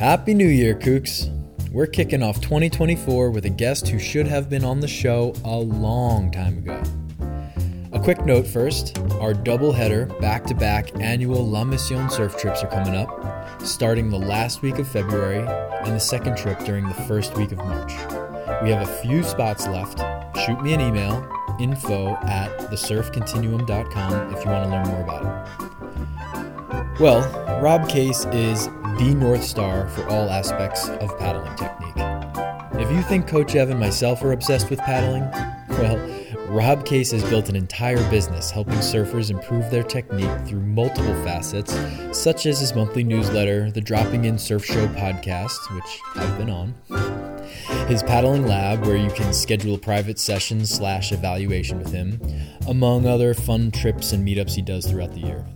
Happy 0.00 0.32
New 0.32 0.48
Year, 0.48 0.74
Kooks! 0.74 1.28
We're 1.70 1.86
kicking 1.86 2.22
off 2.22 2.40
2024 2.40 3.30
with 3.30 3.44
a 3.44 3.50
guest 3.50 3.86
who 3.86 3.98
should 3.98 4.26
have 4.26 4.48
been 4.48 4.64
on 4.64 4.80
the 4.80 4.88
show 4.88 5.34
a 5.44 5.54
long 5.54 6.30
time 6.30 6.56
ago. 6.56 6.82
A 7.92 8.00
quick 8.00 8.24
note 8.24 8.46
first 8.46 8.98
our 9.20 9.34
double-header, 9.34 10.06
back 10.18 10.44
to 10.46 10.54
back 10.54 10.98
annual 10.98 11.46
La 11.46 11.64
Mission 11.64 12.08
surf 12.08 12.38
trips 12.38 12.62
are 12.62 12.68
coming 12.68 12.96
up, 12.96 13.60
starting 13.60 14.08
the 14.08 14.18
last 14.18 14.62
week 14.62 14.78
of 14.78 14.88
February 14.88 15.46
and 15.84 15.94
the 15.94 16.00
second 16.00 16.38
trip 16.38 16.58
during 16.60 16.88
the 16.88 16.94
first 17.06 17.36
week 17.36 17.52
of 17.52 17.58
March. 17.58 17.92
We 18.62 18.70
have 18.70 18.88
a 18.88 19.02
few 19.02 19.22
spots 19.22 19.66
left. 19.66 19.98
Shoot 20.46 20.62
me 20.62 20.72
an 20.72 20.80
email 20.80 21.30
info 21.60 22.14
at 22.22 22.58
thesurfcontinuum.com 22.70 24.34
if 24.34 24.44
you 24.46 24.50
want 24.50 24.64
to 24.64 24.70
learn 24.70 24.88
more 24.88 25.02
about 25.02 25.26
it. 25.26 27.00
Well, 27.00 27.60
Rob 27.60 27.86
Case 27.86 28.24
is 28.32 28.70
the 29.00 29.14
North 29.14 29.42
Star 29.42 29.88
for 29.88 30.06
all 30.10 30.28
aspects 30.28 30.86
of 30.86 31.18
paddling 31.18 31.56
technique. 31.56 31.94
If 32.78 32.94
you 32.94 33.00
think 33.00 33.26
Coach 33.26 33.54
Ev 33.54 33.70
and 33.70 33.80
myself 33.80 34.22
are 34.22 34.32
obsessed 34.32 34.68
with 34.68 34.78
paddling, 34.80 35.22
well, 35.70 35.96
Rob 36.50 36.84
Case 36.84 37.10
has 37.12 37.24
built 37.24 37.48
an 37.48 37.56
entire 37.56 38.10
business 38.10 38.50
helping 38.50 38.74
surfers 38.74 39.30
improve 39.30 39.70
their 39.70 39.82
technique 39.82 40.46
through 40.46 40.60
multiple 40.60 41.14
facets, 41.24 41.74
such 42.12 42.44
as 42.44 42.60
his 42.60 42.74
monthly 42.74 43.02
newsletter, 43.02 43.70
the 43.70 43.80
Dropping 43.80 44.26
In 44.26 44.38
Surf 44.38 44.66
Show 44.66 44.86
podcast, 44.88 45.74
which 45.74 46.00
I've 46.16 46.36
been 46.36 46.50
on, 46.50 46.74
his 47.88 48.02
paddling 48.02 48.46
lab, 48.46 48.84
where 48.84 48.98
you 48.98 49.10
can 49.12 49.32
schedule 49.32 49.78
private 49.78 50.18
session 50.18 50.66
slash 50.66 51.10
evaluation 51.10 51.78
with 51.78 51.90
him, 51.90 52.20
among 52.68 53.06
other 53.06 53.32
fun 53.32 53.70
trips 53.70 54.12
and 54.12 54.28
meetups 54.28 54.56
he 54.56 54.60
does 54.60 54.84
throughout 54.84 55.14
the 55.14 55.20
year. 55.20 55.46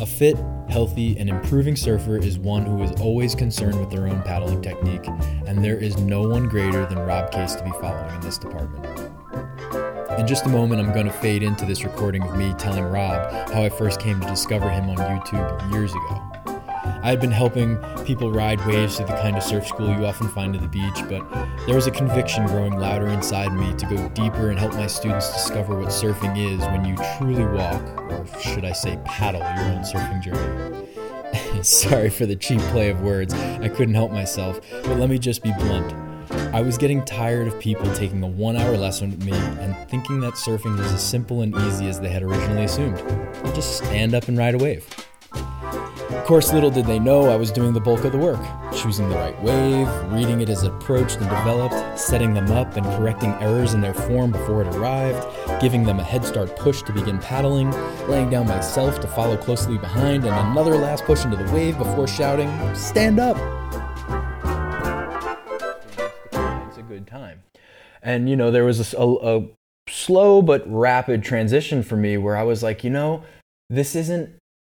A 0.00 0.06
fit, 0.06 0.38
healthy, 0.70 1.18
and 1.18 1.28
improving 1.28 1.76
surfer 1.76 2.16
is 2.16 2.38
one 2.38 2.64
who 2.64 2.82
is 2.82 2.90
always 3.02 3.34
concerned 3.34 3.78
with 3.78 3.90
their 3.90 4.08
own 4.08 4.22
paddling 4.22 4.62
technique, 4.62 5.06
and 5.46 5.62
there 5.62 5.76
is 5.76 5.94
no 5.98 6.26
one 6.26 6.48
greater 6.48 6.86
than 6.86 6.98
Rob 7.00 7.30
Case 7.30 7.54
to 7.56 7.62
be 7.62 7.70
following 7.82 8.14
in 8.14 8.20
this 8.22 8.38
department. 8.38 8.82
In 10.18 10.26
just 10.26 10.46
a 10.46 10.48
moment, 10.48 10.80
I'm 10.80 10.94
going 10.94 11.04
to 11.04 11.12
fade 11.12 11.42
into 11.42 11.66
this 11.66 11.84
recording 11.84 12.22
of 12.22 12.34
me 12.34 12.54
telling 12.54 12.84
Rob 12.84 13.50
how 13.50 13.62
I 13.62 13.68
first 13.68 14.00
came 14.00 14.18
to 14.22 14.26
discover 14.26 14.70
him 14.70 14.88
on 14.88 14.96
YouTube 14.96 15.70
years 15.70 15.90
ago. 15.90 16.39
I 17.02 17.08
had 17.08 17.18
been 17.18 17.30
helping 17.30 17.78
people 18.04 18.30
ride 18.30 18.64
waves 18.66 18.96
through 18.96 19.06
the 19.06 19.14
kind 19.14 19.34
of 19.34 19.42
surf 19.42 19.66
school 19.66 19.88
you 19.88 20.04
often 20.04 20.28
find 20.28 20.54
at 20.54 20.60
the 20.60 20.68
beach, 20.68 21.00
but 21.08 21.26
there 21.64 21.74
was 21.74 21.86
a 21.86 21.90
conviction 21.90 22.46
growing 22.46 22.78
louder 22.78 23.06
inside 23.06 23.54
me 23.54 23.74
to 23.78 23.86
go 23.86 24.08
deeper 24.10 24.50
and 24.50 24.58
help 24.58 24.74
my 24.74 24.86
students 24.86 25.32
discover 25.32 25.78
what 25.78 25.88
surfing 25.88 26.36
is 26.36 26.60
when 26.66 26.84
you 26.84 26.96
truly 27.16 27.46
walk, 27.46 27.82
or 28.10 28.26
should 28.38 28.66
I 28.66 28.72
say 28.72 29.00
paddle, 29.06 29.40
your 29.40 29.74
own 29.74 29.82
surfing 29.82 30.22
journey. 30.22 31.62
Sorry 31.62 32.10
for 32.10 32.26
the 32.26 32.36
cheap 32.36 32.60
play 32.64 32.90
of 32.90 33.00
words, 33.00 33.32
I 33.32 33.70
couldn't 33.70 33.94
help 33.94 34.12
myself, 34.12 34.60
but 34.70 34.98
let 34.98 35.08
me 35.08 35.18
just 35.18 35.42
be 35.42 35.52
blunt. 35.58 35.94
I 36.54 36.60
was 36.60 36.76
getting 36.76 37.02
tired 37.06 37.48
of 37.48 37.58
people 37.58 37.90
taking 37.94 38.22
a 38.22 38.28
one 38.28 38.56
hour 38.56 38.76
lesson 38.76 39.10
with 39.10 39.24
me 39.24 39.32
and 39.32 39.74
thinking 39.88 40.20
that 40.20 40.34
surfing 40.34 40.76
was 40.76 40.92
as 40.92 41.02
simple 41.02 41.40
and 41.40 41.54
easy 41.54 41.88
as 41.88 41.98
they 41.98 42.10
had 42.10 42.22
originally 42.22 42.64
assumed. 42.64 42.98
You 42.98 43.52
just 43.54 43.78
stand 43.78 44.14
up 44.14 44.28
and 44.28 44.36
ride 44.36 44.54
a 44.54 44.58
wave. 44.58 44.86
Of 46.10 46.24
course, 46.24 46.52
little 46.52 46.70
did 46.72 46.86
they 46.86 46.98
know 46.98 47.30
I 47.30 47.36
was 47.36 47.52
doing 47.52 47.72
the 47.72 47.80
bulk 47.80 48.04
of 48.04 48.10
the 48.10 48.18
work, 48.18 48.40
choosing 48.74 49.08
the 49.08 49.14
right 49.14 49.40
wave, 49.42 49.88
reading 50.12 50.40
it 50.40 50.48
as 50.48 50.64
it 50.64 50.72
approached 50.72 51.18
and 51.18 51.28
developed, 51.28 51.98
setting 51.98 52.34
them 52.34 52.50
up 52.50 52.76
and 52.76 52.84
correcting 52.96 53.30
errors 53.34 53.74
in 53.74 53.80
their 53.80 53.94
form 53.94 54.32
before 54.32 54.62
it 54.62 54.74
arrived, 54.74 55.24
giving 55.60 55.84
them 55.84 56.00
a 56.00 56.02
head 56.02 56.24
start 56.24 56.56
push 56.56 56.82
to 56.82 56.92
begin 56.92 57.18
paddling, 57.20 57.70
laying 58.08 58.28
down 58.28 58.48
myself 58.48 58.98
to 59.00 59.06
follow 59.06 59.36
closely 59.36 59.78
behind, 59.78 60.24
and 60.24 60.34
another 60.50 60.76
last 60.76 61.04
push 61.04 61.24
into 61.24 61.36
the 61.36 61.52
wave 61.52 61.78
before 61.78 62.08
shouting, 62.08 62.50
Stand 62.74 63.20
up! 63.20 63.36
It's 66.68 66.78
a 66.78 66.82
good 66.82 67.06
time. 67.06 67.44
And, 68.02 68.28
you 68.28 68.34
know, 68.34 68.50
there 68.50 68.64
was 68.64 68.92
a, 68.92 68.96
a, 68.98 69.38
a 69.38 69.48
slow 69.88 70.42
but 70.42 70.64
rapid 70.66 71.22
transition 71.22 71.84
for 71.84 71.96
me 71.96 72.16
where 72.16 72.36
I 72.36 72.42
was 72.42 72.64
like, 72.64 72.82
you 72.82 72.90
know, 72.90 73.22
this 73.68 73.94
isn't 73.94 74.30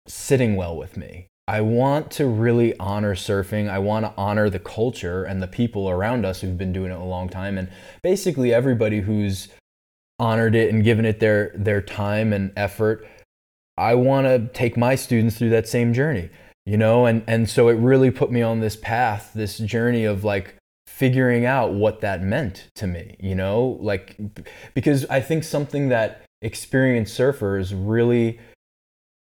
sitting 0.07 0.55
well 0.55 0.75
with 0.75 0.97
me. 0.97 1.27
I 1.47 1.61
want 1.61 2.11
to 2.11 2.27
really 2.27 2.77
honor 2.77 3.15
surfing. 3.15 3.69
I 3.69 3.79
want 3.79 4.05
to 4.05 4.13
honor 4.17 4.49
the 4.49 4.59
culture 4.59 5.23
and 5.23 5.41
the 5.41 5.47
people 5.47 5.89
around 5.89 6.25
us 6.25 6.41
who've 6.41 6.57
been 6.57 6.73
doing 6.73 6.91
it 6.91 6.97
a 6.97 7.03
long 7.03 7.29
time 7.29 7.57
and 7.57 7.69
basically 8.03 8.53
everybody 8.53 8.99
who's 8.99 9.47
honored 10.19 10.55
it 10.55 10.73
and 10.73 10.83
given 10.83 11.05
it 11.05 11.19
their 11.19 11.51
their 11.55 11.81
time 11.81 12.33
and 12.33 12.51
effort. 12.57 13.07
I 13.77 13.93
want 13.95 14.27
to 14.27 14.49
take 14.53 14.75
my 14.75 14.95
students 14.95 15.37
through 15.37 15.51
that 15.51 15.67
same 15.67 15.93
journey, 15.93 16.29
you 16.65 16.75
know? 16.75 17.05
And 17.05 17.23
and 17.27 17.49
so 17.49 17.69
it 17.69 17.75
really 17.75 18.11
put 18.11 18.29
me 18.29 18.41
on 18.41 18.59
this 18.59 18.75
path, 18.75 19.31
this 19.33 19.57
journey 19.57 20.03
of 20.03 20.25
like 20.25 20.55
figuring 20.85 21.45
out 21.45 21.73
what 21.73 22.01
that 22.01 22.21
meant 22.21 22.67
to 22.75 22.87
me, 22.87 23.15
you 23.19 23.35
know? 23.35 23.77
Like 23.79 24.17
because 24.73 25.05
I 25.05 25.21
think 25.21 25.45
something 25.45 25.89
that 25.89 26.23
experienced 26.41 27.17
surfers 27.17 27.73
really 27.73 28.39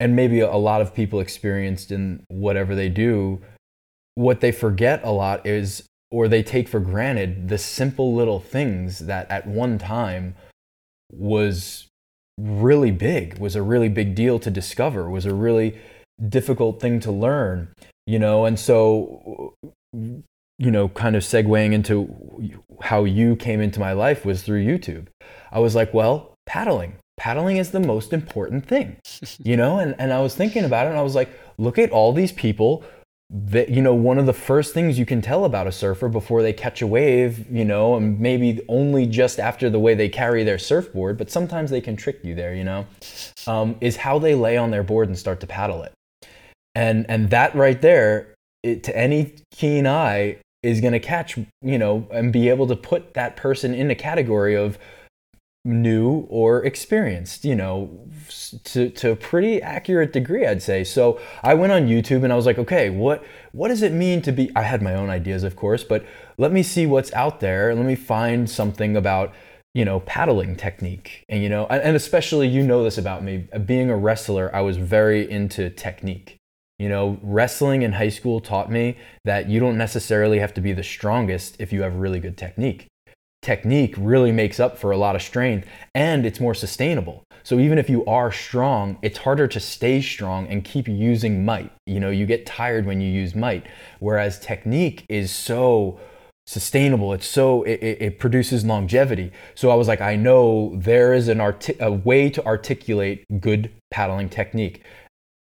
and 0.01 0.17
maybe 0.17 0.41
a 0.41 0.57
lot 0.57 0.81
of 0.81 0.95
people 0.95 1.21
experienced 1.21 1.93
in 1.93 2.25
whatever 2.29 2.75
they 2.75 2.89
do, 2.89 3.41
what 4.15 4.41
they 4.41 4.51
forget 4.51 5.01
a 5.05 5.11
lot 5.11 5.47
is, 5.47 5.85
or 6.11 6.27
they 6.27 6.43
take 6.43 6.69
for 6.69 6.81
granted, 6.81 7.49
the 7.51 7.59
simple 7.59 8.15
little 8.15 8.41
things 8.41 9.01
that 9.01 9.31
at 9.31 9.47
one 9.47 9.79
time 9.79 10.35
was 11.13 11.87
really 12.39 12.91
big, 12.91 13.39
was 13.39 13.55
a 13.55 13.63
really 13.63 13.91
big 13.91 14.15
deal 14.15 14.39
to 14.39 14.51
discover, 14.51 15.09
was 15.11 15.27
a 15.27 15.35
really 15.35 15.79
difficult 16.29 16.81
thing 16.81 16.99
to 17.01 17.13
learn, 17.13 17.69
you 18.07 18.19
know? 18.19 18.47
And 18.47 18.59
so, 18.59 19.55
you 19.93 20.71
know, 20.71 20.89
kind 20.89 21.15
of 21.15 21.23
segueing 21.23 21.73
into 21.73 22.57
how 22.81 23.05
you 23.05 23.37
came 23.37 23.61
into 23.61 23.79
my 23.79 23.93
life 23.93 24.25
was 24.25 24.43
through 24.43 24.65
YouTube. 24.65 25.09
I 25.53 25.59
was 25.59 25.75
like, 25.75 25.93
well, 25.93 26.35
paddling 26.47 26.97
paddling 27.21 27.59
is 27.59 27.71
the 27.71 27.81
most 27.81 28.15
important 28.15 28.67
thing, 28.67 28.97
you 29.39 29.57
know? 29.57 29.79
And, 29.79 29.95
and 29.99 30.11
I 30.11 30.21
was 30.21 30.35
thinking 30.35 30.65
about 30.65 30.87
it 30.87 30.91
and 30.91 30.99
I 30.99 31.03
was 31.03 31.15
like, 31.15 31.29
look 31.59 31.79
at 31.79 31.91
all 31.91 32.15
these 32.15 32.33
people 32.33 32.83
that, 33.29 33.69
you 33.69 33.83
know, 33.83 33.95
one 33.95 34.19
of 34.19 34.25
the 34.25 34.33
first 34.33 34.73
things 34.73 34.99
you 34.99 35.05
can 35.05 35.21
tell 35.21 35.45
about 35.45 35.67
a 35.67 35.73
surfer 35.73 36.09
before 36.09 36.43
they 36.43 36.55
catch 36.55 36.81
a 36.81 36.87
wave, 36.87 37.47
you 37.53 37.65
know, 37.65 37.95
and 37.95 38.19
maybe 38.19 38.61
only 38.69 39.07
just 39.07 39.39
after 39.39 39.69
the 39.69 39.79
way 39.79 39.95
they 39.95 40.09
carry 40.09 40.43
their 40.43 40.59
surfboard, 40.59 41.19
but 41.19 41.31
sometimes 41.31 41.71
they 41.71 41.81
can 41.83 41.95
trick 41.95 42.25
you 42.25 42.35
there, 42.35 42.55
you 42.55 42.65
know, 42.65 42.87
um, 43.47 43.77
is 43.83 43.99
how 43.99 44.19
they 44.19 44.35
lay 44.35 44.57
on 44.57 44.71
their 44.71 44.83
board 44.83 45.07
and 45.07 45.17
start 45.17 45.41
to 45.41 45.47
paddle 45.47 45.83
it. 45.83 45.93
And, 46.75 47.05
and 47.11 47.29
that 47.31 47.55
right 47.55 47.81
there, 47.83 48.35
it, 48.63 48.83
to 48.85 48.97
any 48.97 49.35
keen 49.53 49.87
eye, 49.87 50.39
is 50.63 50.81
going 50.81 50.93
to 50.93 51.01
catch, 51.01 51.39
you 51.63 51.79
know, 51.79 52.09
and 52.13 52.33
be 52.33 52.49
able 52.49 52.67
to 52.67 52.77
put 52.77 53.15
that 53.15 53.37
person 53.37 53.75
in 53.75 53.91
a 53.91 53.95
category 53.95 54.57
of, 54.57 54.79
new 55.65 56.27
or 56.31 56.65
experienced, 56.65 57.45
you 57.45 57.55
know, 57.55 58.09
to, 58.65 58.89
to 58.91 59.13
a 59.13 59.17
pretty 59.17 59.61
accurate 59.61 60.13
degree, 60.13 60.47
I'd 60.47 60.63
say. 60.63 60.85
So 60.85 61.21
I 61.43 61.55
went 61.55 61.73
on 61.73 61.87
YouTube 61.87 62.25
and 62.25 62.33
I 62.33 62.37
was 62.37 62.47
like, 62.47 62.59
okay, 62.59 62.91
what 62.91 63.25
what 63.53 63.69
does 63.69 63.83
it 63.83 63.93
mean 63.93 64.23
to 64.23 64.33
be? 64.33 64.51
I 64.57 64.63
had 64.63 64.81
my 64.81 64.95
own 64.95 65.11
ideas, 65.11 65.45
of 65.45 65.57
course, 65.57 65.85
but 65.85 66.05
let 66.39 66.53
me 66.53 66.63
see 66.63 66.87
what's 66.87 67.13
out 67.13 67.41
there. 67.41 67.75
Let 67.75 67.85
me 67.85 67.97
find 67.97 68.49
something 68.49 68.97
about 68.97 69.35
you 69.75 69.85
know 69.85 70.01
paddling 70.01 70.57
technique 70.57 71.25
and 71.29 71.43
you 71.43 71.49
know 71.49 71.67
and 71.67 71.95
especially 71.95 72.49
you 72.49 72.63
know 72.63 72.83
this 72.83 72.99
about 72.99 73.23
me 73.23 73.47
uh, 73.53 73.59
being 73.59 73.89
a 73.89 73.97
wrestler 73.97 74.53
i 74.55 74.61
was 74.61 74.77
very 74.77 75.31
into 75.31 75.71
technique 75.71 76.37
you 76.81 76.89
know 76.89 77.19
wrestling 77.23 77.83
in 77.83 77.93
high 77.93 78.09
school 78.09 78.41
taught 78.41 78.71
me 78.71 78.97
that 79.25 79.49
you 79.49 79.61
don't 79.61 79.79
necessarily 79.79 80.41
have 80.41 80.53
to 80.53 80.61
be 80.61 80.73
the 80.73 80.83
strongest 80.83 81.55
if 81.61 81.73
you 81.73 81.83
have 81.83 81.95
really 81.95 82.19
good 82.19 82.37
technique 82.37 82.89
technique 83.43 83.95
really 83.99 84.33
makes 84.33 84.61
up 84.61 84.79
for 84.79 84.91
a 84.91 84.97
lot 84.97 85.17
of 85.17 85.23
strength 85.23 85.67
and 85.95 86.27
it's 86.27 86.41
more 86.41 86.55
sustainable. 86.55 87.25
So 87.43 87.59
even 87.59 87.79
if 87.79 87.89
you 87.89 88.05
are 88.05 88.31
strong, 88.31 88.99
it's 89.03 89.19
harder 89.19 89.49
to 89.49 89.61
stay 89.61 90.03
strong 90.03 90.47
and 90.49 90.63
keep 90.63 90.87
using 90.87 91.45
might. 91.45 91.73
You 91.87 92.01
know, 92.01 92.11
you 92.11 92.27
get 92.27 92.45
tired 92.45 92.87
when 92.87 93.01
you 93.01 93.11
use 93.11 93.35
might, 93.35 93.67
whereas 93.99 94.39
technique 94.39 95.07
is 95.09 95.31
so 95.31 95.99
sustainable. 96.47 97.13
It's 97.13 97.27
so 97.27 97.63
it, 97.63 97.81
it 97.81 98.19
produces 98.19 98.65
longevity. 98.65 99.33
So 99.55 99.71
I 99.71 99.75
was 99.75 99.89
like, 99.89 100.01
I 100.01 100.17
know 100.17 100.73
there 100.77 101.15
is 101.15 101.29
an 101.29 101.41
arti- 101.41 101.77
a 101.81 101.91
way 101.91 102.29
to 102.31 102.45
articulate 102.45 103.25
good 103.41 103.71
paddling 103.91 104.29
technique. 104.29 104.85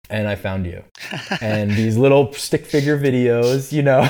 And 0.09 0.27
I 0.27 0.35
found 0.35 0.65
you. 0.65 0.83
and 1.41 1.71
these 1.71 1.97
little 1.97 2.33
stick 2.33 2.65
figure 2.65 2.99
videos, 2.99 3.71
you 3.71 3.81
know, 3.81 4.07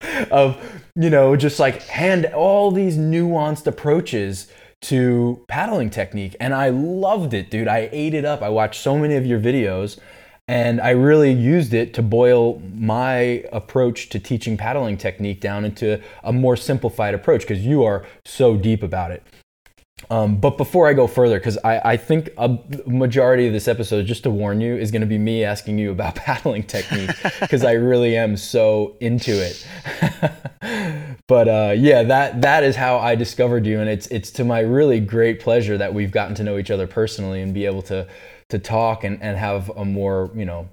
of 0.30 0.56
you 0.94 1.10
know, 1.10 1.36
just 1.36 1.58
like 1.58 1.82
hand 1.82 2.26
all 2.26 2.70
these 2.70 2.96
nuanced 2.96 3.66
approaches 3.66 4.50
to 4.82 5.44
paddling 5.48 5.90
technique. 5.90 6.36
And 6.40 6.54
I 6.54 6.70
loved 6.70 7.34
it, 7.34 7.50
dude. 7.50 7.68
I 7.68 7.88
ate 7.92 8.14
it 8.14 8.24
up. 8.24 8.42
I 8.42 8.48
watched 8.48 8.80
so 8.80 8.96
many 8.98 9.16
of 9.16 9.26
your 9.26 9.38
videos 9.38 9.98
and 10.50 10.80
I 10.80 10.90
really 10.90 11.30
used 11.30 11.74
it 11.74 11.94
to 11.94 12.02
boil 12.02 12.60
my 12.74 13.44
approach 13.52 14.08
to 14.08 14.18
teaching 14.18 14.56
paddling 14.56 14.96
technique 14.96 15.40
down 15.40 15.64
into 15.64 16.00
a 16.24 16.32
more 16.32 16.56
simplified 16.56 17.14
approach 17.14 17.42
because 17.42 17.64
you 17.64 17.84
are 17.84 18.04
so 18.24 18.56
deep 18.56 18.82
about 18.82 19.12
it. 19.12 19.22
Um, 20.08 20.36
but 20.36 20.56
before 20.56 20.88
I 20.88 20.94
go 20.94 21.06
further, 21.06 21.38
because 21.38 21.58
I, 21.58 21.92
I 21.92 21.96
think 21.96 22.30
a 22.38 22.58
majority 22.86 23.46
of 23.46 23.52
this 23.52 23.68
episode, 23.68 24.06
just 24.06 24.22
to 24.22 24.30
warn 24.30 24.60
you, 24.60 24.76
is 24.76 24.90
going 24.90 25.02
to 25.02 25.06
be 25.06 25.18
me 25.18 25.44
asking 25.44 25.78
you 25.78 25.90
about 25.90 26.14
paddling 26.16 26.62
technique, 26.62 27.10
because 27.40 27.64
I 27.64 27.72
really 27.72 28.16
am 28.16 28.36
so 28.36 28.96
into 29.00 29.32
it. 29.32 29.66
but 31.26 31.48
uh, 31.48 31.74
yeah, 31.76 32.02
that 32.04 32.40
that 32.40 32.64
is 32.64 32.76
how 32.76 32.98
I 32.98 33.14
discovered 33.14 33.66
you, 33.66 33.80
and 33.80 33.90
it's 33.90 34.06
it's 34.08 34.30
to 34.32 34.44
my 34.44 34.60
really 34.60 35.00
great 35.00 35.40
pleasure 35.40 35.76
that 35.76 35.92
we've 35.92 36.10
gotten 36.10 36.34
to 36.36 36.44
know 36.44 36.58
each 36.58 36.70
other 36.70 36.86
personally 36.86 37.42
and 37.42 37.52
be 37.52 37.66
able 37.66 37.82
to 37.82 38.08
to 38.48 38.58
talk 38.58 39.04
and, 39.04 39.22
and 39.22 39.38
have 39.38 39.68
a 39.76 39.84
more 39.84 40.30
you 40.34 40.44
know 40.44 40.68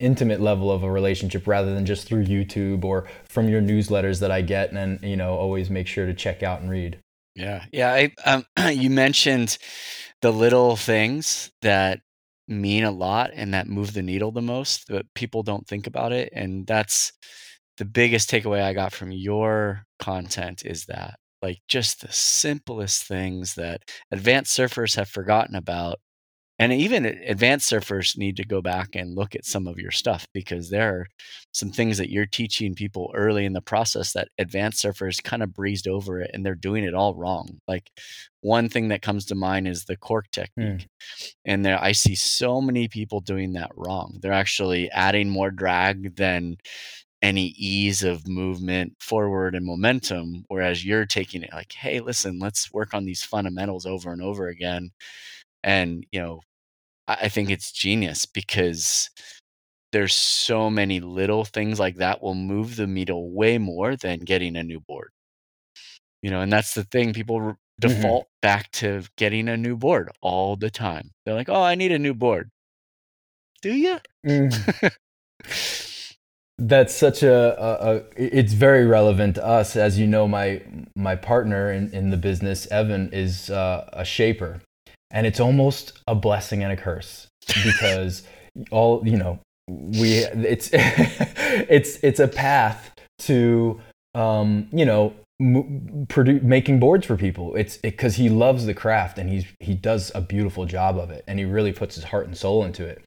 intimate 0.00 0.40
level 0.40 0.70
of 0.72 0.82
a 0.82 0.90
relationship 0.90 1.46
rather 1.46 1.72
than 1.72 1.86
just 1.86 2.06
through 2.06 2.24
YouTube 2.24 2.84
or 2.84 3.06
from 3.28 3.48
your 3.48 3.62
newsletters 3.62 4.20
that 4.20 4.30
I 4.30 4.42
get 4.42 4.72
and 4.72 5.00
you 5.02 5.16
know 5.16 5.34
always 5.34 5.70
make 5.70 5.86
sure 5.86 6.06
to 6.06 6.14
check 6.14 6.42
out 6.42 6.60
and 6.60 6.70
read. 6.70 6.98
Yeah, 7.34 7.64
yeah. 7.72 7.92
I, 7.92 8.12
um, 8.24 8.44
you 8.72 8.90
mentioned 8.90 9.58
the 10.22 10.32
little 10.32 10.76
things 10.76 11.50
that 11.62 12.00
mean 12.48 12.84
a 12.84 12.90
lot 12.90 13.30
and 13.34 13.54
that 13.54 13.68
move 13.68 13.92
the 13.94 14.02
needle 14.02 14.32
the 14.32 14.42
most, 14.42 14.84
but 14.88 15.06
people 15.14 15.42
don't 15.42 15.66
think 15.66 15.86
about 15.86 16.12
it, 16.12 16.30
and 16.34 16.66
that's 16.66 17.12
the 17.78 17.84
biggest 17.84 18.30
takeaway 18.30 18.62
I 18.62 18.74
got 18.74 18.92
from 18.92 19.10
your 19.12 19.84
content 19.98 20.64
is 20.64 20.86
that 20.86 21.18
like 21.42 21.58
just 21.68 22.00
the 22.02 22.12
simplest 22.12 23.04
things 23.06 23.54
that 23.56 23.82
advanced 24.12 24.56
surfers 24.58 24.96
have 24.96 25.08
forgotten 25.08 25.56
about 25.56 26.00
and 26.58 26.72
even 26.72 27.04
advanced 27.04 27.70
surfers 27.70 28.16
need 28.16 28.36
to 28.36 28.44
go 28.44 28.62
back 28.62 28.94
and 28.94 29.16
look 29.16 29.34
at 29.34 29.44
some 29.44 29.66
of 29.66 29.78
your 29.78 29.90
stuff 29.90 30.26
because 30.32 30.70
there 30.70 30.94
are 30.94 31.06
some 31.52 31.70
things 31.70 31.98
that 31.98 32.10
you're 32.10 32.26
teaching 32.26 32.74
people 32.74 33.10
early 33.14 33.44
in 33.44 33.52
the 33.52 33.60
process 33.60 34.12
that 34.12 34.28
advanced 34.38 34.82
surfers 34.82 35.22
kind 35.22 35.42
of 35.42 35.52
breezed 35.52 35.88
over 35.88 36.20
it 36.20 36.30
and 36.32 36.44
they're 36.44 36.54
doing 36.54 36.84
it 36.84 36.94
all 36.94 37.14
wrong 37.14 37.58
like 37.66 37.90
one 38.40 38.68
thing 38.68 38.88
that 38.88 39.02
comes 39.02 39.24
to 39.24 39.34
mind 39.34 39.66
is 39.66 39.84
the 39.84 39.96
cork 39.96 40.26
hmm. 40.26 40.42
technique 40.42 40.86
mm. 40.86 41.34
and 41.44 41.64
there 41.64 41.82
i 41.82 41.92
see 41.92 42.14
so 42.14 42.60
many 42.60 42.88
people 42.88 43.20
doing 43.20 43.54
that 43.54 43.70
wrong 43.74 44.18
they're 44.20 44.32
actually 44.32 44.90
adding 44.90 45.28
more 45.28 45.50
drag 45.50 46.14
than 46.16 46.56
any 47.22 47.54
ease 47.56 48.02
of 48.02 48.28
movement 48.28 48.92
forward 49.00 49.54
and 49.54 49.64
momentum 49.64 50.44
whereas 50.48 50.84
you're 50.84 51.06
taking 51.06 51.42
it 51.42 51.52
like 51.52 51.72
hey 51.72 52.00
listen 52.00 52.38
let's 52.38 52.70
work 52.72 52.92
on 52.92 53.06
these 53.06 53.24
fundamentals 53.24 53.86
over 53.86 54.12
and 54.12 54.20
over 54.20 54.48
again 54.48 54.90
and 55.64 56.06
you 56.12 56.20
know 56.20 56.40
I, 57.08 57.14
I 57.22 57.28
think 57.28 57.50
it's 57.50 57.72
genius 57.72 58.26
because 58.26 59.10
there's 59.92 60.14
so 60.14 60.70
many 60.70 61.00
little 61.00 61.44
things 61.44 61.80
like 61.80 61.96
that 61.96 62.22
will 62.22 62.34
move 62.34 62.76
the 62.76 62.86
needle 62.86 63.30
way 63.32 63.58
more 63.58 63.96
than 63.96 64.20
getting 64.20 64.56
a 64.56 64.62
new 64.62 64.80
board 64.80 65.10
you 66.22 66.30
know 66.30 66.40
and 66.40 66.52
that's 66.52 66.74
the 66.74 66.84
thing 66.84 67.12
people 67.12 67.38
mm-hmm. 67.38 67.52
default 67.80 68.24
mm-hmm. 68.24 68.46
back 68.46 68.70
to 68.72 69.02
getting 69.16 69.48
a 69.48 69.56
new 69.56 69.76
board 69.76 70.10
all 70.20 70.56
the 70.56 70.70
time 70.70 71.10
they're 71.24 71.34
like 71.34 71.48
oh 71.48 71.62
i 71.62 71.74
need 71.74 71.92
a 71.92 71.98
new 71.98 72.14
board 72.14 72.50
do 73.62 73.72
you 73.72 73.98
mm. 74.26 74.92
that's 76.58 76.94
such 76.94 77.22
a, 77.22 77.60
a, 77.60 77.96
a, 77.96 78.02
it's 78.16 78.52
very 78.52 78.86
relevant 78.86 79.34
to 79.34 79.44
us 79.44 79.74
as 79.74 79.98
you 79.98 80.06
know 80.06 80.28
my 80.28 80.62
my 80.94 81.16
partner 81.16 81.72
in, 81.72 81.90
in 81.92 82.10
the 82.10 82.16
business 82.16 82.66
evan 82.68 83.10
is 83.12 83.50
uh, 83.50 83.88
a 83.92 84.04
shaper 84.04 84.60
and 85.14 85.26
it's 85.26 85.40
almost 85.40 85.92
a 86.06 86.14
blessing 86.14 86.62
and 86.62 86.72
a 86.72 86.76
curse 86.76 87.28
because 87.64 88.24
all 88.70 89.00
you 89.06 89.16
know 89.16 89.38
we 89.68 90.18
it's 90.18 90.68
it's 90.74 91.96
it's 92.02 92.20
a 92.20 92.28
path 92.28 92.90
to 93.20 93.80
um, 94.14 94.68
you 94.72 94.84
know 94.84 95.14
m- 95.40 96.06
produ- 96.08 96.42
making 96.42 96.78
boards 96.78 97.06
for 97.06 97.16
people. 97.16 97.54
It's 97.54 97.78
because 97.78 98.18
it, 98.18 98.22
he 98.22 98.28
loves 98.28 98.66
the 98.66 98.74
craft 98.74 99.16
and 99.18 99.30
he's 99.30 99.46
he 99.60 99.72
does 99.72 100.12
a 100.14 100.20
beautiful 100.20 100.66
job 100.66 100.98
of 100.98 101.10
it 101.10 101.24
and 101.26 101.38
he 101.38 101.46
really 101.46 101.72
puts 101.72 101.94
his 101.94 102.04
heart 102.04 102.26
and 102.26 102.36
soul 102.36 102.64
into 102.64 102.84
it. 102.84 103.02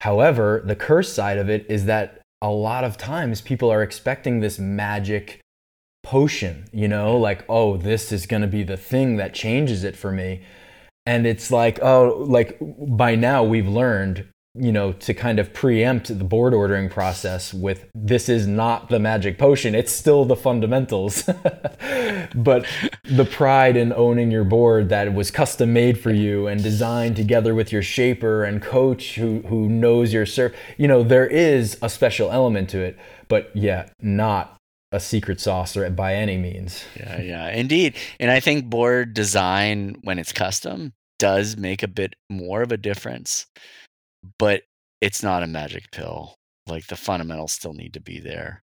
However 0.00 0.62
the 0.64 0.76
curse 0.76 1.12
side 1.12 1.36
of 1.36 1.50
it 1.50 1.66
is 1.68 1.84
that 1.84 2.22
a 2.40 2.50
lot 2.50 2.84
of 2.84 2.96
times 2.96 3.42
people 3.42 3.70
are 3.70 3.82
expecting 3.82 4.40
this 4.40 4.58
magic 4.58 5.40
potion 6.02 6.64
you 6.72 6.88
know 6.88 7.18
like 7.18 7.44
oh 7.50 7.76
this 7.76 8.10
is 8.10 8.24
going 8.24 8.40
to 8.40 8.48
be 8.48 8.62
the 8.62 8.78
thing 8.78 9.16
that 9.16 9.34
changes 9.34 9.84
it 9.84 9.94
for 9.94 10.10
me 10.10 10.40
and 11.06 11.26
it's 11.26 11.50
like 11.50 11.78
oh 11.82 12.24
like 12.28 12.58
by 12.60 13.14
now 13.14 13.42
we've 13.42 13.68
learned 13.68 14.26
you 14.54 14.72
know 14.72 14.92
to 14.92 15.14
kind 15.14 15.38
of 15.38 15.52
preempt 15.52 16.08
the 16.18 16.24
board 16.24 16.52
ordering 16.52 16.88
process 16.88 17.54
with 17.54 17.88
this 17.94 18.28
is 18.28 18.46
not 18.46 18.88
the 18.88 18.98
magic 18.98 19.38
potion 19.38 19.74
it's 19.74 19.92
still 19.92 20.24
the 20.24 20.36
fundamentals. 20.36 21.28
But 22.34 22.66
the 23.04 23.24
pride 23.24 23.76
in 23.76 23.92
owning 23.92 24.30
your 24.30 24.44
board 24.44 24.88
that 24.90 25.12
was 25.14 25.30
custom 25.30 25.72
made 25.72 25.98
for 25.98 26.10
you 26.10 26.46
and 26.46 26.62
designed 26.62 27.16
together 27.16 27.54
with 27.54 27.72
your 27.72 27.82
shaper 27.82 28.44
and 28.44 28.62
coach 28.62 29.16
who 29.16 29.40
who 29.48 29.68
knows 29.68 30.12
your 30.12 30.26
surf 30.26 30.52
you 30.76 30.86
know 30.86 31.02
there 31.02 31.26
is 31.26 31.78
a 31.82 31.88
special 31.88 32.30
element 32.30 32.70
to 32.70 32.80
it 32.80 32.96
but 33.28 33.50
yeah 33.54 33.88
not 34.00 34.59
a 34.92 35.00
secret 35.00 35.40
sauce 35.40 35.76
or 35.76 35.88
by 35.90 36.14
any 36.14 36.36
means. 36.36 36.84
Yeah, 36.96 37.20
yeah, 37.20 37.48
indeed. 37.50 37.96
And 38.18 38.30
I 38.30 38.40
think 38.40 38.66
board 38.66 39.14
design 39.14 39.96
when 40.02 40.18
it's 40.18 40.32
custom 40.32 40.92
does 41.18 41.56
make 41.56 41.82
a 41.82 41.88
bit 41.88 42.14
more 42.28 42.62
of 42.62 42.72
a 42.72 42.76
difference, 42.76 43.46
but 44.38 44.62
it's 45.00 45.22
not 45.22 45.42
a 45.42 45.46
magic 45.46 45.90
pill. 45.92 46.34
Like 46.66 46.86
the 46.86 46.96
fundamentals 46.96 47.52
still 47.52 47.72
need 47.72 47.94
to 47.94 48.00
be 48.00 48.20
there. 48.20 48.62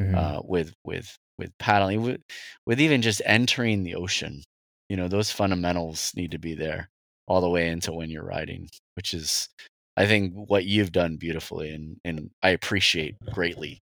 Mm-hmm. 0.00 0.14
Uh, 0.14 0.40
with 0.44 0.74
with 0.84 1.16
with 1.38 1.56
paddling, 1.58 2.02
with, 2.02 2.20
with 2.66 2.80
even 2.80 3.02
just 3.02 3.22
entering 3.24 3.82
the 3.82 3.94
ocean, 3.94 4.42
you 4.88 4.96
know, 4.96 5.08
those 5.08 5.30
fundamentals 5.30 6.12
need 6.14 6.30
to 6.32 6.38
be 6.38 6.54
there 6.54 6.88
all 7.26 7.40
the 7.40 7.48
way 7.48 7.68
into 7.68 7.92
when 7.92 8.10
you're 8.10 8.24
riding, 8.24 8.68
which 8.94 9.14
is 9.14 9.48
I 9.96 10.06
think 10.06 10.32
what 10.34 10.64
you've 10.64 10.92
done 10.92 11.16
beautifully 11.16 11.70
and 11.70 11.96
and 12.04 12.30
I 12.42 12.50
appreciate 12.50 13.16
greatly. 13.32 13.82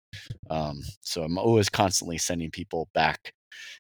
Um, 0.51 0.81
so 1.01 1.23
I'm 1.23 1.39
always 1.39 1.69
constantly 1.69 2.19
sending 2.19 2.51
people 2.51 2.89
back 2.95 3.33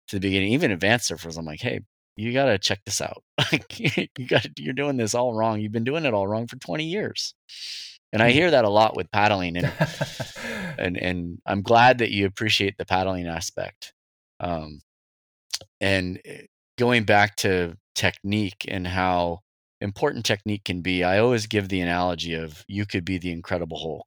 to 0.08 0.16
the 0.16 0.20
beginning, 0.20 0.52
even 0.52 0.70
advanced 0.70 1.10
surfers. 1.10 1.38
I'm 1.38 1.44
like, 1.44 1.60
hey, 1.60 1.80
you 2.16 2.32
got 2.32 2.46
to 2.46 2.58
check 2.58 2.80
this 2.84 3.00
out. 3.00 3.22
you 3.78 4.26
got 4.26 4.46
you're 4.58 4.74
doing 4.74 4.96
this 4.96 5.14
all 5.14 5.34
wrong. 5.34 5.60
You've 5.60 5.72
been 5.72 5.84
doing 5.84 6.04
it 6.04 6.14
all 6.14 6.26
wrong 6.26 6.46
for 6.46 6.56
20 6.56 6.84
years. 6.84 7.34
And 8.12 8.22
I 8.22 8.30
mm. 8.30 8.34
hear 8.34 8.50
that 8.50 8.64
a 8.64 8.70
lot 8.70 8.96
with 8.96 9.10
paddling 9.10 9.56
and 9.56 9.72
and 10.78 10.96
and 10.96 11.38
I'm 11.46 11.62
glad 11.62 11.98
that 11.98 12.10
you 12.10 12.26
appreciate 12.26 12.76
the 12.78 12.84
paddling 12.86 13.26
aspect. 13.26 13.92
Um, 14.38 14.80
and 15.80 16.20
eh, 16.24 16.42
going 16.78 17.04
back 17.04 17.36
to 17.36 17.76
technique 17.94 18.64
and 18.68 18.86
how 18.86 19.40
important 19.80 20.24
technique 20.24 20.64
can 20.64 20.82
be, 20.82 21.04
I 21.04 21.18
always 21.18 21.46
give 21.46 21.68
the 21.68 21.80
analogy 21.80 22.34
of 22.34 22.64
you 22.68 22.86
could 22.86 23.04
be 23.04 23.18
the 23.18 23.32
incredible 23.32 23.78
Hulk. 23.78 24.06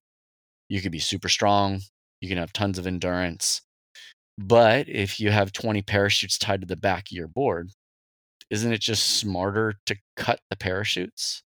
You 0.69 0.81
could 0.81 0.91
be 0.91 0.99
super 0.99 1.29
strong, 1.29 1.81
you 2.21 2.29
can 2.29 2.37
have 2.37 2.53
tons 2.53 2.77
of 2.77 2.87
endurance. 2.87 3.61
But 4.37 4.89
if 4.89 5.19
you 5.19 5.30
have 5.31 5.51
20 5.51 5.81
parachutes 5.83 6.37
tied 6.37 6.61
to 6.61 6.68
the 6.68 6.75
back 6.75 7.07
of 7.11 7.15
your 7.15 7.27
board, 7.27 7.69
isn't 8.49 8.71
it 8.71 8.81
just 8.81 9.18
smarter 9.18 9.75
to 9.85 9.95
cut 10.15 10.39
the 10.49 10.56
parachutes? 10.56 11.44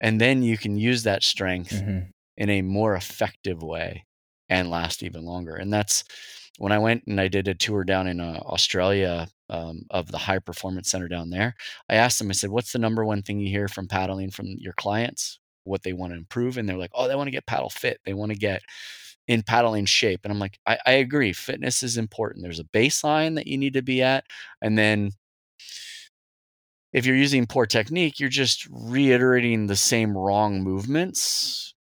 And 0.00 0.20
then 0.20 0.42
you 0.42 0.56
can 0.56 0.76
use 0.76 1.02
that 1.02 1.22
strength 1.22 1.72
mm-hmm. 1.72 2.10
in 2.36 2.50
a 2.50 2.62
more 2.62 2.94
effective 2.94 3.62
way 3.62 4.06
and 4.48 4.70
last 4.70 5.02
even 5.02 5.24
longer. 5.24 5.54
And 5.54 5.72
that's 5.72 6.04
when 6.58 6.72
I 6.72 6.78
went 6.78 7.04
and 7.06 7.20
I 7.20 7.28
did 7.28 7.48
a 7.48 7.54
tour 7.54 7.84
down 7.84 8.06
in 8.06 8.20
uh, 8.20 8.40
Australia 8.44 9.28
um, 9.50 9.82
of 9.90 10.10
the 10.10 10.18
high 10.18 10.38
performance 10.38 10.90
center 10.90 11.08
down 11.08 11.30
there. 11.30 11.54
I 11.90 11.96
asked 11.96 12.18
them, 12.18 12.30
I 12.30 12.32
said, 12.32 12.50
what's 12.50 12.72
the 12.72 12.78
number 12.78 13.04
one 13.04 13.22
thing 13.22 13.40
you 13.40 13.50
hear 13.50 13.68
from 13.68 13.88
paddling 13.88 14.30
from 14.30 14.46
your 14.46 14.72
clients? 14.74 15.38
What 15.64 15.82
they 15.82 15.92
want 15.92 16.12
to 16.12 16.18
improve? 16.18 16.56
And 16.56 16.68
they're 16.68 16.78
like, 16.78 16.92
oh, 16.94 17.08
they 17.08 17.16
want 17.16 17.26
to 17.26 17.32
get 17.32 17.46
paddle 17.46 17.68
fit. 17.68 17.98
They 18.04 18.14
want 18.14 18.32
to 18.32 18.38
get 18.38 18.62
in 19.28 19.42
paddling 19.42 19.86
shape. 19.86 20.20
And 20.24 20.32
I'm 20.32 20.38
like, 20.38 20.58
I, 20.66 20.78
I 20.86 20.92
agree. 20.92 21.32
Fitness 21.32 21.82
is 21.82 21.98
important. 21.98 22.42
There's 22.42 22.60
a 22.60 22.64
baseline 22.64 23.34
that 23.34 23.46
you 23.46 23.58
need 23.58 23.74
to 23.74 23.82
be 23.82 24.02
at. 24.02 24.24
And 24.62 24.78
then 24.78 25.12
if 26.92 27.06
you're 27.06 27.16
using 27.16 27.46
poor 27.46 27.66
technique, 27.66 28.18
you're 28.18 28.28
just 28.28 28.66
reiterating 28.70 29.66
the 29.66 29.76
same 29.76 30.16
wrong 30.16 30.62
movements 30.62 31.74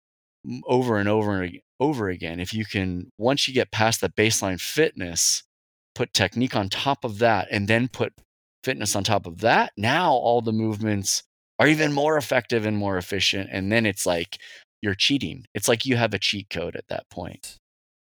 over 0.67 0.97
and 0.97 1.09
over 1.09 1.41
and 1.41 1.59
over 1.79 2.09
again. 2.09 2.39
If 2.39 2.53
you 2.53 2.65
can, 2.65 3.11
once 3.17 3.47
you 3.47 3.53
get 3.53 3.71
past 3.71 4.01
the 4.01 4.09
baseline 4.09 4.59
fitness, 4.59 5.43
put 5.99 6.13
technique 6.13 6.55
on 6.55 6.69
top 6.69 7.03
of 7.03 7.19
that, 7.19 7.49
and 7.51 7.67
then 7.67 7.89
put 7.89 8.13
fitness 8.63 8.95
on 8.95 9.03
top 9.03 9.25
of 9.25 9.39
that, 9.39 9.73
now 9.75 10.13
all 10.13 10.39
the 10.39 10.53
movements 10.53 11.23
are 11.59 11.67
even 11.67 11.91
more 11.91 12.15
effective 12.15 12.65
and 12.65 12.77
more 12.77 12.97
efficient. 12.97 13.49
And 13.51 13.69
then 13.69 13.85
it's 13.85 14.05
like 14.05 14.37
you're 14.81 14.95
cheating. 14.95 15.43
It's 15.53 15.67
like 15.67 15.85
you 15.85 15.97
have 15.97 16.13
a 16.13 16.17
cheat 16.17 16.49
code 16.49 16.77
at 16.77 16.87
that 16.87 17.09
point. 17.09 17.57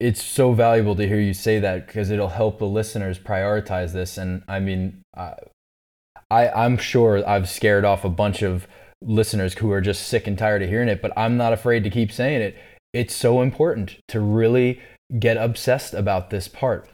It's 0.00 0.24
so 0.24 0.54
valuable 0.54 0.96
to 0.96 1.06
hear 1.06 1.20
you 1.20 1.34
say 1.34 1.58
that 1.58 1.86
because 1.86 2.10
it'll 2.10 2.28
help 2.28 2.58
the 2.58 2.66
listeners 2.66 3.18
prioritize 3.18 3.92
this. 3.92 4.16
And 4.16 4.42
I 4.48 4.58
mean, 4.58 5.02
uh, 5.14 5.34
I, 6.30 6.48
I'm 6.48 6.78
sure 6.78 7.28
I've 7.28 7.50
scared 7.50 7.84
off 7.84 8.06
a 8.06 8.08
bunch 8.08 8.40
of 8.40 8.66
listeners 9.02 9.52
who 9.52 9.70
are 9.70 9.82
just 9.82 10.08
sick 10.08 10.26
and 10.26 10.38
tired 10.38 10.62
of 10.62 10.70
hearing 10.70 10.88
it, 10.88 11.02
but 11.02 11.12
I'm 11.14 11.36
not 11.36 11.52
afraid 11.52 11.84
to 11.84 11.90
keep 11.90 12.10
saying 12.10 12.40
it. 12.40 12.56
It's 12.94 13.14
so 13.14 13.42
important 13.42 13.98
to 14.08 14.18
really 14.18 14.80
get 15.18 15.36
obsessed 15.36 15.92
about 15.92 16.30
this 16.30 16.48
part. 16.48 16.88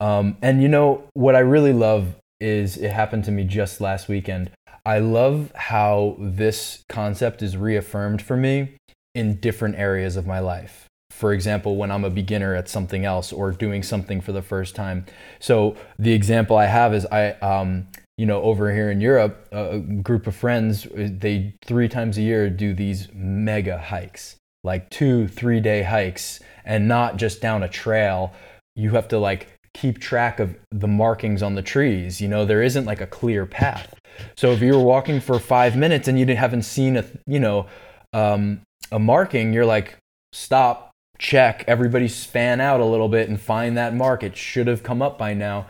Um, 0.00 0.36
and 0.42 0.62
you 0.62 0.68
know, 0.68 1.04
what 1.14 1.36
I 1.36 1.40
really 1.40 1.72
love 1.72 2.14
is 2.40 2.76
it 2.76 2.90
happened 2.90 3.24
to 3.24 3.30
me 3.30 3.44
just 3.44 3.80
last 3.80 4.08
weekend. 4.08 4.50
I 4.84 4.98
love 4.98 5.52
how 5.54 6.16
this 6.18 6.82
concept 6.88 7.42
is 7.42 7.56
reaffirmed 7.56 8.22
for 8.22 8.36
me 8.36 8.76
in 9.14 9.36
different 9.36 9.76
areas 9.76 10.16
of 10.16 10.26
my 10.26 10.40
life. 10.40 10.86
For 11.10 11.32
example, 11.34 11.76
when 11.76 11.90
I'm 11.90 12.04
a 12.04 12.10
beginner 12.10 12.54
at 12.54 12.68
something 12.68 13.04
else 13.04 13.32
or 13.32 13.52
doing 13.52 13.82
something 13.82 14.20
for 14.20 14.32
the 14.32 14.42
first 14.42 14.74
time. 14.74 15.04
So 15.38 15.76
the 15.98 16.12
example 16.12 16.56
I 16.56 16.66
have 16.66 16.94
is 16.94 17.04
I, 17.06 17.32
um, 17.32 17.88
you 18.16 18.24
know, 18.24 18.42
over 18.42 18.72
here 18.72 18.90
in 18.90 19.00
Europe, 19.00 19.48
a 19.52 19.80
group 19.80 20.26
of 20.26 20.34
friends, 20.34 20.86
they 20.94 21.54
three 21.64 21.88
times 21.88 22.16
a 22.16 22.22
year 22.22 22.48
do 22.48 22.72
these 22.72 23.08
mega 23.12 23.76
hikes, 23.76 24.36
like 24.64 24.88
two, 24.88 25.28
three 25.28 25.60
day 25.60 25.82
hikes, 25.82 26.40
and 26.64 26.88
not 26.88 27.16
just 27.16 27.42
down 27.42 27.62
a 27.62 27.68
trail. 27.68 28.32
You 28.76 28.92
have 28.92 29.08
to 29.08 29.18
like 29.18 29.48
keep 29.74 29.98
track 29.98 30.40
of 30.40 30.56
the 30.70 30.88
markings 30.88 31.42
on 31.42 31.54
the 31.54 31.62
trees. 31.62 32.20
You 32.20 32.28
know, 32.28 32.44
there 32.44 32.62
isn't 32.62 32.84
like 32.84 33.00
a 33.00 33.06
clear 33.06 33.46
path. 33.46 33.94
So 34.36 34.52
if 34.52 34.60
you 34.60 34.74
were 34.74 34.82
walking 34.82 35.20
for 35.20 35.38
five 35.38 35.76
minutes 35.76 36.08
and 36.08 36.18
you 36.18 36.26
didn't, 36.26 36.38
haven't 36.38 36.62
seen 36.62 36.96
a, 36.96 37.04
you 37.26 37.40
know, 37.40 37.66
um, 38.12 38.62
a 38.90 38.98
marking, 38.98 39.52
you're 39.52 39.66
like, 39.66 39.96
stop, 40.32 40.90
check, 41.18 41.64
everybody 41.66 42.08
span 42.08 42.60
out 42.60 42.80
a 42.80 42.84
little 42.84 43.08
bit 43.08 43.28
and 43.28 43.40
find 43.40 43.76
that 43.76 43.94
mark. 43.94 44.22
It 44.22 44.36
should 44.36 44.66
have 44.66 44.82
come 44.82 45.00
up 45.00 45.16
by 45.16 45.34
now. 45.34 45.66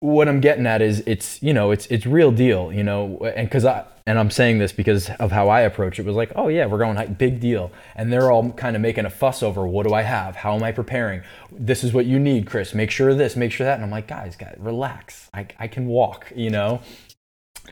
What 0.00 0.28
I'm 0.28 0.40
getting 0.40 0.66
at 0.66 0.80
is 0.82 1.02
it's, 1.06 1.42
you 1.42 1.52
know, 1.52 1.70
it's, 1.70 1.86
it's 1.86 2.06
real 2.06 2.30
deal, 2.30 2.72
you 2.72 2.84
know, 2.84 3.18
and 3.34 3.50
cause 3.50 3.64
I, 3.64 3.84
and 4.08 4.18
I'm 4.18 4.30
saying 4.30 4.56
this 4.56 4.72
because 4.72 5.10
of 5.20 5.32
how 5.32 5.50
I 5.50 5.60
approach 5.60 5.98
it 5.98 6.06
was 6.06 6.16
like, 6.16 6.32
oh 6.34 6.48
yeah, 6.48 6.64
we're 6.64 6.78
going 6.78 6.96
hike, 6.96 7.18
big 7.18 7.40
deal. 7.40 7.70
And 7.94 8.10
they're 8.10 8.30
all 8.30 8.52
kind 8.52 8.74
of 8.74 8.80
making 8.80 9.04
a 9.04 9.10
fuss 9.10 9.42
over 9.42 9.66
what 9.66 9.86
do 9.86 9.92
I 9.92 10.00
have? 10.00 10.34
How 10.34 10.54
am 10.54 10.62
I 10.62 10.72
preparing? 10.72 11.20
This 11.52 11.84
is 11.84 11.92
what 11.92 12.06
you 12.06 12.18
need, 12.18 12.46
Chris. 12.46 12.72
Make 12.72 12.90
sure 12.90 13.10
of 13.10 13.18
this, 13.18 13.36
make 13.36 13.52
sure 13.52 13.66
that. 13.66 13.74
And 13.74 13.84
I'm 13.84 13.90
like, 13.90 14.08
guys, 14.08 14.34
guys, 14.34 14.56
relax. 14.58 15.28
I, 15.34 15.46
I 15.58 15.68
can 15.68 15.88
walk, 15.88 16.32
you 16.34 16.48
know? 16.48 16.80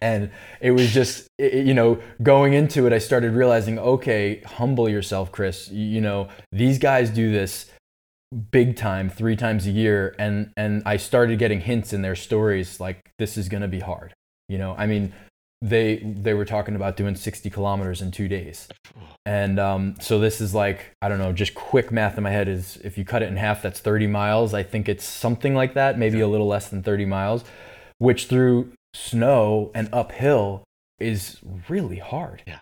And 0.02 0.30
it 0.60 0.72
was 0.72 0.92
just, 0.92 1.26
you 1.38 1.72
know, 1.72 2.02
going 2.22 2.52
into 2.52 2.86
it, 2.86 2.92
I 2.92 2.98
started 2.98 3.32
realizing, 3.32 3.78
okay, 3.78 4.42
humble 4.44 4.90
yourself, 4.90 5.32
Chris. 5.32 5.70
You 5.70 6.02
know, 6.02 6.28
these 6.52 6.78
guys 6.78 7.08
do 7.08 7.32
this 7.32 7.70
big 8.50 8.76
time 8.76 9.08
three 9.08 9.36
times 9.36 9.66
a 9.66 9.70
year 9.70 10.14
and 10.18 10.52
and 10.56 10.82
I 10.84 10.98
started 10.98 11.38
getting 11.38 11.60
hints 11.60 11.94
in 11.94 12.02
their 12.02 12.16
stories 12.16 12.78
like 12.80 12.98
this 13.18 13.38
is 13.38 13.48
going 13.48 13.62
to 13.62 13.68
be 13.68 13.78
hard 13.78 14.12
you 14.48 14.58
know 14.58 14.74
I 14.76 14.86
mean 14.86 15.14
they 15.62 15.96
they 15.96 16.34
were 16.34 16.44
talking 16.44 16.76
about 16.76 16.96
doing 16.96 17.14
60 17.14 17.48
kilometers 17.50 18.02
in 18.02 18.10
two 18.10 18.28
days. 18.28 18.68
And 19.24 19.58
um, 19.58 19.94
so 20.00 20.18
this 20.18 20.40
is 20.40 20.54
like 20.54 20.94
i 21.02 21.08
don't 21.08 21.18
know 21.18 21.32
just 21.32 21.54
quick 21.54 21.90
math 21.90 22.16
in 22.16 22.22
my 22.22 22.30
head 22.30 22.48
is 22.48 22.78
if 22.84 22.98
you 22.98 23.04
cut 23.04 23.22
it 23.22 23.28
in 23.28 23.36
half 23.36 23.62
that's 23.62 23.80
30 23.80 24.06
miles. 24.06 24.54
I 24.54 24.62
think 24.62 24.88
it's 24.88 25.04
something 25.04 25.54
like 25.54 25.74
that 25.74 25.98
maybe 25.98 26.20
a 26.20 26.28
little 26.28 26.46
less 26.46 26.68
than 26.68 26.82
30 26.82 27.06
miles 27.06 27.44
which 27.98 28.26
through 28.26 28.72
snow 28.94 29.70
and 29.74 29.88
uphill 29.92 30.64
is 31.00 31.38
really 31.68 31.98
hard. 31.98 32.42
Yeah. 32.46 32.60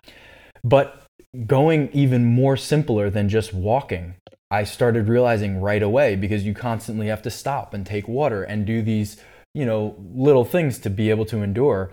but 0.63 1.03
going 1.47 1.91
even 1.93 2.25
more 2.25 2.57
simpler 2.57 3.11
than 3.11 3.29
just 3.29 3.53
walking 3.53 4.15
i 4.53 4.63
started 4.63 5.09
realizing 5.09 5.61
right 5.61 5.83
away 5.83 6.15
because 6.15 6.45
you 6.45 6.55
constantly 6.55 7.09
have 7.09 7.23
to 7.23 7.31
stop 7.31 7.75
and 7.75 7.85
take 7.85 8.07
water 8.07 8.45
and 8.45 8.65
do 8.67 8.83
these 8.83 9.17
you 9.53 9.67
know 9.67 9.97
little 10.15 10.45
things 10.45 10.79
to 10.79 10.89
be 10.91 11.11
able 11.11 11.25
to 11.25 11.43
endure 11.43 11.91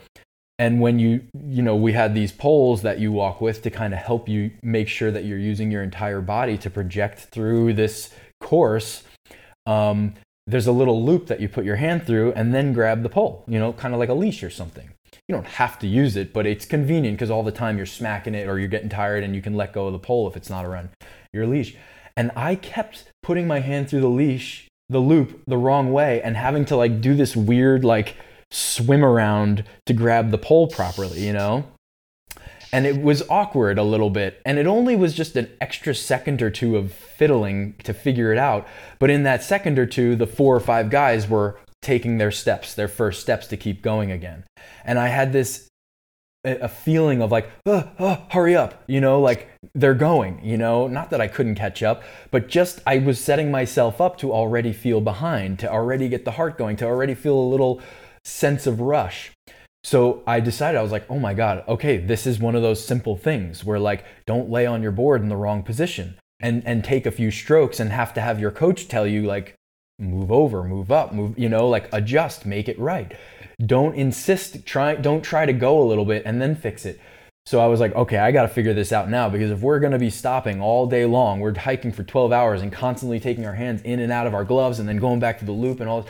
and 0.61 0.79
when 0.79 0.99
you 0.99 1.21
you 1.47 1.63
know 1.63 1.75
we 1.75 1.91
had 1.91 2.13
these 2.13 2.31
poles 2.31 2.83
that 2.83 2.99
you 2.99 3.11
walk 3.11 3.41
with 3.41 3.63
to 3.63 3.69
kind 3.71 3.93
of 3.93 3.99
help 3.99 4.29
you 4.29 4.51
make 4.61 4.87
sure 4.87 5.09
that 5.09 5.25
you're 5.25 5.39
using 5.39 5.71
your 5.71 5.81
entire 5.81 6.21
body 6.21 6.55
to 6.55 6.69
project 6.69 7.19
through 7.19 7.73
this 7.73 8.13
course 8.39 9.03
um, 9.65 10.13
there's 10.45 10.67
a 10.67 10.71
little 10.71 11.03
loop 11.03 11.27
that 11.27 11.39
you 11.39 11.49
put 11.49 11.65
your 11.65 11.77
hand 11.77 12.05
through 12.05 12.31
and 12.33 12.53
then 12.53 12.73
grab 12.73 13.01
the 13.01 13.09
pole 13.09 13.43
you 13.47 13.57
know 13.57 13.73
kind 13.73 13.93
of 13.93 13.99
like 13.99 14.09
a 14.09 14.13
leash 14.13 14.43
or 14.43 14.51
something. 14.51 14.89
You 15.27 15.35
don't 15.35 15.47
have 15.61 15.79
to 15.79 15.87
use 15.87 16.15
it 16.15 16.31
but 16.31 16.45
it's 16.45 16.65
convenient 16.65 17.17
because 17.17 17.31
all 17.31 17.43
the 17.43 17.51
time 17.51 17.77
you're 17.77 17.85
smacking 17.87 18.35
it 18.35 18.47
or 18.47 18.59
you're 18.59 18.67
getting 18.67 18.89
tired 18.89 19.23
and 19.23 19.35
you 19.35 19.41
can 19.41 19.55
let 19.55 19.73
go 19.73 19.87
of 19.87 19.93
the 19.93 19.99
pole 19.99 20.27
if 20.27 20.37
it's 20.37 20.49
not 20.49 20.65
around 20.65 20.89
your 21.33 21.47
leash. 21.47 21.75
And 22.15 22.31
i 22.35 22.53
kept 22.55 23.05
putting 23.23 23.47
my 23.47 23.61
hand 23.61 23.89
through 23.89 24.01
the 24.01 24.15
leash 24.21 24.67
the 24.89 24.99
loop 24.99 25.41
the 25.47 25.57
wrong 25.57 25.91
way 25.91 26.21
and 26.21 26.35
having 26.35 26.65
to 26.65 26.75
like 26.75 27.01
do 27.01 27.15
this 27.15 27.35
weird 27.35 27.83
like 27.83 28.15
swim 28.51 29.03
around 29.03 29.63
to 29.85 29.93
grab 29.93 30.31
the 30.31 30.37
pole 30.37 30.67
properly, 30.67 31.25
you 31.25 31.33
know? 31.33 31.65
And 32.73 32.85
it 32.85 33.01
was 33.01 33.23
awkward 33.29 33.77
a 33.77 33.83
little 33.83 34.09
bit. 34.09 34.41
And 34.45 34.57
it 34.57 34.67
only 34.67 34.95
was 34.95 35.13
just 35.13 35.35
an 35.35 35.49
extra 35.59 35.93
second 35.93 36.41
or 36.41 36.49
two 36.49 36.77
of 36.77 36.93
fiddling 36.93 37.75
to 37.83 37.93
figure 37.93 38.31
it 38.31 38.37
out. 38.37 38.67
But 38.99 39.09
in 39.09 39.23
that 39.23 39.43
second 39.43 39.77
or 39.77 39.85
two, 39.85 40.15
the 40.15 40.27
four 40.27 40.55
or 40.55 40.61
five 40.61 40.89
guys 40.89 41.27
were 41.27 41.59
taking 41.81 42.17
their 42.17 42.31
steps, 42.31 42.73
their 42.73 42.87
first 42.87 43.21
steps 43.21 43.47
to 43.47 43.57
keep 43.57 43.81
going 43.81 44.11
again. 44.11 44.45
And 44.85 44.99
I 44.99 45.07
had 45.07 45.33
this 45.33 45.67
a 46.43 46.67
feeling 46.67 47.21
of 47.21 47.31
like, 47.31 47.51
hurry 48.31 48.55
up, 48.55 48.83
you 48.87 48.99
know, 48.99 49.21
like 49.21 49.47
they're 49.75 49.93
going, 49.93 50.43
you 50.43 50.57
know, 50.57 50.87
not 50.87 51.11
that 51.11 51.21
I 51.21 51.27
couldn't 51.27 51.53
catch 51.53 51.83
up, 51.83 52.01
but 52.31 52.47
just 52.47 52.79
I 52.87 52.97
was 52.97 53.19
setting 53.19 53.51
myself 53.51 54.01
up 54.01 54.17
to 54.19 54.33
already 54.33 54.73
feel 54.73 55.01
behind, 55.01 55.59
to 55.59 55.71
already 55.71 56.09
get 56.09 56.25
the 56.25 56.31
heart 56.31 56.57
going, 56.57 56.77
to 56.77 56.85
already 56.85 57.13
feel 57.13 57.35
a 57.35 57.49
little 57.49 57.79
sense 58.23 58.67
of 58.67 58.79
rush. 58.79 59.31
So 59.83 60.21
I 60.27 60.39
decided, 60.39 60.77
I 60.77 60.83
was 60.83 60.91
like, 60.91 61.09
oh 61.09 61.19
my 61.19 61.33
God, 61.33 61.63
okay, 61.67 61.97
this 61.97 62.27
is 62.27 62.39
one 62.39 62.55
of 62.55 62.61
those 62.61 62.85
simple 62.85 63.17
things 63.17 63.65
where 63.65 63.79
like, 63.79 64.05
don't 64.27 64.49
lay 64.49 64.65
on 64.65 64.83
your 64.83 64.91
board 64.91 65.21
in 65.21 65.29
the 65.29 65.35
wrong 65.35 65.63
position 65.63 66.17
and, 66.39 66.61
and 66.65 66.83
take 66.83 67.05
a 67.05 67.11
few 67.11 67.31
strokes 67.31 67.79
and 67.79 67.91
have 67.91 68.13
to 68.13 68.21
have 68.21 68.39
your 68.39 68.51
coach 68.51 68.87
tell 68.87 69.07
you 69.07 69.23
like, 69.23 69.55
move 69.97 70.31
over, 70.31 70.63
move 70.63 70.91
up, 70.91 71.13
move, 71.13 71.37
you 71.37 71.49
know, 71.49 71.67
like 71.67 71.89
adjust, 71.93 72.45
make 72.45 72.67
it 72.67 72.77
right. 72.79 73.15
Don't 73.63 73.95
insist, 73.95 74.65
try, 74.65 74.95
don't 74.95 75.21
try 75.21 75.45
to 75.45 75.53
go 75.53 75.81
a 75.81 75.85
little 75.85 76.05
bit 76.05 76.23
and 76.25 76.41
then 76.41 76.55
fix 76.55 76.85
it. 76.85 76.99
So 77.47 77.59
I 77.59 77.67
was 77.67 77.79
like, 77.79 77.95
okay, 77.95 78.17
I 78.17 78.31
got 78.31 78.43
to 78.43 78.47
figure 78.47 78.73
this 78.73 78.91
out 78.91 79.09
now 79.09 79.29
because 79.29 79.49
if 79.49 79.61
we're 79.61 79.79
going 79.79 79.93
to 79.93 79.99
be 79.99 80.11
stopping 80.11 80.61
all 80.61 80.85
day 80.85 81.05
long, 81.05 81.39
we're 81.39 81.57
hiking 81.57 81.91
for 81.91 82.03
12 82.03 82.31
hours 82.31 82.61
and 82.61 82.71
constantly 82.71 83.19
taking 83.19 83.47
our 83.47 83.55
hands 83.55 83.81
in 83.81 83.99
and 83.99 84.11
out 84.11 84.27
of 84.27 84.35
our 84.35 84.43
gloves 84.43 84.77
and 84.77 84.87
then 84.87 84.97
going 84.97 85.19
back 85.19 85.39
to 85.39 85.45
the 85.45 85.51
loop 85.51 85.79
and 85.79 85.89
all, 85.89 86.05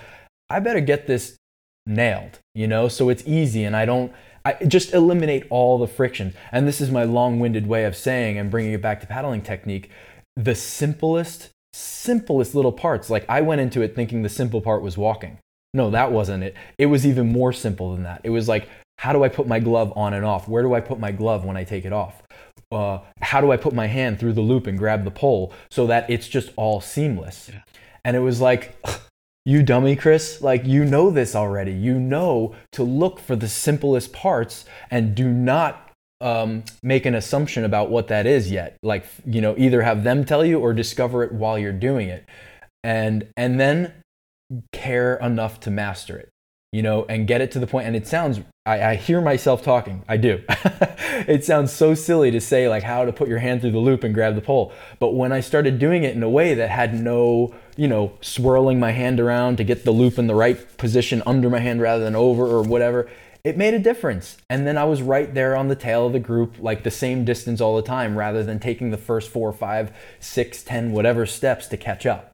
I 0.50 0.60
better 0.60 0.82
get 0.82 1.08
this 1.08 1.38
nailed, 1.86 2.40
you 2.54 2.68
know? 2.68 2.88
So 2.88 3.10
it's 3.10 3.24
easy 3.26 3.64
and 3.64 3.76
I 3.76 3.86
don't, 3.86 4.12
I 4.44 4.54
just 4.68 4.94
eliminate 4.94 5.46
all 5.50 5.78
the 5.78 5.88
friction. 5.88 6.34
And 6.52 6.68
this 6.68 6.82
is 6.82 6.92
my 6.92 7.04
long 7.04 7.40
winded 7.40 7.68
way 7.68 7.86
of 7.86 7.96
saying 7.96 8.38
and 8.38 8.50
bringing 8.50 8.74
it 8.74 8.82
back 8.82 9.02
to 9.02 9.08
paddling 9.08 9.42
technique. 9.42 9.90
The 10.36 10.56
simplest, 10.56 11.50
simplest 11.74 12.56
little 12.56 12.72
parts. 12.72 13.10
Like 13.10 13.26
I 13.30 13.42
went 13.42 13.62
into 13.62 13.82
it 13.82 13.96
thinking 13.96 14.22
the 14.22 14.30
simple 14.30 14.62
part 14.62 14.82
was 14.82 14.98
walking. 14.98 15.38
No, 15.74 15.90
that 15.92 16.12
wasn't 16.12 16.44
it. 16.44 16.56
It 16.78 16.88
was 16.88 17.06
even 17.06 17.32
more 17.32 17.54
simple 17.54 17.94
than 17.94 18.04
that. 18.04 18.22
It 18.24 18.30
was 18.30 18.48
like, 18.50 18.68
how 18.98 19.14
do 19.14 19.24
I 19.24 19.30
put 19.30 19.48
my 19.48 19.60
glove 19.60 19.94
on 19.96 20.14
and 20.14 20.26
off? 20.26 20.48
Where 20.48 20.64
do 20.64 20.74
I 20.74 20.82
put 20.82 21.00
my 21.00 21.12
glove 21.12 21.46
when 21.46 21.58
I 21.58 21.64
take 21.64 21.86
it 21.86 21.94
off? 21.94 22.22
Uh, 22.72 23.00
how 23.22 23.42
do 23.42 23.52
I 23.52 23.58
put 23.58 23.74
my 23.74 23.88
hand 23.88 24.20
through 24.20 24.34
the 24.34 24.42
loop 24.42 24.68
and 24.68 24.78
grab 24.78 25.04
the 25.04 25.12
pole 25.12 25.54
so 25.70 25.88
that 25.88 26.10
it's 26.10 26.28
just 26.28 26.52
all 26.56 26.82
seamless? 26.82 27.50
Yeah. 27.52 27.62
And 28.04 28.16
it 28.16 28.20
was 28.20 28.42
like, 28.42 28.76
you 29.46 29.64
dummy, 29.64 29.96
Chris, 29.96 30.42
like 30.42 30.66
you 30.66 30.86
know 30.86 31.10
this 31.10 31.36
already. 31.36 31.72
You 31.72 32.00
know 32.00 32.56
to 32.74 32.84
look 32.84 33.20
for 33.20 33.36
the 33.36 33.48
simplest 33.48 34.14
parts 34.14 34.66
and 34.90 35.16
do 35.16 35.30
not 35.30 35.92
um, 36.22 36.64
make 36.84 37.06
an 37.06 37.16
assumption 37.16 37.64
about 37.64 37.90
what 37.90 38.08
that 38.10 38.28
is 38.28 38.52
yet. 38.52 38.78
Like, 38.84 39.06
you 39.26 39.42
know, 39.42 39.56
either 39.58 39.82
have 39.82 40.04
them 40.04 40.24
tell 40.24 40.46
you 40.46 40.60
or 40.60 40.74
discover 40.74 41.24
it 41.24 41.32
while 41.32 41.58
you're 41.58 41.74
doing 41.74 42.08
it. 42.10 42.26
And, 42.84 43.28
and 43.36 43.60
then 43.60 43.94
care 44.72 45.16
enough 45.16 45.60
to 45.62 45.72
master 45.72 46.18
it 46.18 46.31
you 46.72 46.82
know, 46.82 47.06
and 47.10 47.28
get 47.28 47.42
it 47.42 47.52
to 47.52 47.60
the 47.60 47.68
point. 47.68 47.86
And 47.86 47.96
it 47.96 48.08
sounds, 48.08 48.40
I, 48.66 48.82
I 48.82 48.96
hear 48.96 49.20
myself 49.20 49.62
talking. 49.62 50.04
I 50.08 50.16
do. 50.18 50.42
it 51.28 51.44
sounds 51.44 51.74
so 51.74 51.94
silly 51.94 52.32
to 52.32 52.40
say, 52.40 52.70
like, 52.70 52.84
how 52.84 53.04
to 53.04 53.12
put 53.12 53.28
your 53.28 53.40
hand 53.40 53.62
through 53.62 53.72
the 53.72 53.80
loop 53.80 54.04
and 54.06 54.14
grab 54.14 54.36
the 54.36 54.42
pole. 54.42 54.72
But 55.00 55.14
when 55.14 55.34
I 55.34 55.42
started 55.42 55.80
doing 55.80 56.04
it 56.04 56.16
in 56.16 56.24
a 56.24 56.30
way 56.30 56.54
that 56.54 56.70
had 56.70 56.94
no, 56.94 57.54
you 57.76 57.90
know, 57.90 58.14
swirling 58.22 58.80
my 58.80 58.92
hand 58.92 59.20
around 59.20 59.58
to 59.58 59.66
get 59.66 59.84
the 59.84 59.92
loop 59.92 60.18
in 60.18 60.28
the 60.28 60.36
right 60.36 60.78
position 60.78 61.22
under 61.26 61.50
my 61.50 61.60
hand 61.60 61.82
rather 61.82 62.04
than 62.06 62.16
over 62.16 62.46
or 62.46 62.64
whatever, 62.64 63.10
it 63.44 63.58
made 63.58 63.74
a 63.74 63.80
difference. 63.80 64.38
And 64.50 64.66
then 64.66 64.78
I 64.78 64.84
was 64.86 65.02
right 65.02 65.34
there 65.34 65.58
on 65.58 65.68
the 65.68 65.76
tail 65.76 66.08
of 66.08 66.14
the 66.14 66.20
group, 66.20 66.56
like 66.60 66.84
the 66.84 66.92
same 66.92 67.26
distance 67.26 67.60
all 67.60 67.76
the 67.76 67.82
time, 67.82 68.16
rather 68.16 68.44
than 68.44 68.60
taking 68.60 68.92
the 68.92 68.98
first 68.98 69.30
four, 69.30 69.52
five, 69.52 69.92
six, 70.20 70.64
ten, 70.64 70.92
whatever 70.92 71.26
steps 71.26 71.68
to 71.68 71.78
catch 71.78 72.06
up. 72.06 72.31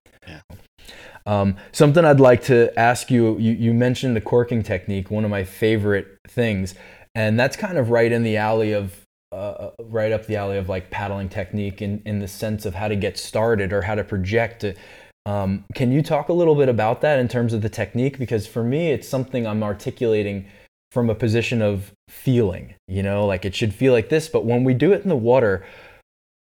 Um, 1.27 1.57
something 1.73 2.05
I'd 2.05 2.21
like 2.21 2.41
to 2.43 2.77
ask 2.79 3.11
you, 3.11 3.37
you, 3.37 3.51
you 3.51 3.73
mentioned 3.73 4.15
the 4.15 4.21
corking 4.21 4.63
technique, 4.63 5.11
one 5.11 5.25
of 5.25 5.29
my 5.29 5.43
favorite 5.43 6.17
things, 6.27 6.73
and 7.13 7.37
that's 7.37 7.57
kind 7.57 7.77
of 7.77 7.89
right 7.89 8.11
in 8.11 8.23
the 8.23 8.37
alley 8.37 8.71
of, 8.71 9.01
uh, 9.33 9.35
uh, 9.35 9.71
right 9.83 10.13
up 10.13 10.25
the 10.25 10.37
alley 10.37 10.57
of 10.57 10.69
like 10.69 10.89
paddling 10.89 11.27
technique 11.27 11.81
in, 11.81 12.01
in 12.05 12.19
the 12.19 12.27
sense 12.29 12.65
of 12.65 12.75
how 12.75 12.87
to 12.87 12.95
get 12.95 13.17
started 13.17 13.73
or 13.73 13.81
how 13.81 13.93
to 13.93 14.05
project. 14.05 14.63
Um, 15.25 15.65
can 15.75 15.91
you 15.91 16.01
talk 16.01 16.29
a 16.29 16.33
little 16.33 16.55
bit 16.55 16.69
about 16.69 17.01
that 17.01 17.19
in 17.19 17.27
terms 17.27 17.51
of 17.51 17.61
the 17.61 17.69
technique? 17.69 18.17
Because 18.17 18.47
for 18.47 18.63
me, 18.63 18.91
it's 18.91 19.07
something 19.07 19.45
I'm 19.45 19.63
articulating 19.63 20.47
from 20.93 21.09
a 21.09 21.15
position 21.15 21.61
of 21.61 21.91
feeling, 22.07 22.73
you 22.87 23.03
know, 23.03 23.25
like 23.25 23.43
it 23.43 23.53
should 23.53 23.73
feel 23.73 23.91
like 23.91 24.07
this, 24.07 24.29
but 24.29 24.45
when 24.45 24.63
we 24.63 24.73
do 24.73 24.93
it 24.93 25.03
in 25.03 25.09
the 25.09 25.17
water, 25.17 25.65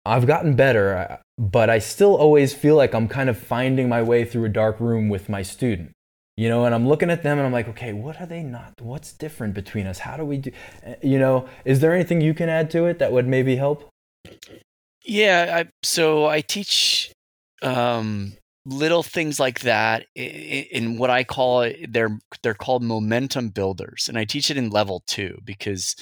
I've 0.09 0.27
gotten 0.27 0.55
better, 0.55 1.19
but 1.37 1.69
I 1.69 1.79
still 1.79 2.15
always 2.15 2.53
feel 2.53 2.75
like 2.75 2.93
I'm 2.93 3.07
kind 3.07 3.29
of 3.29 3.37
finding 3.37 3.87
my 3.87 4.01
way 4.01 4.25
through 4.25 4.45
a 4.45 4.49
dark 4.49 4.79
room 4.79 5.09
with 5.09 5.29
my 5.29 5.43
student. 5.43 5.91
you 6.39 6.47
know 6.47 6.63
and 6.63 6.73
i'm 6.73 6.87
looking 6.87 7.09
at 7.11 7.21
them 7.21 7.37
and 7.37 7.45
i'm 7.45 7.51
like 7.51 7.67
okay 7.67 7.91
what 7.91 8.15
are 8.21 8.25
they 8.25 8.41
not 8.41 8.73
what's 8.81 9.11
different 9.11 9.53
between 9.53 9.85
us 9.85 9.99
how 9.99 10.15
do 10.15 10.23
we 10.23 10.37
do 10.37 10.51
eh, 10.83 10.95
you 11.03 11.19
know 11.19 11.45
is 11.65 11.81
there 11.81 11.93
anything 11.93 12.21
you 12.21 12.33
can 12.33 12.47
add 12.47 12.71
to 12.71 12.85
it 12.85 12.97
that 12.99 13.11
would 13.11 13.27
maybe 13.27 13.57
help 13.57 13.89
yeah 15.03 15.39
I, 15.59 15.69
so 15.83 16.27
i 16.27 16.39
teach 16.39 17.11
um, 17.61 18.37
little 18.65 19.03
things 19.03 19.39
like 19.39 19.61
that 19.61 20.05
in 20.15 20.97
what 20.97 21.09
i 21.09 21.23
call 21.23 21.69
they're 21.89 22.19
they're 22.43 22.53
called 22.53 22.83
momentum 22.83 23.49
builders 23.49 24.07
and 24.09 24.17
i 24.17 24.25
teach 24.25 24.51
it 24.51 24.57
in 24.57 24.69
level 24.69 25.01
two 25.07 25.37
because 25.45 25.95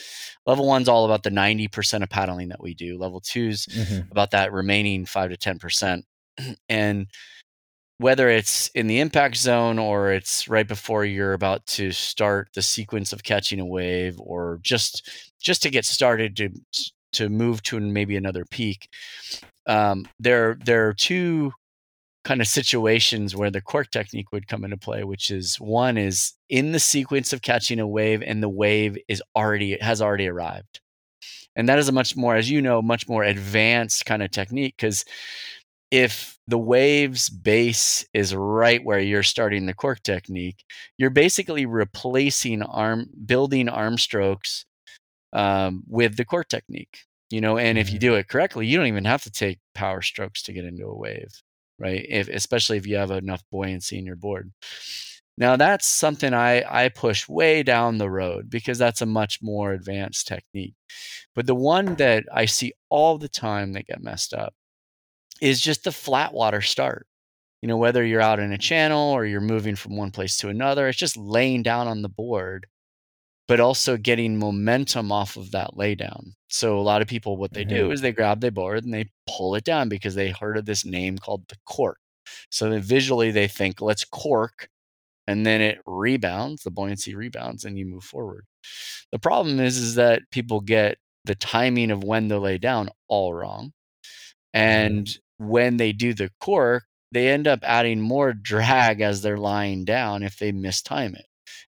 level 0.45 0.65
one's 0.65 0.89
all 0.89 1.05
about 1.05 1.23
the 1.23 1.29
90% 1.29 2.03
of 2.03 2.09
paddling 2.09 2.49
that 2.49 2.61
we 2.61 2.73
do 2.73 2.97
level 2.97 3.21
two's 3.21 3.67
mm-hmm. 3.67 4.11
about 4.11 4.31
that 4.31 4.51
remaining 4.51 5.05
5 5.05 5.31
to 5.31 5.37
10% 5.37 6.03
and 6.69 7.07
whether 7.99 8.29
it's 8.29 8.69
in 8.69 8.87
the 8.87 8.99
impact 8.99 9.35
zone 9.37 9.79
or 9.79 10.11
it's 10.11 10.47
right 10.47 10.67
before 10.67 11.03
you're 11.05 11.33
about 11.33 11.65
to 11.65 11.91
start 11.91 12.49
the 12.53 12.61
sequence 12.61 13.11
of 13.11 13.23
catching 13.23 13.59
a 13.59 13.65
wave 13.65 14.19
or 14.19 14.59
just 14.61 15.09
just 15.39 15.61
to 15.63 15.69
get 15.69 15.85
started 15.85 16.35
to 16.37 16.49
to 17.13 17.29
move 17.29 17.63
to 17.63 17.79
maybe 17.79 18.15
another 18.15 18.45
peak 18.45 18.89
um, 19.67 20.07
there 20.19 20.57
there 20.63 20.87
are 20.87 20.93
two 20.93 21.51
kind 22.27 22.41
of 22.41 22.47
situations 22.47 23.35
where 23.35 23.49
the 23.49 23.61
cork 23.61 23.89
technique 23.89 24.31
would 24.31 24.47
come 24.47 24.63
into 24.65 24.77
play 24.77 25.03
which 25.03 25.31
is 25.31 25.55
one 25.55 25.97
is 25.97 26.33
in 26.49 26.73
the 26.73 26.79
sequence 26.79 27.31
of 27.31 27.41
catching 27.41 27.79
a 27.79 27.87
wave 27.87 28.21
and 28.21 28.43
the 28.43 28.49
wave 28.49 28.97
is 29.07 29.23
already 29.35 29.77
has 29.79 30.01
already 30.01 30.27
arrived 30.27 30.81
and 31.55 31.69
that 31.69 31.79
is 31.79 31.87
a 31.87 31.91
much 31.93 32.15
more 32.15 32.35
as 32.35 32.49
you 32.49 32.61
know 32.61 32.81
much 32.81 33.07
more 33.07 33.23
advanced 33.23 34.05
kind 34.05 34.21
of 34.21 34.29
technique 34.29 34.75
because 34.77 35.05
if 35.91 36.37
the 36.47 36.57
wave's 36.57 37.29
base 37.29 38.05
is 38.13 38.35
right 38.35 38.83
where 38.83 38.99
you're 38.99 39.23
starting 39.23 39.65
the 39.65 39.73
cork 39.73 40.03
technique, 40.03 40.63
you're 40.97 41.09
basically 41.09 41.65
replacing 41.65 42.61
arm 42.61 43.09
building 43.25 43.69
arm 43.69 43.97
strokes 43.97 44.65
um, 45.33 45.83
with 45.87 46.17
the 46.17 46.25
cork 46.25 46.49
technique. 46.49 46.99
You 47.29 47.41
know, 47.41 47.57
and 47.57 47.77
if 47.77 47.89
you 47.89 47.99
mm-hmm. 47.99 48.07
do 48.07 48.15
it 48.15 48.29
correctly, 48.29 48.67
you 48.67 48.77
don't 48.77 48.87
even 48.87 49.05
have 49.05 49.23
to 49.23 49.31
take 49.31 49.59
power 49.73 50.01
strokes 50.01 50.41
to 50.43 50.53
get 50.53 50.63
into 50.63 50.85
a 50.85 50.97
wave, 50.97 51.41
right? 51.79 52.05
If 52.07 52.29
especially 52.29 52.77
if 52.77 52.87
you 52.87 52.97
have 52.97 53.11
enough 53.11 53.43
buoyancy 53.51 53.97
in 53.97 54.05
your 54.05 54.15
board. 54.15 54.51
Now 55.37 55.55
that's 55.55 55.87
something 55.87 56.33
I, 56.33 56.63
I 56.67 56.89
push 56.89 57.29
way 57.29 57.61
down 57.61 57.97
the 57.97 58.09
road 58.09 58.49
because 58.49 58.77
that's 58.79 59.01
a 59.01 59.05
much 59.05 59.39
more 59.41 59.73
advanced 59.73 60.27
technique. 60.27 60.73
But 61.35 61.45
the 61.45 61.55
one 61.55 61.95
that 61.95 62.25
I 62.33 62.45
see 62.45 62.73
all 62.89 63.17
the 63.19 63.29
time 63.29 63.73
that 63.73 63.85
get 63.85 64.01
messed 64.01 64.33
up 64.33 64.53
is 65.41 65.61
just 65.61 65.83
the 65.83 65.91
flat 65.91 66.33
water 66.33 66.61
start. 66.61 67.05
You 67.61 67.67
know, 67.67 67.77
whether 67.77 68.03
you're 68.03 68.21
out 68.21 68.39
in 68.39 68.53
a 68.53 68.57
channel 68.57 69.11
or 69.11 69.25
you're 69.25 69.41
moving 69.41 69.75
from 69.75 69.97
one 69.97 70.11
place 70.11 70.37
to 70.37 70.49
another, 70.49 70.87
it's 70.87 70.97
just 70.97 71.17
laying 71.17 71.63
down 71.63 71.87
on 71.87 72.01
the 72.01 72.09
board, 72.09 72.67
but 73.47 73.59
also 73.59 73.97
getting 73.97 74.37
momentum 74.37 75.11
off 75.11 75.37
of 75.37 75.51
that 75.51 75.71
laydown. 75.75 76.33
So 76.49 76.77
a 76.77 76.81
lot 76.81 77.01
of 77.01 77.07
people, 77.07 77.37
what 77.37 77.53
they 77.53 77.63
mm-hmm. 77.63 77.75
do 77.75 77.91
is 77.91 78.01
they 78.01 78.11
grab 78.11 78.41
their 78.41 78.51
board 78.51 78.83
and 78.83 78.93
they 78.93 79.09
pull 79.27 79.55
it 79.55 79.63
down 79.63 79.89
because 79.89 80.15
they 80.15 80.29
heard 80.31 80.57
of 80.57 80.65
this 80.65 80.85
name 80.85 81.17
called 81.17 81.47
the 81.47 81.55
cork. 81.65 81.97
So 82.49 82.69
then 82.69 82.81
visually 82.81 83.31
they 83.31 83.47
think, 83.47 83.81
let's 83.81 84.03
cork, 84.03 84.69
and 85.27 85.45
then 85.45 85.61
it 85.61 85.79
rebounds, 85.85 86.63
the 86.63 86.71
buoyancy 86.71 87.15
rebounds, 87.15 87.65
and 87.65 87.77
you 87.77 87.85
move 87.85 88.03
forward. 88.03 88.45
The 89.11 89.19
problem 89.19 89.59
is, 89.59 89.77
is 89.77 89.95
that 89.95 90.23
people 90.31 90.61
get 90.61 90.97
the 91.23 91.35
timing 91.35 91.91
of 91.91 92.03
when 92.03 92.27
they 92.27 92.35
lay 92.35 92.57
down 92.57 92.89
all 93.07 93.33
wrong. 93.33 93.71
Mm-hmm. 94.55 94.59
And 94.59 95.19
when 95.37 95.77
they 95.77 95.91
do 95.91 96.13
the 96.13 96.31
cork, 96.41 96.83
they 97.11 97.29
end 97.29 97.47
up 97.47 97.59
adding 97.63 98.01
more 98.01 98.33
drag 98.33 98.99
as 99.01 99.21
they're 99.21 99.37
lying 99.37 99.85
down 99.85 100.23
if 100.23 100.37
they 100.37 100.51
mistime 100.51 101.15
it. 101.15 101.26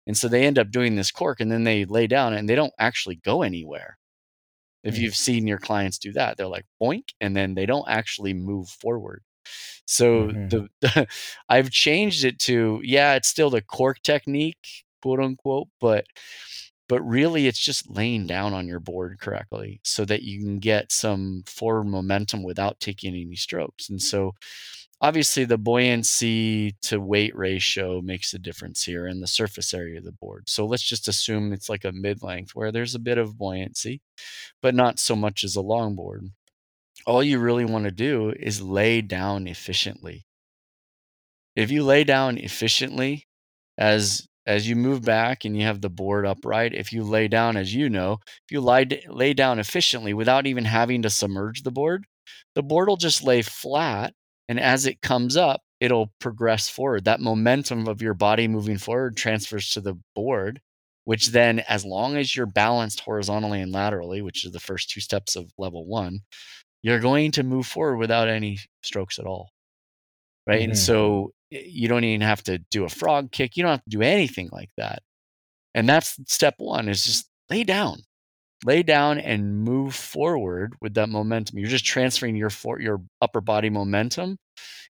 And 0.09 0.17
so 0.17 0.27
they 0.27 0.47
end 0.47 0.57
up 0.57 0.71
doing 0.71 0.95
this 0.95 1.11
cork 1.11 1.39
and 1.39 1.51
then 1.51 1.65
they 1.65 1.85
lay 1.85 2.07
down 2.07 2.33
and 2.33 2.49
they 2.49 2.55
don't 2.55 2.73
actually 2.79 3.17
go 3.17 3.43
anywhere. 3.43 3.99
If 4.83 4.95
mm. 4.95 5.01
you've 5.01 5.15
seen 5.15 5.45
your 5.45 5.59
clients 5.59 5.99
do 5.99 6.11
that, 6.13 6.35
they're 6.35 6.47
like 6.47 6.65
boink 6.81 7.09
and 7.21 7.35
then 7.35 7.53
they 7.53 7.67
don't 7.67 7.87
actually 7.87 8.33
move 8.33 8.69
forward. 8.69 9.21
So 9.85 10.29
mm-hmm. 10.29 10.47
the, 10.47 10.69
the 10.81 11.07
I've 11.49 11.69
changed 11.69 12.25
it 12.25 12.39
to 12.39 12.81
yeah, 12.83 13.13
it's 13.13 13.27
still 13.27 13.51
the 13.51 13.61
cork 13.61 14.01
technique, 14.01 14.83
quote 15.03 15.19
unquote, 15.19 15.67
but 15.79 16.07
but 16.87 17.01
really 17.03 17.45
it's 17.45 17.59
just 17.59 17.87
laying 17.87 18.25
down 18.25 18.51
on 18.51 18.67
your 18.67 18.79
board 18.79 19.19
correctly 19.19 19.79
so 19.83 20.05
that 20.05 20.23
you 20.23 20.39
can 20.39 20.57
get 20.57 20.91
some 20.91 21.43
forward 21.45 21.83
momentum 21.83 22.41
without 22.41 22.79
taking 22.79 23.13
any 23.13 23.35
strokes 23.35 23.89
and 23.89 24.01
so 24.01 24.33
obviously 25.01 25.45
the 25.45 25.57
buoyancy 25.57 26.73
to 26.81 26.99
weight 26.99 27.35
ratio 27.35 28.01
makes 28.01 28.33
a 28.33 28.39
difference 28.39 28.83
here 28.83 29.07
in 29.07 29.19
the 29.21 29.27
surface 29.27 29.73
area 29.73 29.97
of 29.99 30.03
the 30.05 30.11
board 30.11 30.47
so 30.49 30.65
let's 30.65 30.83
just 30.83 31.07
assume 31.07 31.53
it's 31.53 31.69
like 31.69 31.85
a 31.85 31.91
mid-length 31.91 32.51
where 32.55 32.71
there's 32.71 32.95
a 32.95 32.99
bit 32.99 33.17
of 33.17 33.37
buoyancy 33.37 34.01
but 34.61 34.75
not 34.75 34.99
so 34.99 35.15
much 35.15 35.43
as 35.43 35.55
a 35.55 35.61
longboard 35.63 36.29
all 37.07 37.23
you 37.23 37.39
really 37.39 37.65
want 37.65 37.85
to 37.85 37.91
do 37.91 38.33
is 38.39 38.61
lay 38.61 39.01
down 39.01 39.47
efficiently 39.47 40.25
if 41.55 41.71
you 41.71 41.83
lay 41.83 42.03
down 42.03 42.37
efficiently 42.37 43.27
as 43.77 44.27
as 44.45 44.67
you 44.67 44.75
move 44.75 45.03
back 45.03 45.45
and 45.45 45.55
you 45.55 45.63
have 45.63 45.81
the 45.81 45.89
board 45.91 46.25
upright, 46.25 46.73
if 46.73 46.91
you 46.91 47.03
lay 47.03 47.27
down, 47.27 47.55
as 47.55 47.75
you 47.75 47.87
know, 47.87 48.13
if 48.25 48.51
you 48.51 48.59
lie, 48.59 48.87
lay 49.07 49.31
down 49.31 49.59
efficiently 49.59 50.11
without 50.13 50.47
even 50.47 50.65
having 50.65 51.03
to 51.03 51.09
submerge 51.09 51.61
the 51.61 51.69
board, 51.71 52.05
the 52.55 52.63
board 52.63 52.89
will 52.89 52.97
just 52.97 53.23
lay 53.23 53.43
flat. 53.43 54.13
And 54.49 54.59
as 54.59 54.85
it 54.85 55.01
comes 55.01 55.37
up, 55.37 55.61
it'll 55.79 56.11
progress 56.19 56.67
forward. 56.67 57.05
That 57.05 57.21
momentum 57.21 57.87
of 57.87 58.01
your 58.01 58.15
body 58.15 58.49
moving 58.49 58.77
forward 58.77 59.15
transfers 59.15 59.69
to 59.69 59.79
the 59.79 59.97
board, 60.15 60.59
which 61.05 61.27
then, 61.27 61.59
as 61.59 61.85
long 61.85 62.17
as 62.17 62.35
you're 62.35 62.45
balanced 62.45 62.99
horizontally 62.99 63.61
and 63.61 63.71
laterally, 63.71 64.21
which 64.21 64.43
is 64.43 64.51
the 64.51 64.59
first 64.59 64.89
two 64.89 64.99
steps 64.99 65.37
of 65.37 65.51
level 65.57 65.85
one, 65.85 66.19
you're 66.81 66.99
going 66.99 67.31
to 67.31 67.43
move 67.43 67.67
forward 67.67 67.97
without 67.97 68.27
any 68.27 68.57
strokes 68.83 69.19
at 69.19 69.25
all. 69.25 69.51
Right. 70.47 70.61
Mm-hmm. 70.61 70.71
And 70.71 70.77
so 70.77 71.31
you 71.51 71.87
don't 71.87 72.03
even 72.03 72.21
have 72.21 72.43
to 72.43 72.57
do 72.71 72.85
a 72.85 72.89
frog 72.89 73.31
kick. 73.31 73.55
You 73.55 73.63
don't 73.63 73.71
have 73.73 73.83
to 73.83 73.89
do 73.89 74.01
anything 74.01 74.49
like 74.51 74.71
that. 74.77 75.03
And 75.75 75.87
that's 75.87 76.17
step 76.25 76.55
one 76.57 76.89
is 76.89 77.03
just 77.03 77.29
lay 77.49 77.63
down, 77.63 78.01
lay 78.65 78.83
down 78.83 79.19
and 79.19 79.59
move 79.59 79.95
forward 79.95 80.73
with 80.81 80.93
that 80.95 81.09
momentum. 81.09 81.59
You're 81.59 81.69
just 81.69 81.85
transferring 81.85 82.35
your 82.35 82.49
for, 82.49 82.79
your 82.79 83.01
upper 83.21 83.41
body 83.41 83.69
momentum 83.69 84.37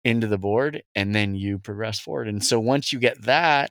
into 0.05 0.27
the 0.27 0.39
board 0.39 0.83
and 0.95 1.15
then 1.15 1.35
you 1.35 1.59
progress 1.59 2.01
forward. 2.01 2.29
And 2.29 2.45
so 2.45 2.59
once 2.59 2.93
you 2.93 2.99
get 2.99 3.23
that, 3.23 3.71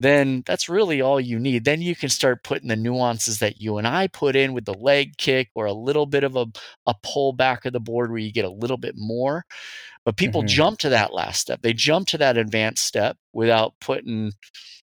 then 0.00 0.42
that's 0.46 0.68
really 0.68 1.02
all 1.02 1.20
you 1.20 1.38
need. 1.38 1.64
Then 1.64 1.82
you 1.82 1.94
can 1.94 2.08
start 2.08 2.42
putting 2.42 2.68
the 2.68 2.76
nuances 2.76 3.38
that 3.40 3.60
you 3.60 3.76
and 3.76 3.86
I 3.86 4.06
put 4.06 4.34
in 4.34 4.54
with 4.54 4.64
the 4.64 4.74
leg 4.74 5.16
kick 5.18 5.50
or 5.54 5.66
a 5.66 5.74
little 5.74 6.06
bit 6.06 6.24
of 6.24 6.36
a, 6.36 6.46
a 6.86 6.94
pull 7.02 7.34
back 7.34 7.66
of 7.66 7.74
the 7.74 7.80
board 7.80 8.10
where 8.10 8.18
you 8.18 8.32
get 8.32 8.46
a 8.46 8.50
little 8.50 8.78
bit 8.78 8.94
more. 8.96 9.44
But 10.06 10.16
people 10.16 10.40
mm-hmm. 10.40 10.48
jump 10.48 10.78
to 10.80 10.88
that 10.88 11.12
last 11.12 11.40
step. 11.40 11.60
They 11.60 11.74
jump 11.74 12.08
to 12.08 12.18
that 12.18 12.38
advanced 12.38 12.86
step 12.86 13.18
without 13.34 13.74
putting 13.80 14.32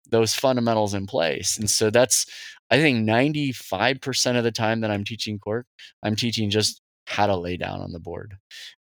those 0.09 0.33
fundamentals 0.33 0.93
in 0.93 1.05
place. 1.07 1.57
And 1.57 1.69
so 1.69 1.89
that's, 1.89 2.25
I 2.71 2.77
think, 2.79 3.05
95% 3.05 4.37
of 4.37 4.43
the 4.45 4.51
time 4.51 4.81
that 4.81 4.91
I'm 4.91 5.03
teaching 5.05 5.39
cork, 5.39 5.67
I'm 6.03 6.15
teaching 6.15 6.49
just 6.49 6.81
how 7.07 7.27
to 7.27 7.35
lay 7.37 7.57
down 7.57 7.81
on 7.81 7.91
the 7.91 7.99
board. 7.99 8.35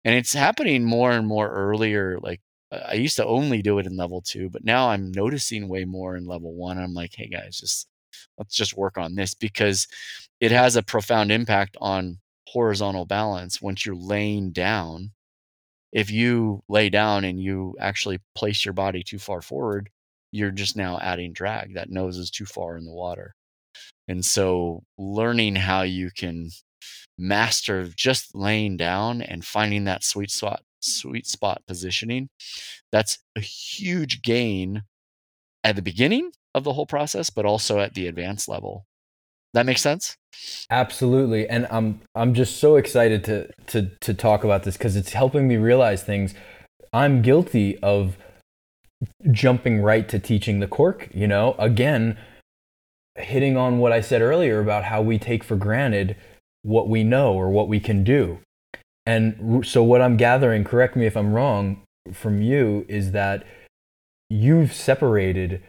And 0.04 0.14
it's 0.14 0.32
happening 0.32 0.84
more 0.84 1.12
and 1.12 1.26
more 1.26 1.50
earlier. 1.50 2.18
Like 2.22 2.40
uh, 2.72 2.80
I 2.88 2.94
used 2.94 3.16
to 3.16 3.26
only 3.26 3.62
do 3.62 3.78
it 3.78 3.86
in 3.86 3.96
level 3.96 4.22
two, 4.22 4.50
but 4.50 4.64
now 4.64 4.90
I'm 4.90 5.12
noticing 5.12 5.68
way 5.68 5.84
more 5.84 6.16
in 6.16 6.26
level 6.26 6.54
one. 6.54 6.78
I'm 6.78 6.94
like, 6.94 7.12
hey 7.16 7.28
guys, 7.28 7.58
just 7.60 7.88
let's 8.38 8.54
just 8.56 8.76
work 8.76 8.98
on 8.98 9.14
this 9.16 9.34
because 9.34 9.86
it 10.40 10.52
has 10.52 10.76
a 10.76 10.82
profound 10.82 11.32
impact 11.32 11.76
on 11.80 12.18
horizontal 12.48 13.06
balance 13.06 13.60
once 13.62 13.86
you're 13.86 13.94
laying 13.96 14.50
down 14.52 15.12
if 15.92 16.10
you 16.10 16.62
lay 16.68 16.88
down 16.90 17.24
and 17.24 17.40
you 17.40 17.76
actually 17.80 18.20
place 18.34 18.64
your 18.64 18.74
body 18.74 19.02
too 19.02 19.18
far 19.18 19.40
forward, 19.42 19.90
you're 20.32 20.50
just 20.50 20.76
now 20.76 20.98
adding 21.00 21.32
drag. 21.32 21.74
That 21.74 21.90
nose 21.90 22.16
is 22.18 22.30
too 22.30 22.46
far 22.46 22.76
in 22.76 22.84
the 22.84 22.92
water. 22.92 23.34
And 24.10 24.24
so 24.24 24.82
learning 24.98 25.54
how 25.54 25.82
you 25.82 26.10
can 26.10 26.50
master 27.16 27.86
just 27.96 28.34
laying 28.34 28.76
down 28.76 29.22
and 29.22 29.44
finding 29.44 29.84
that 29.84 30.02
sweet 30.02 30.32
spot 30.32 30.62
sweet 30.80 31.26
spot 31.26 31.62
positioning, 31.68 32.28
that's 32.90 33.18
a 33.36 33.40
huge 33.40 34.22
gain 34.22 34.82
at 35.62 35.76
the 35.76 35.82
beginning 35.82 36.32
of 36.54 36.64
the 36.64 36.72
whole 36.72 36.86
process, 36.86 37.30
but 37.30 37.44
also 37.44 37.78
at 37.78 37.94
the 37.94 38.08
advanced 38.08 38.48
level. 38.48 38.84
That 39.54 39.64
makes 39.64 39.80
sense? 39.80 40.16
Absolutely. 40.70 41.48
And 41.48 41.68
I'm 41.70 42.00
I'm 42.16 42.34
just 42.34 42.56
so 42.56 42.76
excited 42.76 43.22
to 43.24 43.48
to 43.68 43.90
to 44.00 44.12
talk 44.12 44.42
about 44.42 44.64
this 44.64 44.76
cuz 44.76 44.96
it's 44.96 45.12
helping 45.12 45.46
me 45.46 45.56
realize 45.56 46.02
things. 46.02 46.34
I'm 46.92 47.22
guilty 47.22 47.78
of 47.78 48.16
jumping 49.30 49.82
right 49.82 50.08
to 50.08 50.18
teaching 50.18 50.58
the 50.58 50.66
cork, 50.66 51.08
you 51.14 51.28
know? 51.28 51.54
Again, 51.60 52.18
hitting 53.20 53.56
on 53.56 53.78
what 53.78 53.92
I 53.92 54.00
said 54.00 54.22
earlier 54.22 54.60
about 54.60 54.84
how 54.84 55.02
we 55.02 55.18
take 55.18 55.44
for 55.44 55.56
granted 55.56 56.16
what 56.62 56.88
we 56.88 57.04
know 57.04 57.32
or 57.32 57.50
what 57.50 57.68
we 57.68 57.80
can 57.80 58.04
do. 58.04 58.38
And 59.06 59.66
so 59.66 59.82
what 59.82 60.02
I'm 60.02 60.16
gathering, 60.16 60.62
correct 60.64 60.94
me 60.94 61.06
if 61.06 61.16
I'm 61.16 61.32
wrong, 61.32 61.82
from 62.12 62.42
you 62.42 62.84
is 62.88 63.12
that 63.12 63.44
you've 64.28 64.72
separated 64.72 65.62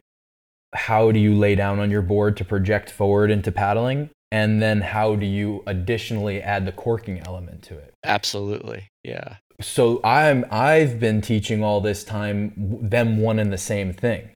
how 0.73 1.11
do 1.11 1.19
you 1.19 1.35
lay 1.35 1.55
down 1.55 1.79
on 1.79 1.91
your 1.91 2.01
board 2.01 2.37
to 2.37 2.45
project 2.45 2.89
forward 2.89 3.31
into 3.31 3.51
paddling 3.51 4.09
and 4.31 4.61
then 4.61 4.81
how 4.81 5.15
do 5.15 5.25
you 5.25 5.63
additionally 5.67 6.41
add 6.41 6.65
the 6.65 6.71
corking 6.71 7.19
element 7.25 7.61
to 7.63 7.77
it? 7.77 7.93
Absolutely 8.03 8.87
yeah. 9.03 9.37
So 9.59 9.99
i'm 10.03 10.45
i've 10.49 10.99
been 10.99 11.21
teaching 11.21 11.63
all 11.63 11.81
this 11.81 12.03
time 12.03 12.53
them 12.57 13.17
one 13.17 13.37
and 13.39 13.51
the 13.51 13.57
same 13.57 13.93
thing 13.93 14.29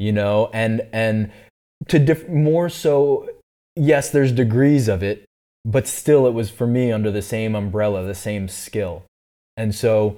you 0.00 0.10
know? 0.12 0.50
And 0.52 0.82
and 0.92 1.30
to 1.88 1.98
diff- 1.98 2.28
more 2.28 2.68
so 2.68 3.28
yes 3.76 4.10
there's 4.10 4.32
degrees 4.32 4.88
of 4.88 5.02
it 5.02 5.24
but 5.64 5.86
still 5.86 6.26
it 6.26 6.32
was 6.32 6.50
for 6.50 6.66
me 6.66 6.90
under 6.92 7.10
the 7.10 7.22
same 7.22 7.54
umbrella 7.54 8.04
the 8.04 8.14
same 8.14 8.48
skill 8.48 9.04
and 9.56 9.74
so 9.74 10.16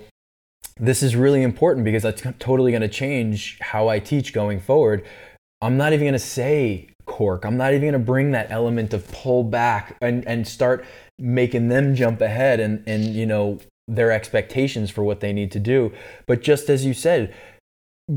this 0.78 1.02
is 1.02 1.14
really 1.14 1.42
important 1.42 1.84
because 1.84 2.02
that's 2.02 2.22
totally 2.38 2.72
going 2.72 2.82
to 2.82 2.88
change 2.88 3.58
how 3.60 3.88
i 3.88 3.98
teach 3.98 4.32
going 4.32 4.60
forward 4.60 5.04
i'm 5.60 5.76
not 5.76 5.92
even 5.92 6.04
going 6.04 6.12
to 6.12 6.18
say 6.18 6.92
cork. 7.06 7.44
I'm 7.44 7.56
not 7.56 7.72
even 7.72 7.82
going 7.82 7.92
to 7.92 7.98
bring 7.98 8.30
that 8.32 8.50
element 8.50 8.94
of 8.94 9.10
pull 9.12 9.44
back 9.44 9.96
and, 10.00 10.26
and 10.26 10.46
start 10.46 10.84
making 11.18 11.68
them 11.68 11.94
jump 11.94 12.20
ahead 12.20 12.60
and, 12.60 12.82
and, 12.86 13.04
you 13.14 13.26
know, 13.26 13.58
their 13.88 14.10
expectations 14.10 14.90
for 14.90 15.02
what 15.02 15.20
they 15.20 15.32
need 15.32 15.52
to 15.52 15.60
do. 15.60 15.92
But 16.26 16.42
just 16.42 16.70
as 16.70 16.84
you 16.84 16.94
said, 16.94 17.34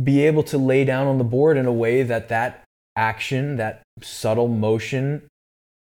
be 0.03 0.25
able 0.25 0.43
to 0.43 0.57
lay 0.57 0.83
down 0.83 1.07
on 1.07 1.17
the 1.17 1.23
board 1.23 1.57
in 1.57 1.65
a 1.65 1.73
way 1.73 2.03
that 2.03 2.29
that 2.29 2.63
action, 2.95 3.57
that 3.57 3.83
subtle 4.01 4.47
motion 4.47 5.27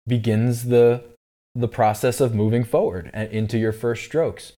begins 0.07 0.65
the, 0.65 1.03
the 1.53 1.67
process 1.67 2.21
of 2.21 2.35
moving 2.35 2.63
forward 2.63 3.09
and 3.13 3.31
into 3.31 3.57
your 3.57 3.71
first 3.71 4.05
strokes. 4.05 4.53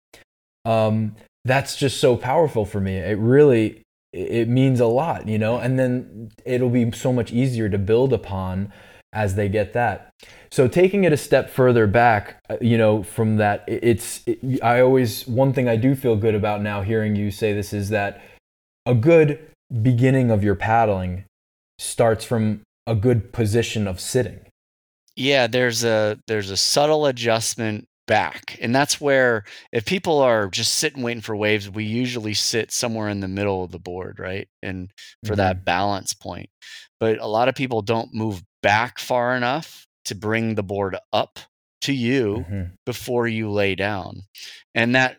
Um, 0.64 1.16
that's 1.44 1.76
just 1.76 2.00
so 2.00 2.16
powerful 2.16 2.64
for 2.64 2.80
me. 2.80 2.96
It 2.96 3.18
really 3.18 3.82
it 4.16 4.48
means 4.48 4.80
a 4.80 4.86
lot, 4.86 5.28
you 5.28 5.38
know, 5.38 5.58
and 5.58 5.78
then 5.78 6.30
it'll 6.44 6.70
be 6.70 6.90
so 6.92 7.12
much 7.12 7.32
easier 7.32 7.68
to 7.68 7.78
build 7.78 8.12
upon 8.12 8.72
as 9.12 9.34
they 9.34 9.48
get 9.48 9.72
that. 9.74 10.10
So 10.50 10.68
taking 10.68 11.04
it 11.04 11.12
a 11.12 11.16
step 11.16 11.50
further 11.50 11.86
back, 11.86 12.38
uh, 12.48 12.56
you 12.60 12.78
know, 12.78 13.02
from 13.02 13.36
that, 13.36 13.64
it's, 13.66 14.22
it, 14.26 14.62
I 14.62 14.80
always, 14.80 15.26
one 15.26 15.52
thing 15.52 15.68
I 15.68 15.76
do 15.76 15.94
feel 15.94 16.16
good 16.16 16.34
about 16.34 16.62
now 16.62 16.82
hearing 16.82 17.14
you 17.14 17.30
say 17.30 17.52
this 17.52 17.72
is 17.72 17.90
that 17.90 18.22
a 18.86 18.94
good 18.94 19.38
beginning 19.82 20.30
of 20.30 20.42
your 20.42 20.54
paddling 20.54 21.24
starts 21.78 22.24
from 22.24 22.62
a 22.86 22.94
good 22.94 23.32
position 23.32 23.86
of 23.86 24.00
sitting. 24.00 24.40
Yeah, 25.14 25.46
there's 25.46 25.84
a 25.84 26.18
there's 26.26 26.50
a 26.50 26.56
subtle 26.56 27.06
adjustment 27.06 27.86
back. 28.06 28.56
And 28.60 28.74
that's 28.74 29.00
where, 29.00 29.44
if 29.72 29.84
people 29.84 30.20
are 30.20 30.48
just 30.48 30.74
sitting 30.74 31.02
waiting 31.02 31.22
for 31.22 31.36
waves, 31.36 31.68
we 31.68 31.84
usually 31.84 32.34
sit 32.34 32.72
somewhere 32.72 33.08
in 33.08 33.20
the 33.20 33.28
middle 33.28 33.64
of 33.64 33.72
the 33.72 33.78
board, 33.78 34.18
right? 34.18 34.48
And 34.62 34.90
for 35.24 35.32
mm-hmm. 35.32 35.36
that 35.36 35.64
balance 35.64 36.14
point. 36.14 36.48
But 36.98 37.18
a 37.18 37.26
lot 37.26 37.48
of 37.48 37.54
people 37.54 37.82
don't 37.82 38.14
move 38.14 38.42
back 38.62 38.98
far 38.98 39.36
enough 39.36 39.86
to 40.06 40.14
bring 40.14 40.54
the 40.54 40.62
board 40.62 40.96
up 41.12 41.38
to 41.82 41.92
you 41.92 42.44
mm-hmm. 42.48 42.62
before 42.84 43.28
you 43.28 43.50
lay 43.50 43.74
down. 43.74 44.22
And 44.74 44.94
that, 44.94 45.18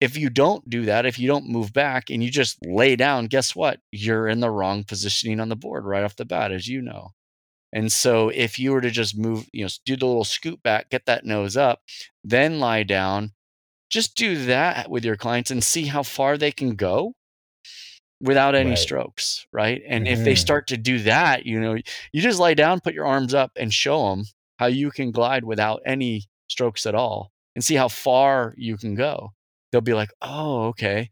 if 0.00 0.16
you 0.16 0.30
don't 0.30 0.68
do 0.68 0.84
that, 0.84 1.06
if 1.06 1.18
you 1.18 1.26
don't 1.26 1.48
move 1.48 1.72
back 1.72 2.10
and 2.10 2.22
you 2.22 2.30
just 2.30 2.58
lay 2.64 2.94
down, 2.94 3.26
guess 3.26 3.56
what? 3.56 3.80
You're 3.90 4.28
in 4.28 4.40
the 4.40 4.50
wrong 4.50 4.84
positioning 4.84 5.40
on 5.40 5.48
the 5.48 5.56
board 5.56 5.84
right 5.84 6.04
off 6.04 6.16
the 6.16 6.24
bat, 6.24 6.52
as 6.52 6.68
you 6.68 6.80
know. 6.80 7.10
And 7.72 7.92
so 7.92 8.28
if 8.30 8.58
you 8.58 8.72
were 8.72 8.80
to 8.80 8.90
just 8.90 9.18
move, 9.18 9.48
you 9.52 9.64
know, 9.64 9.70
do 9.84 9.96
the 9.96 10.06
little 10.06 10.24
scoot 10.24 10.62
back, 10.62 10.88
get 10.88 11.06
that 11.06 11.24
nose 11.24 11.56
up, 11.56 11.80
then 12.24 12.60
lie 12.60 12.82
down, 12.82 13.32
just 13.90 14.16
do 14.16 14.46
that 14.46 14.90
with 14.90 15.04
your 15.04 15.16
clients 15.16 15.50
and 15.50 15.62
see 15.62 15.86
how 15.86 16.02
far 16.02 16.38
they 16.38 16.52
can 16.52 16.76
go 16.76 17.14
without 18.20 18.54
any 18.54 18.70
right. 18.70 18.78
strokes, 18.78 19.46
right? 19.52 19.82
And 19.86 20.06
mm-hmm. 20.06 20.12
if 20.12 20.24
they 20.24 20.32
mm-hmm. 20.32 20.38
start 20.38 20.66
to 20.68 20.76
do 20.76 21.00
that, 21.00 21.44
you 21.44 21.60
know, 21.60 21.76
you 22.12 22.22
just 22.22 22.40
lie 22.40 22.54
down, 22.54 22.80
put 22.80 22.94
your 22.94 23.06
arms 23.06 23.34
up 23.34 23.52
and 23.56 23.72
show 23.72 24.10
them 24.10 24.24
how 24.58 24.66
you 24.66 24.90
can 24.90 25.10
glide 25.10 25.44
without 25.44 25.82
any 25.84 26.24
strokes 26.48 26.86
at 26.86 26.94
all 26.94 27.32
and 27.54 27.64
see 27.64 27.74
how 27.74 27.88
far 27.88 28.54
you 28.56 28.76
can 28.76 28.94
go. 28.94 29.32
They'll 29.70 29.80
be 29.80 29.94
like, 29.94 30.10
"Oh, 30.22 30.66
okay." 30.68 31.10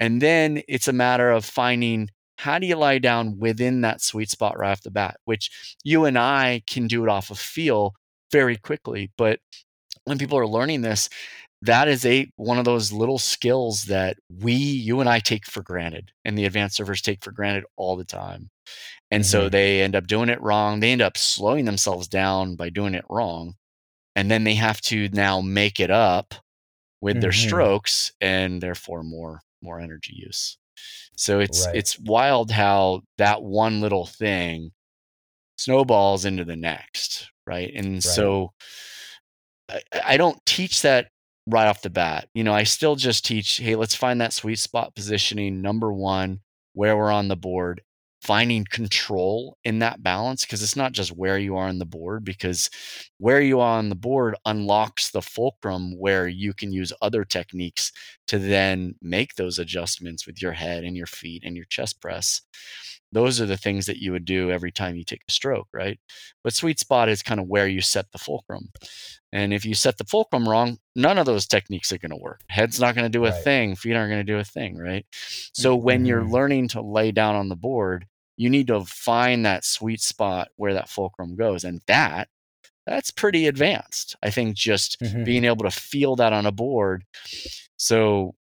And 0.00 0.22
then 0.22 0.62
it's 0.68 0.88
a 0.88 0.92
matter 0.92 1.30
of 1.30 1.44
finding 1.44 2.10
how 2.38 2.58
do 2.60 2.66
you 2.66 2.76
lie 2.76 2.98
down 2.98 3.38
within 3.38 3.80
that 3.80 4.00
sweet 4.00 4.30
spot 4.30 4.56
right 4.58 4.70
off 4.70 4.82
the 4.82 4.90
bat, 4.92 5.16
which 5.24 5.76
you 5.82 6.04
and 6.04 6.16
I 6.16 6.62
can 6.68 6.86
do 6.86 7.02
it 7.02 7.10
off 7.10 7.30
of 7.30 7.38
feel 7.38 7.94
very 8.30 8.56
quickly. 8.56 9.10
But 9.18 9.40
when 10.04 10.18
people 10.18 10.38
are 10.38 10.46
learning 10.46 10.82
this, 10.82 11.08
that 11.62 11.88
is 11.88 12.06
a 12.06 12.30
one 12.36 12.58
of 12.58 12.64
those 12.64 12.92
little 12.92 13.18
skills 13.18 13.84
that 13.84 14.18
we, 14.30 14.52
you 14.52 15.00
and 15.00 15.08
I 15.08 15.18
take 15.18 15.46
for 15.46 15.62
granted, 15.62 16.12
and 16.24 16.38
the 16.38 16.44
advanced 16.44 16.76
servers 16.76 17.02
take 17.02 17.24
for 17.24 17.32
granted 17.32 17.64
all 17.76 17.96
the 17.96 18.04
time. 18.04 18.50
And 19.10 19.24
mm-hmm. 19.24 19.30
so 19.30 19.48
they 19.48 19.82
end 19.82 19.96
up 19.96 20.06
doing 20.06 20.28
it 20.28 20.40
wrong. 20.40 20.78
They 20.78 20.92
end 20.92 21.02
up 21.02 21.16
slowing 21.16 21.64
themselves 21.64 22.06
down 22.06 22.54
by 22.54 22.68
doing 22.68 22.94
it 22.94 23.04
wrong. 23.10 23.54
And 24.14 24.30
then 24.30 24.44
they 24.44 24.54
have 24.54 24.80
to 24.82 25.08
now 25.08 25.40
make 25.40 25.80
it 25.80 25.90
up 25.90 26.34
with 27.00 27.14
mm-hmm. 27.14 27.20
their 27.22 27.32
strokes 27.32 28.12
and 28.20 28.60
therefore 28.60 29.02
more 29.02 29.40
more 29.62 29.80
energy 29.80 30.14
use. 30.16 30.56
So 31.16 31.40
it's 31.40 31.66
right. 31.66 31.76
it's 31.76 31.98
wild 31.98 32.50
how 32.50 33.02
that 33.18 33.42
one 33.42 33.80
little 33.80 34.06
thing 34.06 34.70
snowballs 35.56 36.24
into 36.24 36.44
the 36.44 36.56
next, 36.56 37.30
right? 37.46 37.72
And 37.74 37.94
right. 37.94 38.02
so 38.02 38.52
I, 39.68 39.80
I 40.04 40.16
don't 40.16 40.38
teach 40.46 40.82
that 40.82 41.08
right 41.48 41.66
off 41.66 41.82
the 41.82 41.90
bat. 41.90 42.28
You 42.34 42.44
know, 42.44 42.52
I 42.52 42.62
still 42.62 42.94
just 42.94 43.26
teach, 43.26 43.56
hey, 43.56 43.74
let's 43.74 43.94
find 43.94 44.20
that 44.20 44.32
sweet 44.32 44.58
spot 44.58 44.94
positioning 44.94 45.60
number 45.60 45.92
1 45.92 46.40
where 46.74 46.96
we're 46.96 47.10
on 47.10 47.28
the 47.28 47.36
board 47.36 47.82
finding 48.22 48.64
control 48.70 49.56
in 49.64 49.78
that 49.78 50.02
balance 50.02 50.44
because 50.44 50.62
it's 50.62 50.76
not 50.76 50.92
just 50.92 51.16
where 51.16 51.38
you 51.38 51.56
are 51.56 51.68
on 51.68 51.78
the 51.78 51.84
board 51.84 52.24
because 52.24 52.68
where 53.18 53.40
you 53.40 53.60
are 53.60 53.78
on 53.78 53.88
the 53.88 53.94
board 53.94 54.36
unlocks 54.46 55.10
the 55.10 55.22
fulcrum 55.22 55.98
where 55.98 56.28
you 56.28 56.54
can 56.54 56.72
use 56.72 56.92
other 57.02 57.24
techniques 57.24 57.92
to 58.28 58.38
then 58.38 58.94
make 59.02 59.34
those 59.34 59.58
adjustments 59.58 60.26
with 60.26 60.40
your 60.40 60.52
head 60.52 60.84
and 60.84 60.96
your 60.96 61.06
feet 61.06 61.42
and 61.44 61.56
your 61.56 61.66
chest 61.66 62.00
press. 62.00 62.40
Those 63.10 63.40
are 63.40 63.46
the 63.46 63.56
things 63.56 63.86
that 63.86 63.96
you 63.96 64.12
would 64.12 64.24
do 64.24 64.50
every 64.50 64.70
time 64.70 64.94
you 64.94 65.04
take 65.04 65.22
a 65.28 65.32
stroke 65.32 65.68
right? 65.72 65.98
But 66.44 66.54
sweet 66.54 66.78
spot 66.78 67.08
is 67.08 67.22
kind 67.22 67.40
of 67.40 67.48
where 67.48 67.66
you 67.66 67.80
set 67.80 68.12
the 68.12 68.18
fulcrum. 68.18 68.68
And 69.32 69.52
if 69.52 69.64
you 69.64 69.74
set 69.74 69.98
the 69.98 70.04
fulcrum 70.04 70.48
wrong 70.48 70.78
none 70.94 71.18
of 71.18 71.26
those 71.26 71.46
techniques 71.46 71.92
are 71.92 71.98
going 71.98 72.10
to 72.10 72.16
work. 72.16 72.42
Head's 72.48 72.80
not 72.80 72.94
going 72.94 73.04
to 73.04 73.18
do 73.18 73.24
a 73.24 73.30
right. 73.30 73.44
thing 73.44 73.76
feet 73.76 73.94
aren't 73.94 74.10
going 74.10 74.24
to 74.24 74.32
do 74.32 74.38
a 74.38 74.44
thing 74.44 74.78
right? 74.78 75.04
So 75.52 75.74
when 75.74 76.00
mm-hmm. 76.00 76.06
you're 76.06 76.24
learning 76.24 76.68
to 76.68 76.82
lay 76.82 77.10
down 77.10 77.34
on 77.34 77.48
the 77.48 77.56
board 77.56 78.06
you 78.38 78.48
need 78.48 78.68
to 78.68 78.84
find 78.84 79.44
that 79.44 79.64
sweet 79.64 80.00
spot 80.00 80.48
where 80.56 80.74
that 80.74 80.88
fulcrum 80.88 81.34
goes 81.34 81.64
and 81.64 81.82
that 81.88 82.28
that's 82.88 83.10
pretty 83.10 83.46
advanced 83.46 84.16
i 84.22 84.30
think 84.30 84.56
just 84.56 85.00
mm-hmm. 85.00 85.24
being 85.24 85.44
able 85.44 85.64
to 85.64 85.70
feel 85.70 86.16
that 86.16 86.32
on 86.32 86.46
a 86.46 86.52
board. 86.52 87.04
So 87.76 88.34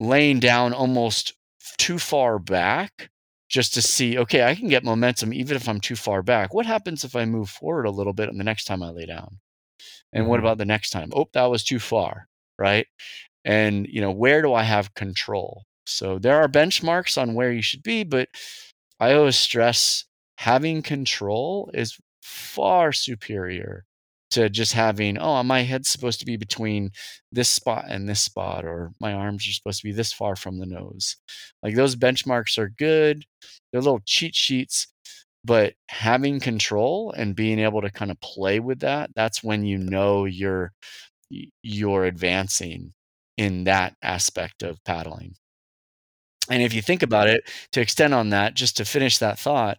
laying 0.00 0.40
down 0.40 0.72
almost 0.72 1.34
too 1.78 1.98
far 1.98 2.38
back 2.38 3.10
just 3.48 3.74
to 3.74 3.82
see 3.82 4.18
okay 4.18 4.42
i 4.42 4.54
can 4.54 4.68
get 4.68 4.84
momentum 4.84 5.32
even 5.32 5.56
if 5.56 5.68
i'm 5.68 5.80
too 5.80 5.96
far 5.96 6.22
back. 6.22 6.52
What 6.54 6.66
happens 6.66 7.04
if 7.04 7.14
i 7.14 7.24
move 7.24 7.50
forward 7.50 7.86
a 7.86 7.90
little 7.90 8.12
bit 8.12 8.28
and 8.28 8.38
the 8.38 8.44
next 8.44 8.64
time 8.64 8.82
i 8.82 8.90
lay 8.90 9.06
down? 9.06 9.38
And 10.12 10.22
mm-hmm. 10.22 10.30
what 10.30 10.40
about 10.40 10.58
the 10.58 10.64
next 10.64 10.90
time? 10.90 11.10
Oh 11.14 11.26
that 11.34 11.50
was 11.50 11.64
too 11.64 11.78
far 11.78 12.28
right? 12.58 12.86
And 13.44 13.86
you 13.88 14.00
know 14.00 14.10
where 14.10 14.42
do 14.42 14.52
i 14.54 14.62
have 14.62 14.94
control? 14.94 15.64
So 15.86 16.18
there 16.18 16.36
are 16.36 16.48
benchmarks 16.48 17.20
on 17.20 17.34
where 17.34 17.52
you 17.52 17.62
should 17.62 17.82
be 17.82 18.04
but 18.04 18.28
I 18.98 19.14
always 19.14 19.36
stress 19.36 20.04
having 20.38 20.82
control 20.82 21.70
is 21.74 21.98
far 22.22 22.92
superior 22.92 23.84
to 24.32 24.48
just 24.48 24.72
having, 24.72 25.18
oh, 25.18 25.42
my 25.42 25.60
head's 25.62 25.90
supposed 25.90 26.18
to 26.20 26.26
be 26.26 26.36
between 26.36 26.90
this 27.30 27.50
spot 27.50 27.84
and 27.88 28.08
this 28.08 28.20
spot, 28.22 28.64
or 28.64 28.92
my 29.00 29.12
arms 29.12 29.46
are 29.46 29.52
supposed 29.52 29.80
to 29.80 29.86
be 29.86 29.92
this 29.92 30.12
far 30.12 30.36
from 30.36 30.58
the 30.58 30.66
nose. 30.66 31.16
Like 31.62 31.74
those 31.74 31.96
benchmarks 31.96 32.56
are 32.58 32.70
good, 32.70 33.24
they're 33.72 33.82
little 33.82 34.00
cheat 34.06 34.34
sheets, 34.34 34.86
but 35.44 35.74
having 35.88 36.40
control 36.40 37.12
and 37.16 37.36
being 37.36 37.58
able 37.58 37.82
to 37.82 37.90
kind 37.90 38.10
of 38.10 38.20
play 38.20 38.60
with 38.60 38.80
that, 38.80 39.10
that's 39.14 39.42
when 39.44 39.64
you 39.64 39.78
know 39.78 40.24
you're 40.24 40.72
you're 41.62 42.04
advancing 42.04 42.92
in 43.36 43.64
that 43.64 43.94
aspect 44.02 44.62
of 44.62 44.82
paddling. 44.84 45.34
And 46.50 46.62
if 46.62 46.74
you 46.74 46.82
think 46.82 47.02
about 47.02 47.28
it, 47.28 47.48
to 47.72 47.80
extend 47.80 48.14
on 48.14 48.30
that, 48.30 48.54
just 48.54 48.76
to 48.78 48.84
finish 48.84 49.18
that 49.18 49.38
thought, 49.38 49.78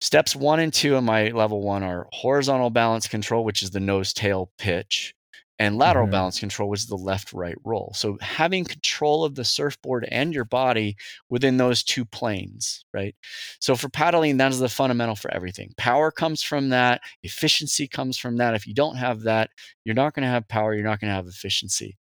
steps 0.00 0.36
one 0.36 0.60
and 0.60 0.72
two 0.72 0.96
in 0.96 1.04
my 1.04 1.28
level 1.28 1.62
one 1.62 1.82
are 1.82 2.06
horizontal 2.12 2.70
balance 2.70 3.08
control, 3.08 3.44
which 3.44 3.62
is 3.62 3.70
the 3.70 3.80
nose 3.80 4.12
tail 4.12 4.50
pitch, 4.58 5.14
and 5.58 5.76
lateral 5.76 6.06
mm-hmm. 6.06 6.12
balance 6.12 6.38
control, 6.38 6.68
which 6.68 6.80
is 6.80 6.86
the 6.86 6.96
left 6.96 7.32
right 7.32 7.56
roll. 7.64 7.92
So 7.94 8.16
having 8.20 8.64
control 8.64 9.24
of 9.24 9.34
the 9.34 9.44
surfboard 9.44 10.06
and 10.10 10.32
your 10.32 10.44
body 10.44 10.96
within 11.28 11.56
those 11.56 11.82
two 11.82 12.04
planes, 12.04 12.84
right? 12.94 13.16
So 13.60 13.74
for 13.74 13.88
paddling, 13.88 14.36
that 14.36 14.52
is 14.52 14.60
the 14.60 14.68
fundamental 14.68 15.16
for 15.16 15.32
everything. 15.32 15.74
Power 15.76 16.10
comes 16.12 16.42
from 16.42 16.68
that, 16.68 17.00
efficiency 17.22 17.88
comes 17.88 18.16
from 18.16 18.36
that. 18.36 18.54
If 18.54 18.66
you 18.66 18.74
don't 18.74 18.96
have 18.96 19.22
that, 19.22 19.50
you're 19.84 19.96
not 19.96 20.14
going 20.14 20.22
to 20.22 20.30
have 20.30 20.46
power, 20.46 20.74
you're 20.74 20.84
not 20.84 21.00
going 21.00 21.10
to 21.10 21.16
have 21.16 21.26
efficiency. 21.26 21.96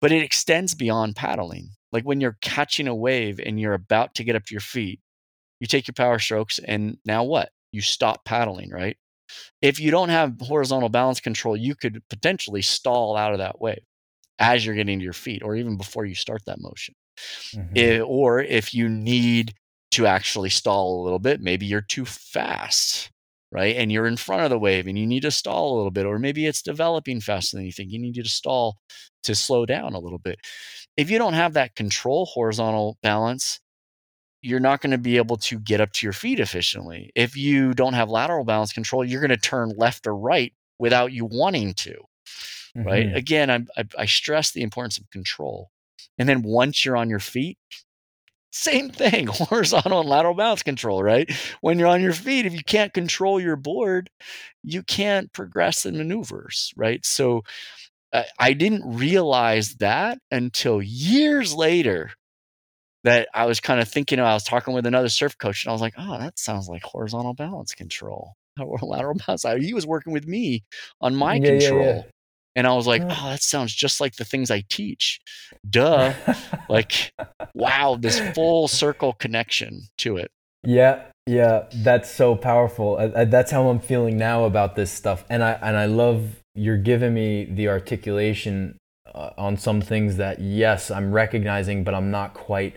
But 0.00 0.12
it 0.12 0.22
extends 0.22 0.74
beyond 0.74 1.16
paddling 1.16 1.70
Like 1.92 2.04
when 2.04 2.20
you're 2.20 2.38
catching 2.40 2.88
a 2.88 2.94
wave 2.94 3.40
and 3.44 3.60
you're 3.60 3.74
about 3.74 4.14
to 4.16 4.24
get 4.24 4.36
up 4.36 4.44
to 4.44 4.54
your 4.54 4.60
feet, 4.60 5.00
you 5.60 5.66
take 5.66 5.86
your 5.86 5.94
power 5.94 6.18
strokes, 6.18 6.58
and 6.58 6.98
now 7.04 7.22
what? 7.24 7.50
You 7.72 7.82
stop 7.82 8.24
paddling, 8.24 8.70
right? 8.70 8.96
If 9.62 9.78
you 9.78 9.90
don't 9.90 10.08
have 10.08 10.34
horizontal 10.40 10.88
balance 10.88 11.20
control, 11.20 11.56
you 11.56 11.74
could 11.74 12.02
potentially 12.10 12.62
stall 12.62 13.16
out 13.16 13.32
of 13.32 13.38
that 13.38 13.60
wave 13.60 13.84
as 14.38 14.64
you're 14.64 14.74
getting 14.74 14.98
to 14.98 15.04
your 15.04 15.12
feet 15.12 15.42
or 15.42 15.54
even 15.54 15.76
before 15.76 16.04
you 16.04 16.14
start 16.14 16.42
that 16.46 16.60
motion. 16.60 16.94
Mm-hmm. 17.54 17.76
It, 17.76 18.00
or 18.00 18.40
if 18.40 18.74
you 18.74 18.88
need 18.88 19.54
to 19.92 20.06
actually 20.06 20.50
stall 20.50 21.00
a 21.00 21.04
little 21.04 21.18
bit, 21.18 21.40
maybe 21.40 21.66
you're 21.66 21.80
too 21.80 22.04
fast, 22.04 23.10
right? 23.52 23.76
And 23.76 23.92
you're 23.92 24.06
in 24.06 24.16
front 24.16 24.42
of 24.42 24.50
the 24.50 24.58
wave 24.58 24.86
and 24.86 24.98
you 24.98 25.06
need 25.06 25.22
to 25.22 25.30
stall 25.30 25.74
a 25.74 25.76
little 25.76 25.90
bit, 25.90 26.06
or 26.06 26.18
maybe 26.18 26.46
it's 26.46 26.62
developing 26.62 27.20
faster 27.20 27.56
than 27.56 27.66
you 27.66 27.72
think. 27.72 27.90
You 27.90 27.98
need 27.98 28.14
to 28.14 28.24
stall 28.24 28.78
to 29.24 29.34
slow 29.34 29.66
down 29.66 29.94
a 29.94 30.00
little 30.00 30.18
bit. 30.18 30.38
If 30.96 31.10
you 31.10 31.18
don't 31.18 31.34
have 31.34 31.52
that 31.52 31.76
control 31.76 32.26
horizontal 32.26 32.98
balance, 33.02 33.60
you're 34.42 34.60
not 34.60 34.80
going 34.80 34.90
to 34.90 34.98
be 34.98 35.16
able 35.16 35.36
to 35.36 35.58
get 35.58 35.80
up 35.80 35.92
to 35.92 36.06
your 36.06 36.12
feet 36.12 36.40
efficiently. 36.40 37.10
If 37.14 37.36
you 37.36 37.74
don't 37.74 37.92
have 37.94 38.08
lateral 38.08 38.44
balance 38.44 38.72
control, 38.72 39.04
you're 39.04 39.20
going 39.20 39.30
to 39.30 39.36
turn 39.36 39.72
left 39.76 40.06
or 40.06 40.16
right 40.16 40.52
without 40.78 41.12
you 41.12 41.26
wanting 41.26 41.74
to. 41.74 41.94
Mm-hmm. 42.76 42.82
Right. 42.82 43.16
Again, 43.16 43.50
I, 43.50 43.80
I, 43.80 43.84
I 43.98 44.06
stress 44.06 44.52
the 44.52 44.62
importance 44.62 44.98
of 44.98 45.10
control. 45.10 45.70
And 46.18 46.28
then 46.28 46.42
once 46.42 46.84
you're 46.84 46.96
on 46.96 47.10
your 47.10 47.18
feet, 47.18 47.58
same 48.52 48.90
thing, 48.90 49.26
horizontal 49.30 50.00
and 50.00 50.08
lateral 50.08 50.34
balance 50.34 50.62
control, 50.62 51.02
right? 51.02 51.30
When 51.60 51.78
you're 51.78 51.88
on 51.88 52.02
your 52.02 52.12
feet, 52.12 52.46
if 52.46 52.52
you 52.52 52.64
can't 52.64 52.92
control 52.92 53.40
your 53.40 53.56
board, 53.56 54.10
you 54.62 54.82
can't 54.82 55.32
progress 55.32 55.86
in 55.86 55.96
maneuvers, 55.96 56.72
right? 56.76 57.04
So 57.04 57.42
uh, 58.12 58.24
I 58.38 58.52
didn't 58.52 58.82
realize 58.84 59.74
that 59.76 60.18
until 60.30 60.82
years 60.82 61.54
later 61.54 62.12
that 63.04 63.28
I 63.34 63.46
was 63.46 63.60
kind 63.60 63.80
of 63.80 63.88
thinking 63.88 64.20
I 64.20 64.34
was 64.34 64.44
talking 64.44 64.74
with 64.74 64.86
another 64.86 65.08
surf 65.08 65.36
coach 65.38 65.64
and 65.64 65.70
I 65.70 65.72
was 65.72 65.80
like, 65.80 65.94
oh, 65.96 66.18
that 66.18 66.38
sounds 66.38 66.68
like 66.68 66.82
horizontal 66.82 67.34
balance 67.34 67.74
control 67.74 68.34
or 68.60 68.78
lateral 68.82 69.14
balance. 69.26 69.44
He 69.60 69.74
was 69.74 69.86
working 69.86 70.12
with 70.12 70.26
me 70.26 70.64
on 71.00 71.14
my 71.14 71.34
yeah, 71.34 71.46
control. 71.46 71.84
Yeah, 71.84 71.94
yeah. 71.96 72.02
And 72.56 72.66
I 72.66 72.74
was 72.74 72.86
like, 72.86 73.02
oh, 73.02 73.30
that 73.30 73.42
sounds 73.42 73.72
just 73.72 74.00
like 74.00 74.16
the 74.16 74.24
things 74.24 74.50
I 74.50 74.64
teach. 74.68 75.20
Duh. 75.70 76.12
like, 76.68 77.12
wow, 77.54 77.96
this 77.98 78.20
full 78.34 78.68
circle 78.68 79.12
connection 79.12 79.82
to 79.98 80.16
it. 80.16 80.30
Yeah, 80.62 81.04
yeah, 81.26 81.66
that's 81.72 82.10
so 82.10 82.34
powerful. 82.34 82.98
I, 82.98 83.20
I, 83.20 83.24
that's 83.24 83.50
how 83.50 83.68
I'm 83.68 83.78
feeling 83.78 84.18
now 84.18 84.44
about 84.44 84.74
this 84.74 84.90
stuff. 84.90 85.24
And 85.30 85.42
I 85.42 85.52
and 85.52 85.76
I 85.76 85.86
love 85.86 86.42
you're 86.54 86.76
giving 86.76 87.14
me 87.14 87.44
the 87.44 87.68
articulation 87.68 88.76
uh, 89.14 89.30
on 89.38 89.56
some 89.56 89.80
things 89.80 90.16
that 90.16 90.40
yes, 90.40 90.90
I'm 90.90 91.12
recognizing, 91.12 91.84
but 91.84 91.94
I'm 91.94 92.10
not 92.10 92.34
quite 92.34 92.74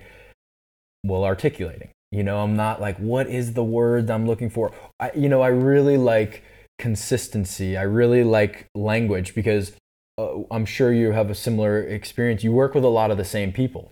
well 1.04 1.24
articulating. 1.24 1.90
You 2.12 2.24
know, 2.24 2.40
I'm 2.40 2.56
not 2.56 2.80
like, 2.80 2.98
what 2.98 3.28
is 3.28 3.54
the 3.54 3.64
word 3.64 4.10
I'm 4.10 4.28
looking 4.28 4.50
for? 4.50 4.72
I, 5.00 5.12
you 5.16 5.30
know, 5.30 5.42
I 5.42 5.48
really 5.48 5.98
like 5.98 6.44
consistency. 6.78 7.76
I 7.76 7.84
really 7.84 8.24
like 8.24 8.68
language 8.76 9.34
because 9.34 9.74
uh, 10.18 10.42
I'm 10.52 10.66
sure 10.66 10.94
you 10.94 11.12
have 11.12 11.30
a 11.30 11.36
similar 11.36 11.82
experience. 11.82 12.44
You 12.44 12.52
work 12.52 12.76
with 12.76 12.84
a 12.84 12.90
lot 12.90 13.10
of 13.10 13.18
the 13.18 13.26
same 13.26 13.52
people. 13.52 13.92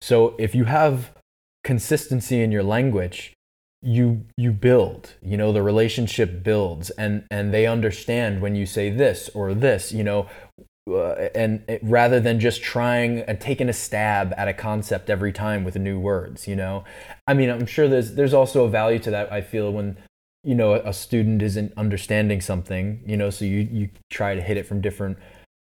So 0.00 0.34
if 0.38 0.54
you 0.54 0.64
have 0.64 1.10
consistency 1.64 2.40
in 2.40 2.50
your 2.50 2.62
language, 2.62 3.34
you 3.82 4.26
you 4.36 4.52
build 4.52 5.14
you 5.22 5.38
know 5.38 5.52
the 5.52 5.62
relationship 5.62 6.42
builds 6.42 6.90
and 6.90 7.24
and 7.30 7.52
they 7.52 7.66
understand 7.66 8.42
when 8.42 8.54
you 8.54 8.66
say 8.66 8.90
this 8.90 9.30
or 9.32 9.54
this 9.54 9.90
you 9.90 10.04
know 10.04 10.26
uh, 10.96 11.28
and 11.34 11.62
it, 11.68 11.80
rather 11.82 12.20
than 12.20 12.40
just 12.40 12.62
trying 12.62 13.20
and 13.20 13.40
taking 13.40 13.68
a 13.68 13.72
stab 13.72 14.34
at 14.36 14.48
a 14.48 14.54
concept 14.54 15.10
every 15.10 15.32
time 15.32 15.64
with 15.64 15.76
new 15.76 15.98
words 15.98 16.48
you 16.48 16.56
know? 16.56 16.84
I 17.26 17.34
mean 17.34 17.50
i'm 17.50 17.66
sure 17.66 17.88
there's 17.88 18.14
there's 18.14 18.34
also 18.34 18.64
a 18.64 18.68
value 18.68 18.98
to 19.00 19.10
that 19.10 19.32
i 19.32 19.40
feel 19.40 19.72
when 19.72 19.96
you 20.44 20.54
know 20.54 20.74
a, 20.74 20.80
a 20.88 20.92
student 20.92 21.42
isn't 21.42 21.72
understanding 21.76 22.40
something 22.40 23.02
you 23.06 23.16
know? 23.16 23.30
So 23.30 23.44
you 23.44 23.68
you 23.70 23.90
try 24.10 24.34
to 24.34 24.40
hit 24.40 24.56
it 24.56 24.66
from 24.66 24.80
different 24.80 25.18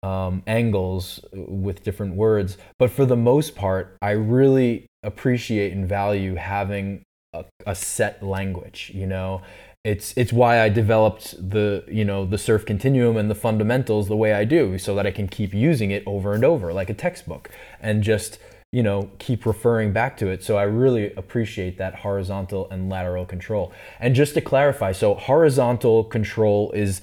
um, 0.04 0.44
angles 0.48 1.24
with 1.32 1.82
different 1.84 2.16
words. 2.16 2.58
But 2.78 2.92
for 2.92 3.06
the 3.06 3.16
most 3.16 3.56
part 3.56 3.98
i 4.02 4.12
really 4.12 4.88
appreciate 5.04 5.74
and 5.74 5.88
value 5.88 6.36
having 6.36 7.04
a, 7.34 7.46
a 7.66 7.76
set 7.76 8.24
language 8.24 8.92
you 8.94 9.08
know 9.08 9.42
it's 9.84 10.14
it's 10.16 10.32
why 10.32 10.62
I 10.62 10.70
developed 10.70 11.36
the 11.50 11.84
you 11.88 12.06
know 12.06 12.26
the 12.26 12.38
surf 12.38 12.66
continuum 12.66 13.18
and 13.18 13.30
the 13.30 13.36
fundamentals 13.36 14.08
the 14.08 14.16
way 14.16 14.34
I 14.34 14.46
do 14.46 14.78
so 14.78 14.96
that 14.96 15.06
I 15.06 15.12
can 15.12 15.28
keep 15.28 15.54
using 15.54 15.92
it 15.92 16.04
over 16.06 16.34
and 16.34 16.46
over 16.46 16.72
like 16.72 16.90
a 16.90 16.94
textbook 16.94 17.50
and 17.82 18.02
just 18.02 18.40
you 18.72 18.82
know 18.82 19.12
keep 19.20 19.46
referring 19.46 19.92
back 19.92 20.16
to 20.18 20.28
it 20.28 20.42
so 20.44 20.58
I 20.58 20.64
really 20.64 21.14
appreciate 21.16 21.78
that 21.80 21.96
horizontal 21.96 22.70
and 22.70 22.90
lateral 22.90 23.26
control 23.26 23.74
and 24.00 24.16
just 24.16 24.34
to 24.36 24.42
clarify 24.42 24.94
so 24.94 25.16
horizontal 25.16 26.06
control 26.06 26.72
is 26.72 27.02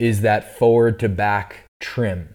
is 0.00 0.22
that 0.22 0.58
forward 0.58 0.98
to 1.00 1.08
back 1.08 1.64
trim 1.80 2.34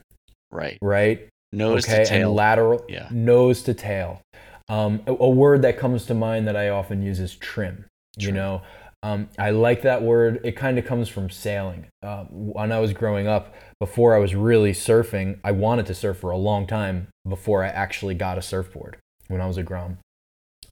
right 0.51 0.77
right 0.81 1.27
nose 1.51 1.85
okay, 1.85 2.03
to 2.03 2.09
tail 2.09 2.27
and 2.29 2.35
lateral 2.35 2.85
yeah. 2.87 3.09
nose 3.11 3.61
to 3.63 3.73
tail 3.73 4.21
um, 4.69 5.01
a, 5.05 5.11
a, 5.11 5.29
word 5.29 5.63
that 5.63 5.77
comes 5.77 6.05
to 6.05 6.13
mind 6.13 6.47
that 6.47 6.55
I 6.55 6.69
often 6.69 7.01
use 7.01 7.19
is 7.19 7.35
trim. 7.35 7.85
trim. 8.17 8.25
You 8.25 8.31
know, 8.31 8.61
um, 9.03 9.29
I 9.39 9.49
like 9.49 9.81
that 9.81 10.03
word. 10.03 10.41
It 10.43 10.55
kind 10.55 10.77
of 10.77 10.85
comes 10.85 11.09
from 11.09 11.29
sailing. 11.29 11.87
Uh, 12.03 12.25
when 12.29 12.71
I 12.71 12.79
was 12.79 12.93
growing 12.93 13.27
up, 13.27 13.55
before 13.79 14.15
I 14.15 14.19
was 14.19 14.35
really 14.35 14.73
surfing, 14.73 15.39
I 15.43 15.51
wanted 15.51 15.87
to 15.87 15.95
surf 15.95 16.17
for 16.17 16.29
a 16.29 16.37
long 16.37 16.67
time 16.67 17.07
before 17.27 17.63
I 17.63 17.69
actually 17.69 18.13
got 18.13 18.37
a 18.37 18.41
surfboard 18.41 18.97
when 19.27 19.41
I 19.41 19.47
was 19.47 19.57
a 19.57 19.63
grom. 19.63 19.97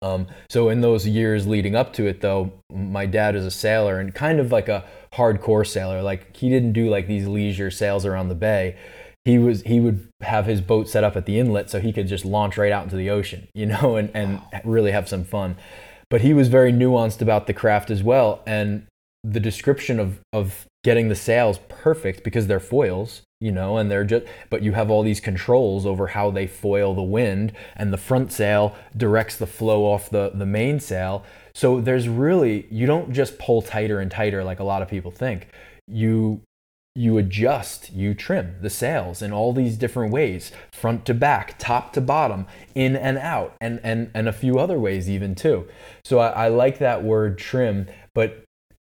Um, 0.01 0.27
so 0.49 0.69
in 0.69 0.81
those 0.81 1.07
years 1.07 1.47
leading 1.47 1.75
up 1.75 1.91
to 1.93 2.05
it, 2.05 2.21
though, 2.21 2.53
my 2.71 3.05
dad 3.05 3.35
is 3.35 3.45
a 3.45 3.51
sailor 3.51 3.99
and 3.99 4.13
kind 4.13 4.39
of 4.39 4.51
like 4.51 4.69
a 4.69 4.85
hardcore 5.13 5.65
sailor. 5.65 6.01
Like 6.03 6.35
he 6.37 6.49
didn't 6.49 6.73
do 6.73 6.89
like 6.89 7.07
these 7.07 7.27
leisure 7.27 7.71
sails 7.71 8.05
around 8.05 8.29
the 8.29 8.35
bay. 8.35 8.77
He 9.25 9.37
was 9.37 9.63
he 9.63 9.79
would 9.79 10.07
have 10.21 10.45
his 10.45 10.61
boat 10.61 10.87
set 10.87 11.03
up 11.03 11.17
at 11.17 11.25
the 11.25 11.39
inlet 11.39 11.69
so 11.69 11.81
he 11.81 11.91
could 11.91 12.07
just 12.07 12.23
launch 12.23 12.57
right 12.57 12.71
out 12.71 12.83
into 12.83 12.95
the 12.95 13.09
ocean, 13.09 13.47
you 13.53 13.65
know, 13.65 13.95
and 13.97 14.11
and 14.13 14.41
really 14.63 14.91
have 14.91 15.09
some 15.09 15.23
fun 15.23 15.57
but 16.09 16.21
he 16.21 16.33
was 16.33 16.47
very 16.47 16.71
nuanced 16.71 17.21
about 17.21 17.47
the 17.47 17.53
craft 17.53 17.89
as 17.89 18.03
well. 18.03 18.41
And 18.45 18.87
the 19.23 19.39
description 19.39 19.99
of 19.99 20.19
of 20.31 20.65
getting 20.83 21.09
the 21.09 21.15
sails 21.15 21.59
perfect 21.67 22.23
because 22.23 22.47
they're 22.47 22.57
foils 22.57 23.21
you 23.41 23.51
know 23.51 23.75
and 23.75 23.91
they're 23.91 24.05
just 24.05 24.25
but 24.49 24.63
you 24.63 24.71
have 24.71 24.89
all 24.89 25.03
these 25.03 25.19
controls 25.19 25.85
over 25.85 26.07
how 26.07 26.31
they 26.31 26.47
foil 26.47 26.93
the 26.93 27.03
wind 27.03 27.51
and 27.75 27.91
the 27.91 27.97
front 27.97 28.31
sail 28.31 28.73
directs 28.95 29.35
the 29.35 29.45
flow 29.45 29.83
off 29.83 30.09
the 30.09 30.31
the 30.33 30.45
mainsail 30.45 31.25
so 31.59 31.81
there's 31.81 32.07
really 32.07 32.67
you 32.71 32.85
don't 32.85 33.11
just 33.11 33.37
pull 33.37 33.61
tighter 33.61 33.99
and 33.99 34.09
tighter 34.09 34.45
like 34.45 34.61
a 34.61 34.63
lot 34.63 34.81
of 34.81 34.87
people 34.87 35.11
think. 35.11 35.49
You 35.87 36.41
you 36.99 37.17
adjust, 37.17 37.93
you 37.93 38.13
trim 38.13 38.57
the 38.61 38.69
sails 38.69 39.21
in 39.21 39.31
all 39.31 39.53
these 39.53 39.77
different 39.77 40.11
ways, 40.11 40.51
front 40.73 41.05
to 41.05 41.13
back, 41.13 41.57
top 41.57 41.93
to 41.93 42.01
bottom, 42.01 42.45
in 42.75 42.93
and 42.97 43.17
out, 43.17 43.55
and 43.61 43.79
and 43.85 44.11
and 44.13 44.27
a 44.27 44.33
few 44.33 44.59
other 44.59 44.77
ways 44.77 45.09
even 45.09 45.33
too. 45.33 45.65
So 46.03 46.19
I, 46.19 46.27
I 46.27 46.47
like 46.49 46.79
that 46.79 47.01
word 47.01 47.37
trim, 47.37 47.87
but 48.13 48.43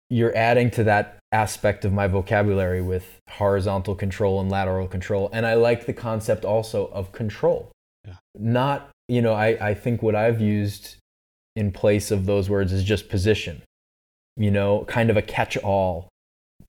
you're 0.10 0.36
adding 0.36 0.72
to 0.72 0.84
that 0.86 1.19
aspect 1.32 1.86
of 1.86 1.93
my 1.93 2.08
vocabulary 2.08 2.82
with 2.82 3.19
horizontal 3.30 3.93
control 3.93 4.41
and 4.41 4.50
lateral 4.50 4.88
control. 4.88 5.30
And 5.32 5.45
I 5.45 5.54
like 5.54 5.86
the 5.86 5.93
concept 5.93 6.43
also 6.43 6.88
of 6.88 7.12
control. 7.12 7.72
Yeah. 8.08 8.15
Not, 8.34 8.89
you 9.08 9.22
know, 9.22 9.34
I, 9.34 9.69
I 9.69 9.74
think 9.76 10.02
what 10.02 10.15
I've 10.15 10.41
used 10.41 10.95
in 11.56 11.72
place 11.72 12.10
of 12.10 12.26
those 12.26 12.50
words 12.50 12.74
is 12.74 12.84
just 12.84 13.08
position, 13.08 13.62
you 14.36 14.50
know, 14.50 14.86
kind 14.86 15.12
of 15.12 15.17
a 15.17 15.22
catch 15.22 15.58
all 15.58 16.09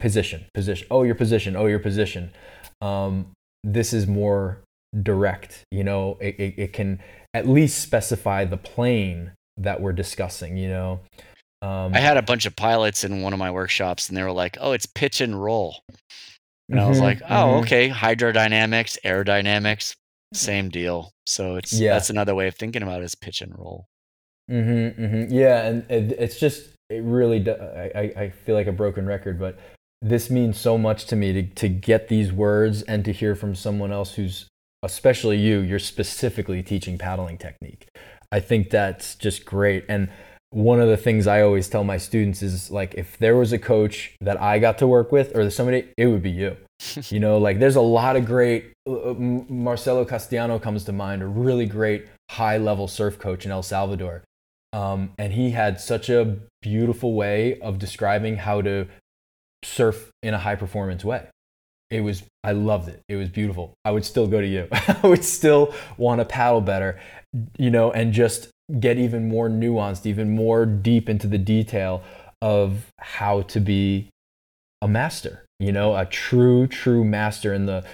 position, 0.00 0.46
position. 0.54 0.86
Oh, 0.90 1.02
your 1.02 1.14
position. 1.14 1.56
Oh, 1.56 1.66
your 1.66 1.78
position. 1.78 2.32
Um, 2.80 3.32
this 3.62 3.92
is 3.92 4.06
more 4.06 4.60
direct. 5.02 5.64
You 5.70 5.84
know, 5.84 6.16
it, 6.20 6.38
it, 6.38 6.54
it, 6.56 6.72
can 6.72 7.00
at 7.34 7.46
least 7.46 7.80
specify 7.80 8.44
the 8.44 8.56
plane 8.56 9.32
that 9.56 9.80
we're 9.80 9.92
discussing. 9.92 10.56
You 10.56 10.68
know. 10.68 11.00
Um, 11.62 11.94
I 11.94 11.98
had 11.98 12.16
a 12.16 12.22
bunch 12.22 12.46
of 12.46 12.56
pilots 12.56 13.04
in 13.04 13.20
one 13.20 13.32
of 13.32 13.38
my 13.38 13.50
workshops, 13.50 14.08
and 14.08 14.16
they 14.16 14.22
were 14.22 14.32
like, 14.32 14.56
"Oh, 14.60 14.72
it's 14.72 14.86
pitch 14.86 15.20
and 15.20 15.40
roll," 15.40 15.82
and 15.88 16.78
mm-hmm, 16.78 16.78
I 16.78 16.88
was 16.88 16.98
mm-hmm, 16.98 17.04
like, 17.04 17.22
"Oh, 17.22 17.26
mm-hmm. 17.28 17.60
okay, 17.64 17.88
hydrodynamics, 17.90 18.98
aerodynamics, 19.04 19.94
same 20.32 20.70
deal." 20.70 21.12
So 21.26 21.56
it's 21.56 21.72
yeah. 21.72 21.92
that's 21.92 22.08
another 22.08 22.34
way 22.34 22.48
of 22.48 22.54
thinking 22.54 22.82
about 22.82 23.02
it 23.02 23.04
is 23.04 23.14
pitch 23.14 23.42
and 23.42 23.56
roll. 23.58 23.86
Mm-hmm, 24.50 25.02
mm-hmm. 25.02 25.32
Yeah, 25.34 25.66
and 25.66 25.90
it, 25.90 26.12
it's 26.18 26.40
just 26.40 26.70
it 26.88 27.02
really. 27.02 27.46
I 27.50 28.12
I 28.16 28.30
feel 28.30 28.54
like 28.54 28.66
a 28.66 28.72
broken 28.72 29.04
record, 29.06 29.38
but 29.38 29.58
this 30.02 30.30
means 30.30 30.58
so 30.58 30.78
much 30.78 31.06
to 31.06 31.16
me 31.16 31.32
to, 31.32 31.42
to 31.42 31.68
get 31.68 32.08
these 32.08 32.32
words 32.32 32.82
and 32.82 33.04
to 33.04 33.12
hear 33.12 33.34
from 33.34 33.54
someone 33.54 33.92
else 33.92 34.14
who's 34.14 34.46
especially 34.82 35.36
you 35.36 35.60
you're 35.60 35.78
specifically 35.78 36.62
teaching 36.62 36.96
paddling 36.96 37.36
technique. 37.36 37.86
I 38.32 38.40
think 38.40 38.70
that's 38.70 39.14
just 39.14 39.44
great. 39.44 39.84
And 39.88 40.08
one 40.52 40.80
of 40.80 40.88
the 40.88 40.96
things 40.96 41.28
i 41.28 41.42
always 41.42 41.68
tell 41.68 41.84
my 41.84 41.96
students 41.96 42.42
is 42.42 42.72
like 42.72 42.94
if 42.94 43.16
there 43.18 43.36
was 43.36 43.52
a 43.52 43.58
coach 43.58 44.16
that 44.20 44.40
i 44.42 44.58
got 44.58 44.78
to 44.78 44.86
work 44.86 45.12
with 45.12 45.36
or 45.36 45.48
somebody 45.48 45.88
it 45.96 46.06
would 46.06 46.22
be 46.22 46.30
you. 46.30 46.56
You 47.10 47.20
know 47.20 47.38
like 47.38 47.58
there's 47.58 47.76
a 47.76 47.80
lot 47.80 48.16
of 48.16 48.24
great 48.24 48.72
uh, 48.88 49.10
uh 49.10 49.14
marcelo 49.14 50.04
castellano 50.04 50.58
comes 50.58 50.84
to 50.84 50.92
mind 50.92 51.22
a 51.22 51.26
really 51.26 51.66
great 51.66 52.06
high 52.30 52.56
level 52.56 52.88
surf 52.88 53.18
coach 53.18 53.44
in 53.44 53.50
El 53.50 53.62
Salvador. 53.62 54.22
Um, 54.72 55.12
and 55.18 55.32
he 55.32 55.50
had 55.50 55.80
such 55.80 56.08
a 56.08 56.38
beautiful 56.62 57.14
way 57.14 57.58
of 57.60 57.78
describing 57.78 58.36
how 58.36 58.62
to 58.62 58.86
surf 59.64 60.10
in 60.22 60.34
a 60.34 60.38
high 60.38 60.56
performance 60.56 61.04
way. 61.04 61.26
It 61.90 62.02
was, 62.02 62.22
I 62.44 62.52
loved 62.52 62.88
it. 62.88 63.00
It 63.08 63.16
was 63.16 63.28
beautiful. 63.28 63.74
I 63.84 63.90
would 63.90 64.04
still 64.04 64.26
go 64.26 64.40
to 64.40 64.46
you. 64.46 64.68
I 64.72 65.00
would 65.02 65.24
still 65.24 65.74
want 65.96 66.20
to 66.20 66.24
paddle 66.24 66.60
better, 66.60 67.00
you 67.58 67.70
know, 67.70 67.90
and 67.90 68.12
just 68.12 68.48
get 68.78 68.98
even 68.98 69.28
more 69.28 69.48
nuanced, 69.48 70.06
even 70.06 70.30
more 70.30 70.64
deep 70.66 71.08
into 71.08 71.26
the 71.26 71.38
detail 71.38 72.02
of 72.40 72.86
how 72.98 73.42
to 73.42 73.60
be 73.60 74.08
a 74.82 74.88
master, 74.88 75.44
you 75.58 75.72
know, 75.72 75.96
a 75.96 76.06
true, 76.06 76.66
true 76.66 77.04
master 77.04 77.52
in 77.52 77.66
the 77.66 77.84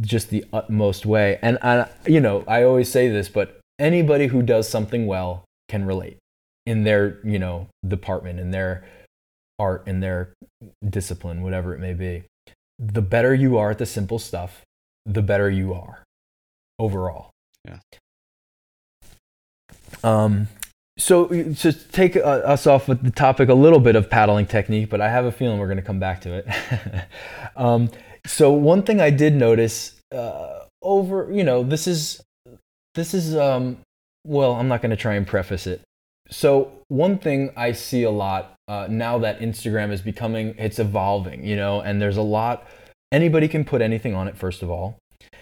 just 0.00 0.30
the 0.30 0.44
utmost 0.52 1.04
way. 1.04 1.38
And 1.42 1.58
I, 1.60 1.88
you 2.06 2.20
know, 2.20 2.44
I 2.48 2.62
always 2.62 2.90
say 2.90 3.08
this, 3.08 3.28
but 3.28 3.60
anybody 3.78 4.28
who 4.28 4.42
does 4.42 4.68
something 4.68 5.06
well 5.06 5.44
can 5.68 5.84
relate 5.84 6.16
in 6.66 6.84
their, 6.84 7.20
you 7.24 7.38
know, 7.38 7.68
department, 7.86 8.40
in 8.40 8.50
their 8.50 8.84
art, 9.58 9.86
in 9.86 10.00
their 10.00 10.34
discipline, 10.88 11.42
whatever 11.42 11.74
it 11.74 11.80
may 11.80 11.94
be. 11.94 12.24
The 12.78 13.02
better 13.02 13.34
you 13.34 13.56
are 13.56 13.70
at 13.70 13.78
the 13.78 13.86
simple 13.86 14.18
stuff, 14.18 14.62
the 15.06 15.22
better 15.22 15.50
you 15.50 15.74
are 15.74 16.02
overall. 16.78 17.30
Yeah. 17.64 17.78
Um, 20.02 20.48
so 20.96 21.26
to 21.26 21.72
take 21.72 22.16
uh, 22.16 22.20
us 22.20 22.66
off 22.66 22.88
with 22.88 23.02
the 23.02 23.10
topic 23.10 23.48
a 23.48 23.54
little 23.54 23.80
bit 23.80 23.96
of 23.96 24.08
paddling 24.08 24.46
technique, 24.46 24.90
but 24.90 25.00
I 25.00 25.08
have 25.08 25.24
a 25.24 25.32
feeling 25.32 25.58
we're 25.58 25.66
going 25.66 25.76
to 25.76 25.82
come 25.82 25.98
back 25.98 26.20
to 26.22 26.34
it. 26.34 27.06
um, 27.56 27.90
so 28.26 28.52
one 28.52 28.82
thing 28.82 29.00
I 29.00 29.10
did 29.10 29.34
notice 29.34 30.00
uh, 30.12 30.60
over, 30.82 31.30
you 31.32 31.42
know, 31.42 31.62
this 31.62 31.86
is 31.86 32.22
this 32.94 33.12
is 33.12 33.36
um, 33.36 33.78
well, 34.24 34.54
I'm 34.54 34.68
not 34.68 34.82
going 34.82 34.90
to 34.90 34.96
try 34.96 35.14
and 35.14 35.26
preface 35.26 35.66
it. 35.66 35.82
So 36.30 36.72
one 36.88 37.18
thing 37.18 37.52
I 37.56 37.72
see 37.72 38.04
a 38.04 38.10
lot 38.10 38.53
uh, 38.68 38.86
now 38.90 39.18
that 39.18 39.40
Instagram 39.40 39.90
is 39.90 40.00
becoming, 40.00 40.54
it's 40.58 40.78
evolving, 40.78 41.44
you 41.44 41.56
know, 41.56 41.80
and 41.80 42.00
there's 42.00 42.16
a 42.16 42.22
lot. 42.22 42.66
Anybody 43.12 43.48
can 43.48 43.64
put 43.64 43.82
anything 43.82 44.14
on 44.14 44.28
it, 44.28 44.36
first 44.36 44.62
of 44.62 44.70
all, 44.70 44.98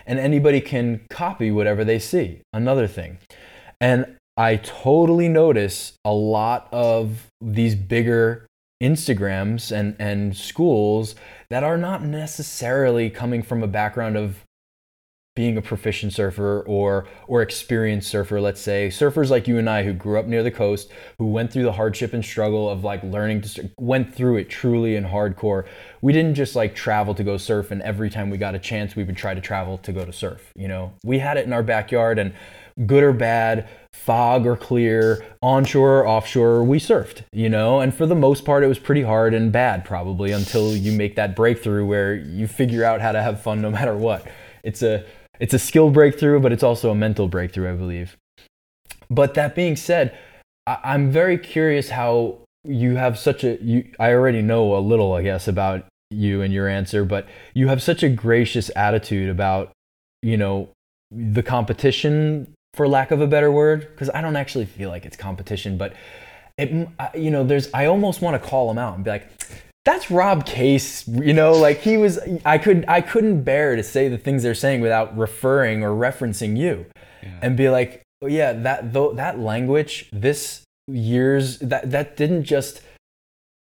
and 0.07 0.19
anybody 0.19 0.61
can 0.61 1.01
copy 1.11 1.51
whatever 1.51 1.85
they 1.85 1.99
see. 1.99 2.41
Another 2.53 2.87
thing, 2.87 3.19
and 3.81 4.17
I 4.37 4.57
totally 4.57 5.29
notice 5.29 5.95
a 6.05 6.13
lot 6.13 6.69
of 6.73 7.29
these 7.41 7.75
bigger 7.75 8.47
Instagrams 8.83 9.71
and, 9.71 9.95
and 9.99 10.37
schools 10.37 11.15
that 11.51 11.63
are 11.63 11.79
not 11.79 12.03
necessarily 12.03 13.11
coming 13.11 13.43
from 13.43 13.63
a 13.63 13.69
background 13.69 14.17
of 14.17 14.41
being 15.35 15.57
a 15.57 15.62
proficient 15.62 16.12
surfer 16.12 16.62
or 16.66 17.07
or 17.27 17.40
experienced 17.40 18.11
surfer 18.11 18.38
let's 18.40 18.61
say. 18.61 18.88
Surfers 18.88 19.31
like 19.31 19.49
you 19.49 19.59
and 19.59 19.68
I 19.68 19.83
who 19.83 19.95
grew 19.95 20.18
up 20.18 20.27
near 20.27 20.42
the 20.42 20.51
coast 20.51 20.90
who 21.16 21.27
went 21.27 21.51
through 21.51 21.62
the 21.62 21.73
hardship 21.73 22.12
and 22.12 22.23
struggle 22.23 22.68
of 22.68 22.85
like 22.85 23.03
learning 23.03 23.40
to 23.42 23.71
went 23.79 24.14
through 24.14 24.37
it 24.37 24.51
truly 24.51 24.95
and 24.95 25.07
hardcore. 25.07 25.66
We 26.03 26.12
didn't 26.12 26.35
just 26.35 26.55
like 26.55 26.75
travel 26.75 27.14
to 27.14 27.25
go 27.25 27.38
surf 27.38 27.71
and 27.71 27.81
every 27.81 28.11
time 28.11 28.29
we 28.29 28.37
got 28.37 28.55
a 28.55 28.59
chance 28.59 28.95
we 28.95 29.05
would 29.05 29.16
try 29.16 29.33
to 29.33 29.40
travel 29.40 29.79
to 29.79 29.92
go 29.92 30.05
to 30.05 30.12
surf 30.12 30.53
you 30.55 30.68
know? 30.68 30.92
We 31.03 31.18
had 31.18 31.38
it 31.38 31.47
in 31.47 31.53
our 31.55 31.62
backyard 31.62 32.18
and 32.18 32.35
good 32.87 33.03
or 33.03 33.14
bad 33.14 33.68
fog 33.92 34.47
or 34.47 34.57
clear 34.57 35.25
onshore 35.42 36.01
or 36.01 36.07
offshore 36.07 36.62
we 36.62 36.79
surfed 36.79 37.23
you 37.33 37.49
know? 37.49 37.81
And 37.81 37.95
for 37.95 38.05
the 38.05 38.14
most 38.14 38.45
part 38.45 38.64
it 38.64 38.66
was 38.66 38.79
pretty 38.79 39.03
hard 39.03 39.33
and 39.33 39.51
bad 39.51 39.87
probably 39.87 40.33
until 40.33 40.77
you 40.77 40.92
make 40.92 41.16
that 41.16 41.35
breakthrough 41.35 41.87
where 41.87 42.14
you 42.14 42.47
figure 42.47 42.85
out 42.85 43.01
how 43.01 43.12
to 43.12 43.23
have 43.23 43.40
fun 43.40 43.62
no 43.62 43.71
matter 43.79 43.97
what. 43.97 44.27
It's 44.62 44.83
a 44.83 45.05
it's 45.40 45.55
a 45.55 45.59
skill 45.59 45.90
breakthrough, 45.90 46.40
but 46.40 46.53
it's 46.53 46.62
also 46.62 46.90
a 46.90 46.95
mental 46.95 47.29
breakthrough, 47.29 47.73
I 47.73 47.77
believe. 47.77 48.16
But 49.11 49.35
that 49.35 49.55
being 49.55 49.77
said, 49.77 50.16
I- 50.66 50.95
am 50.95 51.11
very 51.11 51.38
curious 51.38 51.90
how 51.90 52.38
you 52.64 52.97
have 52.97 53.18
such 53.18 53.42
a 53.42 53.59
you 53.62 53.90
I 53.99 54.12
already 54.12 54.40
know 54.40 54.77
a 54.77 54.79
little, 54.79 55.12
I 55.14 55.23
guess, 55.23 55.49
about 55.49 55.85
you 56.11 56.42
and 56.42 56.53
your 56.53 56.68
answer, 56.68 57.05
but 57.05 57.27
you 57.55 57.68
have 57.68 57.83
such 57.83 58.03
a 58.03 58.09
gracious 58.09 58.71
attitude 58.77 59.29
about, 59.29 59.73
you 60.23 60.37
know, 60.37 60.68
the 61.11 61.42
competition 61.42 62.55
for 62.75 62.87
lack 62.88 63.11
of 63.11 63.21
a 63.21 63.27
better 63.27 63.51
word, 63.51 63.88
because 63.90 64.11
I 64.14 64.21
don't 64.21 64.37
actually 64.37 64.66
feel 64.66 64.88
like 64.90 65.05
it's 65.05 65.16
competition, 65.16 65.77
but 65.77 65.95
it, 66.57 66.88
you 67.14 67.31
know, 67.31 67.45
there's 67.45 67.68
I 67.75 67.87
almost 67.87 68.23
want 68.23 68.40
to 68.40 68.49
call 68.49 68.68
them 68.68 68.79
out 68.79 68.95
and 68.95 69.05
be 69.05 69.11
like, 69.11 69.29
that's 69.85 70.11
Rob 70.11 70.47
Case, 70.47 71.07
you 71.09 71.33
know, 71.33 71.53
like 71.53 71.81
he 71.81 71.97
was 71.97 72.18
I 72.45 72.59
could 72.59 72.85
I 72.87 73.01
couldn't 73.01 73.42
bear 73.42 73.75
to 73.75 73.83
say 73.83 74.09
the 74.09 74.18
things 74.18 74.42
they're 74.42 74.55
saying 74.55 74.81
without 74.81 75.16
referring 75.16 75.83
or 75.83 75.90
referencing 75.90 76.57
you. 76.57 76.87
Yeah. 77.23 77.38
And 77.42 77.57
be 77.57 77.68
like, 77.68 78.03
oh, 78.23 78.29
yeah, 78.29 78.53
that 78.53 78.92
though 78.92 79.12
that 79.14 79.38
language, 79.38 80.09
this 80.12 80.64
years 80.87 81.59
that 81.59 81.90
that 81.90 82.16
didn't 82.16 82.45
just 82.45 82.83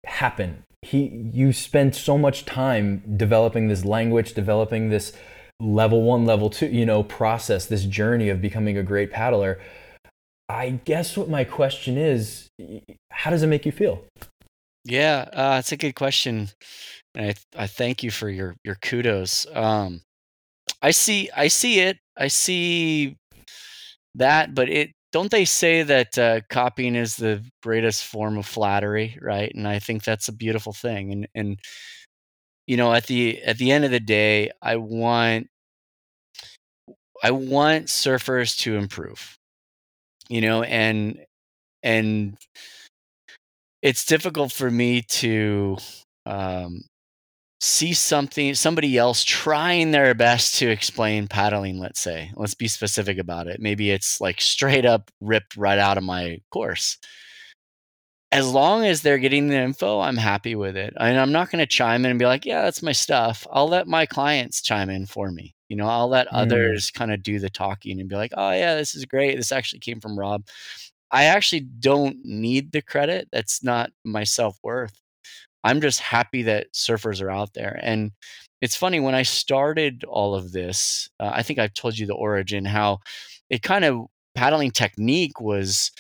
happen. 0.05 0.63
He 0.83 1.31
you 1.33 1.53
spent 1.53 1.95
so 1.95 2.19
much 2.19 2.45
time 2.45 3.03
developing 3.17 3.69
this 3.69 3.85
language, 3.85 4.35
developing 4.35 4.91
this 4.91 5.13
level 5.61 6.03
1, 6.03 6.25
level 6.25 6.49
2, 6.49 6.67
you 6.67 6.87
know, 6.87 7.03
process, 7.03 7.67
this 7.67 7.85
journey 7.85 8.29
of 8.29 8.41
becoming 8.41 8.79
a 8.79 8.83
great 8.83 9.11
paddler. 9.11 9.59
I 10.49 10.81
guess 10.85 11.17
what 11.17 11.29
my 11.29 11.45
question 11.45 11.97
is, 11.97 12.49
how 13.11 13.31
does 13.31 13.43
it 13.43 13.47
make 13.47 13.67
you 13.67 13.73
feel? 13.73 14.03
Yeah, 14.85 15.29
uh, 15.33 15.57
it's 15.59 15.73
a 15.73 15.77
good 15.77 15.95
question, 15.95 16.49
and 17.15 17.27
I 17.57 17.65
I 17.65 17.67
thank 17.67 18.03
you 18.03 18.11
for 18.11 18.31
your 18.31 18.57
your 18.65 18.77
kudos. 18.77 19.47
Um, 19.55 20.03
I 20.83 20.93
see 20.93 21.31
I 21.37 21.49
see 21.49 21.81
it. 21.81 21.99
I 22.17 22.29
see 22.29 23.19
that, 24.17 24.55
but 24.55 24.69
it 24.69 24.91
don't 25.13 25.31
they 25.31 25.45
say 25.45 25.83
that 25.83 26.19
uh, 26.19 26.41
copying 26.51 26.97
is 26.97 27.17
the 27.17 27.45
greatest 27.63 28.05
form 28.05 28.39
of 28.39 28.47
flattery, 28.47 29.19
right? 29.23 29.53
And 29.55 29.67
I 29.69 29.79
think 29.81 30.05
that's 30.05 30.29
a 30.29 30.33
beautiful 30.33 30.73
thing. 30.73 31.13
And 31.13 31.29
and 31.35 31.59
you 32.67 32.77
know, 32.77 32.93
at 32.93 33.07
the 33.07 33.43
at 33.43 33.59
the 33.59 33.71
end 33.73 33.85
of 33.85 33.91
the 33.91 34.01
day, 34.01 34.51
I 34.63 34.77
want 34.77 35.49
I 37.23 37.31
want 37.31 37.87
surfers 37.87 38.57
to 38.61 38.77
improve. 38.77 39.39
You 40.29 40.41
know, 40.43 40.63
and 40.63 41.21
and 41.83 42.37
it's 43.83 44.05
difficult 44.05 44.53
for 44.53 44.71
me 44.71 45.03
to 45.03 45.77
um, 46.27 46.83
see 47.61 47.93
something 47.93 48.55
somebody 48.55 48.97
else 48.97 49.23
trying 49.23 49.91
their 49.91 50.15
best 50.15 50.57
to 50.57 50.69
explain 50.71 51.29
paddling 51.29 51.79
let's 51.79 52.01
say 52.01 52.31
let's 52.37 52.55
be 52.55 52.69
specific 52.69 53.19
about 53.19 53.47
it. 53.47 53.61
Maybe 53.61 53.91
it's 53.91 54.21
like 54.21 54.41
straight 54.41 54.87
up 54.87 55.11
ripped 55.21 55.57
right 55.57 55.79
out 55.79 55.99
of 55.99 56.05
my 56.05 56.39
course. 56.51 56.99
As 58.33 58.49
long 58.51 58.85
as 58.85 59.03
they're 59.03 59.19
getting 59.19 59.49
the 59.49 59.57
info 59.57 59.99
i'm 60.01 60.17
happy 60.17 60.55
with 60.55 60.77
it 60.77 60.95
and 60.97 61.19
i'm 61.19 61.33
not 61.33 61.51
going 61.51 61.59
to 61.59 61.67
chime 61.67 62.05
in 62.05 62.13
and 62.13 62.19
be 62.19 62.27
like 62.27 62.47
yeah 62.47 62.63
that's 62.63 62.83
my 62.83 62.93
stuff. 62.93 63.47
I'll 63.51 63.69
let 63.69 63.89
my 63.89 64.07
clients 64.07 64.63
chime 64.63 64.91
in 64.91 65.07
for 65.07 65.31
me 65.31 65.55
you 65.69 65.77
know? 65.77 65.87
I'll 65.87 66.09
let 66.09 66.27
mm. 66.27 66.33
others 66.33 66.91
kind 66.91 67.13
of 67.13 67.23
do 67.23 67.39
the 67.39 67.51
talking 67.51 68.01
and 68.01 68.09
be 68.09 68.17
like 68.17 68.33
oh 68.37 68.51
yeah 68.53 68.75
this 68.77 68.95
is 68.95 69.05
great. 69.05 69.37
This 69.37 69.53
actually 69.53 69.81
came 69.81 70.01
from 70.01 70.19
rob 70.19 70.45
I 71.13 71.25
actually 71.25 71.61
don't 71.61 72.19
need 72.25 72.73
the 72.73 72.83
credit. 72.83 73.29
That's 73.33 73.63
not 73.65 73.91
my 74.05 74.25
self 74.25 74.59
worth. 74.63 75.01
I'm 75.65 75.81
just 75.81 76.01
happy 76.01 76.43
that 76.45 76.73
surfers 76.75 77.23
are 77.23 77.31
out 77.31 77.55
there. 77.55 77.79
And 77.83 78.13
it's 78.63 78.77
funny 78.77 79.01
when 79.01 79.15
I 79.15 79.23
started 79.23 80.05
all 80.05 80.35
of 80.35 80.53
this, 80.53 81.09
uh, 81.21 81.31
I 81.35 81.43
think 81.43 81.59
I've 81.59 81.75
told 81.75 81.99
you 81.99 82.07
the 82.07 82.15
origin, 82.15 82.65
how 82.65 82.99
it 83.51 83.63
kind 83.63 83.85
of 83.85 84.07
paddling 84.35 84.71
technique 84.71 85.41
was 85.41 85.91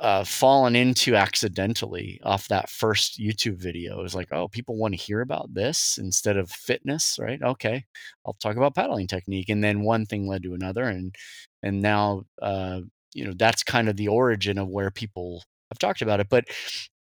uh, 0.00 0.24
fallen 0.24 0.76
into 0.76 1.16
accidentally 1.16 2.20
off 2.22 2.48
that 2.48 2.68
first 2.68 3.18
YouTube 3.18 3.56
video. 3.56 3.98
It 3.98 4.02
was 4.02 4.14
like, 4.14 4.28
oh, 4.32 4.48
people 4.48 4.76
want 4.76 4.92
to 4.94 5.00
hear 5.00 5.22
about 5.22 5.54
this 5.54 5.98
instead 5.98 6.36
of 6.36 6.50
fitness, 6.50 7.18
right? 7.20 7.40
Okay, 7.42 7.84
I'll 8.26 8.34
talk 8.34 8.56
about 8.56 8.74
paddling 8.74 9.06
technique, 9.06 9.48
and 9.48 9.64
then 9.64 9.82
one 9.82 10.04
thing 10.06 10.26
led 10.28 10.42
to 10.42 10.54
another, 10.54 10.84
and 10.84 11.14
and 11.62 11.80
now 11.80 12.24
uh, 12.42 12.80
you 13.16 13.24
know 13.24 13.32
that's 13.36 13.62
kind 13.62 13.88
of 13.88 13.96
the 13.96 14.08
origin 14.08 14.58
of 14.58 14.68
where 14.68 14.90
people 14.90 15.42
have 15.70 15.78
talked 15.78 16.02
about 16.02 16.20
it 16.20 16.28
but 16.28 16.44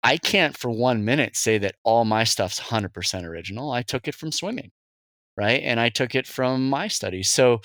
i 0.04 0.16
can't 0.16 0.56
for 0.56 0.70
one 0.70 1.04
minute 1.04 1.36
say 1.36 1.58
that 1.58 1.74
all 1.84 2.04
my 2.04 2.24
stuff's 2.24 2.60
100% 2.60 3.24
original 3.24 3.72
i 3.72 3.82
took 3.82 4.08
it 4.08 4.14
from 4.14 4.32
swimming 4.32 4.70
right 5.36 5.62
and 5.64 5.80
i 5.80 5.88
took 5.88 6.14
it 6.14 6.26
from 6.26 6.68
my 6.68 6.88
studies 6.88 7.28
so 7.30 7.60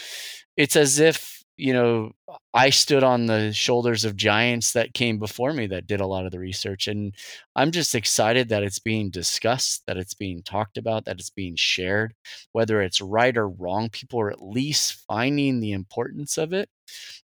it's 0.58 0.76
as 0.76 1.00
if 1.00 1.37
you 1.58 1.74
know 1.74 2.12
i 2.54 2.70
stood 2.70 3.04
on 3.04 3.26
the 3.26 3.52
shoulders 3.52 4.06
of 4.06 4.16
giants 4.16 4.74
that 4.74 4.94
came 4.94 5.18
before 5.20 5.54
me 5.54 5.68
that 5.68 5.88
did 5.88 6.00
a 6.00 6.06
lot 6.08 6.26
of 6.26 6.32
the 6.32 6.40
research 6.40 6.88
and 6.88 7.14
i'm 7.56 7.72
just 7.72 7.96
excited 7.96 8.50
that 8.50 8.64
it's 8.64 8.80
being 8.80 9.10
discussed 9.10 9.84
that 9.88 9.98
it's 9.98 10.14
being 10.14 10.44
talked 10.44 10.78
about 10.78 11.06
that 11.06 11.20
it's 11.20 11.30
being 11.32 11.56
shared 11.56 12.14
whether 12.52 12.82
it's 12.82 13.02
right 13.02 13.38
or 13.38 13.50
wrong 13.50 13.90
people 13.90 14.20
are 14.20 14.32
at 14.32 14.42
least 14.42 14.94
finding 15.08 15.60
the 15.60 15.72
importance 15.72 16.38
of 16.38 16.54
it 16.54 16.70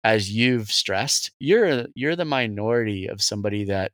as 0.03 0.31
you've 0.31 0.71
stressed, 0.71 1.31
you're 1.39 1.85
you're 1.95 2.15
the 2.15 2.25
minority 2.25 3.07
of 3.07 3.21
somebody 3.21 3.65
that 3.65 3.91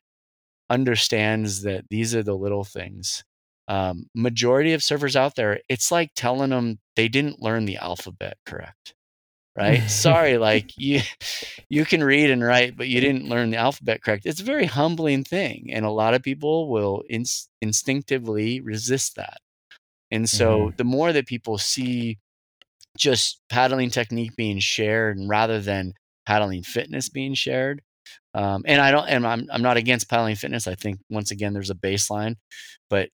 understands 0.70 1.64
that 1.64 1.86
these 1.90 2.16
are 2.16 2.24
the 2.24 2.36
little 2.38 2.64
things. 2.64 3.24
Um, 3.68 4.06
majority 4.16 4.74
of 4.74 4.82
surfers 4.82 5.16
out 5.16 5.36
there, 5.36 5.62
it's 5.70 5.92
like 5.92 6.12
telling 6.16 6.50
them 6.52 6.80
they 6.96 7.08
didn't 7.08 7.42
learn 7.42 7.66
the 7.66 7.78
alphabet 7.78 8.38
correct. 8.46 8.96
Right? 9.58 9.82
Sorry, 9.90 10.38
like 10.38 10.72
you 10.78 11.02
you 11.70 11.86
can 11.86 12.04
read 12.04 12.30
and 12.32 12.44
write, 12.44 12.78
but 12.78 12.88
you 12.88 13.02
didn't 13.02 13.30
learn 13.30 13.50
the 13.50 13.58
alphabet 13.58 14.04
correct. 14.04 14.26
It's 14.26 14.42
a 14.42 14.46
very 14.46 14.66
humbling 14.66 15.24
thing, 15.24 15.70
and 15.74 15.86
a 15.86 15.92
lot 15.92 16.14
of 16.14 16.24
people 16.24 16.70
will 16.70 17.04
ins- 17.10 17.50
instinctively 17.62 18.62
resist 18.62 19.16
that. 19.16 19.38
And 20.12 20.30
so, 20.30 20.72
Mhm. 20.72 20.78
the 20.78 20.84
more 20.86 21.14
that 21.14 21.28
people 21.28 21.58
see 21.58 22.20
just 22.98 23.42
paddling 23.50 23.90
technique 23.90 24.36
being 24.36 24.60
shared, 24.60 25.18
and 25.18 25.30
rather 25.30 25.60
than 25.62 25.94
paddling 26.26 26.64
fitness 26.64 27.10
being 27.10 27.34
shared, 27.34 27.82
um, 28.36 28.64
and 28.68 28.82
I 28.82 28.92
don't, 28.92 29.08
and 29.08 29.26
I'm 29.28 29.48
I'm 29.52 29.62
not 29.64 29.78
against 29.78 30.10
paddling 30.10 30.36
fitness. 30.36 30.68
I 30.68 30.76
think 30.76 31.00
once 31.10 31.32
again 31.32 31.54
there's 31.54 31.72
a 31.72 31.76
baseline, 31.76 32.36
but 32.90 33.10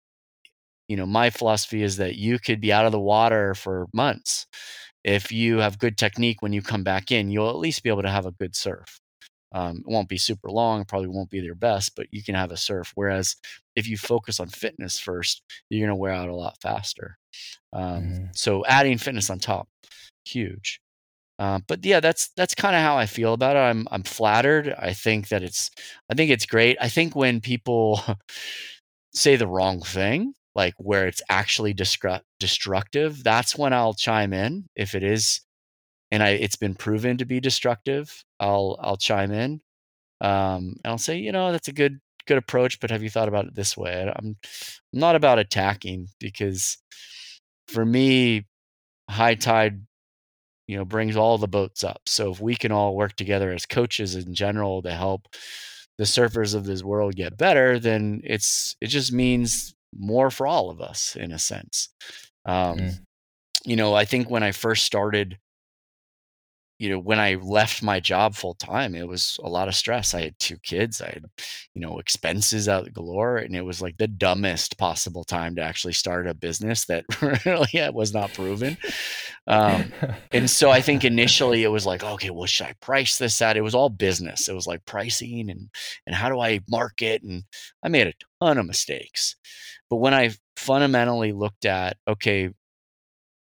you 0.88 0.98
know 0.98 1.06
my 1.06 1.30
philosophy 1.30 1.84
is 1.84 1.98
that 1.98 2.16
you 2.16 2.40
could 2.40 2.62
be 2.62 2.74
out 2.74 2.86
of 2.86 2.92
the 2.92 3.00
water 3.00 3.54
for 3.56 3.88
months 3.94 4.48
if 5.04 5.32
you 5.32 5.60
have 5.60 5.80
good 5.80 5.97
technique 5.97 6.41
when 6.41 6.54
you 6.54 6.62
come 6.62 6.84
back 6.84 7.12
in 7.12 7.30
you'll 7.30 7.50
at 7.50 7.56
least 7.58 7.84
be 7.84 7.89
able 7.89 8.02
to 8.04 8.10
have 8.10 8.26
a 8.26 8.32
good 8.32 8.56
surf. 8.56 9.00
Um, 9.54 9.78
it 9.78 9.91
won't 9.91 10.10
be 10.10 10.18
super 10.18 10.50
long 10.52 10.86
probably 10.86 11.10
won't 11.10 11.30
be 11.32 11.41
their 11.41 11.56
best 11.56 11.95
but 11.95 12.08
you 12.12 12.24
can 12.24 12.36
have 12.36 12.52
a 12.52 12.58
surf 12.58 12.91
whereas 12.95 13.36
if 13.76 13.88
you 13.88 13.97
focus 13.97 14.39
on 14.39 14.50
fitness 14.50 15.00
first 15.00 15.43
you're 15.70 15.82
going 15.86 15.95
to 15.95 16.00
wear 16.00 16.14
out 16.14 16.30
a 16.30 16.36
lot 16.36 16.58
faster. 16.62 17.18
Um, 17.74 18.04
Mhm. 18.04 18.38
so 18.38 18.66
adding 18.68 18.97
fitness 18.97 19.30
on 19.30 19.39
top 19.39 19.70
huge. 20.26 20.82
Uh, 21.39 21.60
but 21.68 21.84
yeah 21.86 22.00
that's 22.02 22.30
that's 22.38 22.54
kind 22.56 22.76
of 22.76 22.82
how 22.82 22.97
i 22.97 23.06
feel 23.06 23.34
about 23.34 23.56
it. 23.56 23.60
I'm 23.60 23.88
i'm 23.91 24.04
flattered. 24.04 24.74
I 24.78 24.93
think 24.93 25.30
that 25.30 25.43
it's 25.43 25.72
i 26.12 26.16
think 26.16 26.32
it's 26.32 26.45
great. 26.45 26.78
I 26.82 26.89
think 26.89 27.16
when 27.16 27.41
people 27.41 28.02
say 29.14 29.36
the 29.36 29.47
wrong 29.47 29.82
thing 29.82 30.34
like 30.60 30.74
where 30.78 31.07
it's 31.07 31.22
actually 31.30 31.74
destructive 31.74 33.24
that's 33.24 33.57
when 33.57 33.72
i'll 33.74 33.93
chime 33.93 34.34
in 34.34 34.66
if 34.76 34.93
it 34.93 35.03
is 35.03 35.41
and 36.12 36.22
i 36.22 36.30
it's 36.30 36.57
been 36.57 36.76
proven 36.76 37.18
to 37.18 37.26
be 37.26 37.39
destructive 37.39 38.24
i'll 38.39 38.78
i'll 38.82 38.97
chime 38.97 39.32
in 39.32 39.62
um 40.22 40.76
and 40.84 40.91
i'll 40.91 40.97
say 40.97 41.18
you 41.18 41.32
know 41.32 41.51
that's 41.51 41.70
a 41.70 41.74
good 41.74 41.99
good 42.30 42.38
approach 42.38 42.80
but 42.80 42.91
have 42.91 43.01
you 43.01 43.10
thought 43.10 43.28
about 43.28 43.45
it 43.45 43.55
this 43.55 43.76
way? 43.76 44.12
I'm 44.16 44.38
not 44.93 45.16
about 45.16 45.39
attacking 45.39 46.10
because 46.20 46.78
for 47.68 47.84
me 47.84 48.45
high 49.10 49.36
tide 49.36 49.82
you 50.68 50.78
know 50.78 50.86
brings 50.86 51.16
all 51.16 51.39
the 51.39 51.47
boats 51.47 51.84
up 51.84 52.01
so 52.05 52.32
if 52.32 52.39
we 52.39 52.55
can 52.55 52.72
all 52.72 52.95
work 52.95 53.16
together 53.16 53.51
as 53.51 53.66
coaches 53.66 54.16
in 54.16 54.36
general 54.36 54.84
to 54.84 54.91
help 54.91 55.28
the 55.97 56.03
surfers 56.03 56.53
of 56.53 56.66
this 56.66 56.84
world 56.84 57.16
get 57.16 57.38
better 57.38 57.80
then 57.80 58.22
it's 58.24 58.76
it 58.80 58.88
just 58.88 59.12
means 59.12 59.74
more 59.98 60.30
for 60.32 60.48
all 60.48 60.70
of 60.70 60.82
us 60.82 61.16
in 61.16 61.32
a 61.32 61.40
sense 61.40 61.90
um 62.46 62.78
Mm. 62.78 63.00
you 63.66 63.76
know 63.76 63.94
i 63.94 64.06
think 64.06 64.30
when 64.30 64.44
i 64.44 64.52
first 64.52 64.86
started 64.86 65.38
you 66.78 66.90
know 66.90 67.00
when 67.00 67.20
i 67.20 67.34
left 67.36 67.84
my 67.84 68.00
job 68.00 68.36
full 68.36 68.54
time 68.56 68.96
it 68.96 69.08
was 69.08 69.38
a 69.44 69.50
lot 69.50 69.68
of 69.68 69.76
stress 69.76 70.14
i 70.14 70.22
had 70.22 70.40
two 70.40 70.58
kids 70.60 71.02
i 71.02 71.08
had 71.08 71.26
you 71.74 71.82
know 71.82 72.00
expenses 72.00 72.70
out 72.70 72.92
galore 72.94 73.38
and 73.38 73.56
it 73.56 73.64
was 73.66 73.82
like 73.82 73.98
the 73.98 74.08
dumbest 74.08 74.78
possible 74.78 75.26
time 75.26 75.56
to 75.56 75.62
actually 75.62 75.92
start 75.92 76.26
a 76.28 76.34
business 76.34 76.86
that 76.86 77.04
really 77.46 77.92
was 77.92 78.14
not 78.14 78.34
proven 78.34 78.78
um 79.48 79.92
and 80.32 80.50
so 80.50 80.70
I 80.70 80.82
think 80.82 81.04
initially 81.04 81.64
it 81.64 81.70
was 81.70 81.86
like, 81.86 82.04
okay, 82.04 82.30
well, 82.30 82.46
should 82.46 82.68
I 82.68 82.74
price 82.82 83.18
this 83.18 83.42
at? 83.42 83.58
It 83.58 83.62
was 83.62 83.74
all 83.74 83.90
business. 83.90 84.48
It 84.48 84.54
was 84.54 84.68
like 84.68 84.86
pricing 84.86 85.50
and 85.50 85.70
and 86.06 86.16
how 86.16 86.30
do 86.30 86.40
I 86.40 86.60
market? 86.70 87.24
And 87.24 87.44
I 87.84 87.88
made 87.88 88.08
a 88.08 88.14
ton 88.46 88.58
of 88.60 88.68
mistakes. 88.68 89.36
But 89.90 89.98
when 89.98 90.14
I 90.14 90.32
fundamentally 90.56 91.32
looked 91.32 91.66
at, 91.66 91.98
okay, 92.08 92.50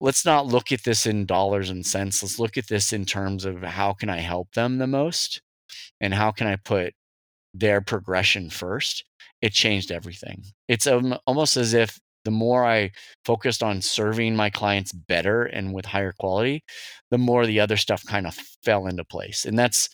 let's 0.00 0.24
not 0.24 0.46
look 0.46 0.72
at 0.72 0.82
this 0.84 1.06
in 1.06 1.26
dollars 1.26 1.70
and 1.70 1.86
cents. 1.86 2.22
Let's 2.22 2.38
look 2.38 2.56
at 2.56 2.68
this 2.68 2.92
in 2.92 3.04
terms 3.04 3.44
of 3.44 3.62
how 3.62 3.92
can 3.92 4.10
I 4.10 4.18
help 4.18 4.52
them 4.52 4.78
the 4.78 4.86
most 4.86 5.40
and 6.00 6.12
how 6.12 6.32
can 6.32 6.46
I 6.48 6.56
put 6.56 6.94
their 7.54 7.80
progression 7.80 8.50
first. 8.50 9.04
It 9.40 9.52
changed 9.52 9.92
everything. 9.92 10.42
It's 10.68 10.86
um, 10.86 11.16
almost 11.26 11.56
as 11.56 11.74
if 11.74 12.00
the 12.24 12.30
more 12.30 12.64
I 12.64 12.92
focused 13.24 13.62
on 13.62 13.82
serving 13.82 14.36
my 14.36 14.50
clients 14.50 14.92
better 14.92 15.44
and 15.44 15.72
with 15.72 15.86
higher 15.86 16.12
quality, 16.12 16.64
the 17.10 17.18
more 17.18 17.46
the 17.46 17.60
other 17.60 17.76
stuff 17.76 18.04
kind 18.06 18.26
of 18.26 18.34
fell 18.64 18.86
into 18.86 19.04
place. 19.04 19.44
And 19.44 19.58
that's 19.58 19.88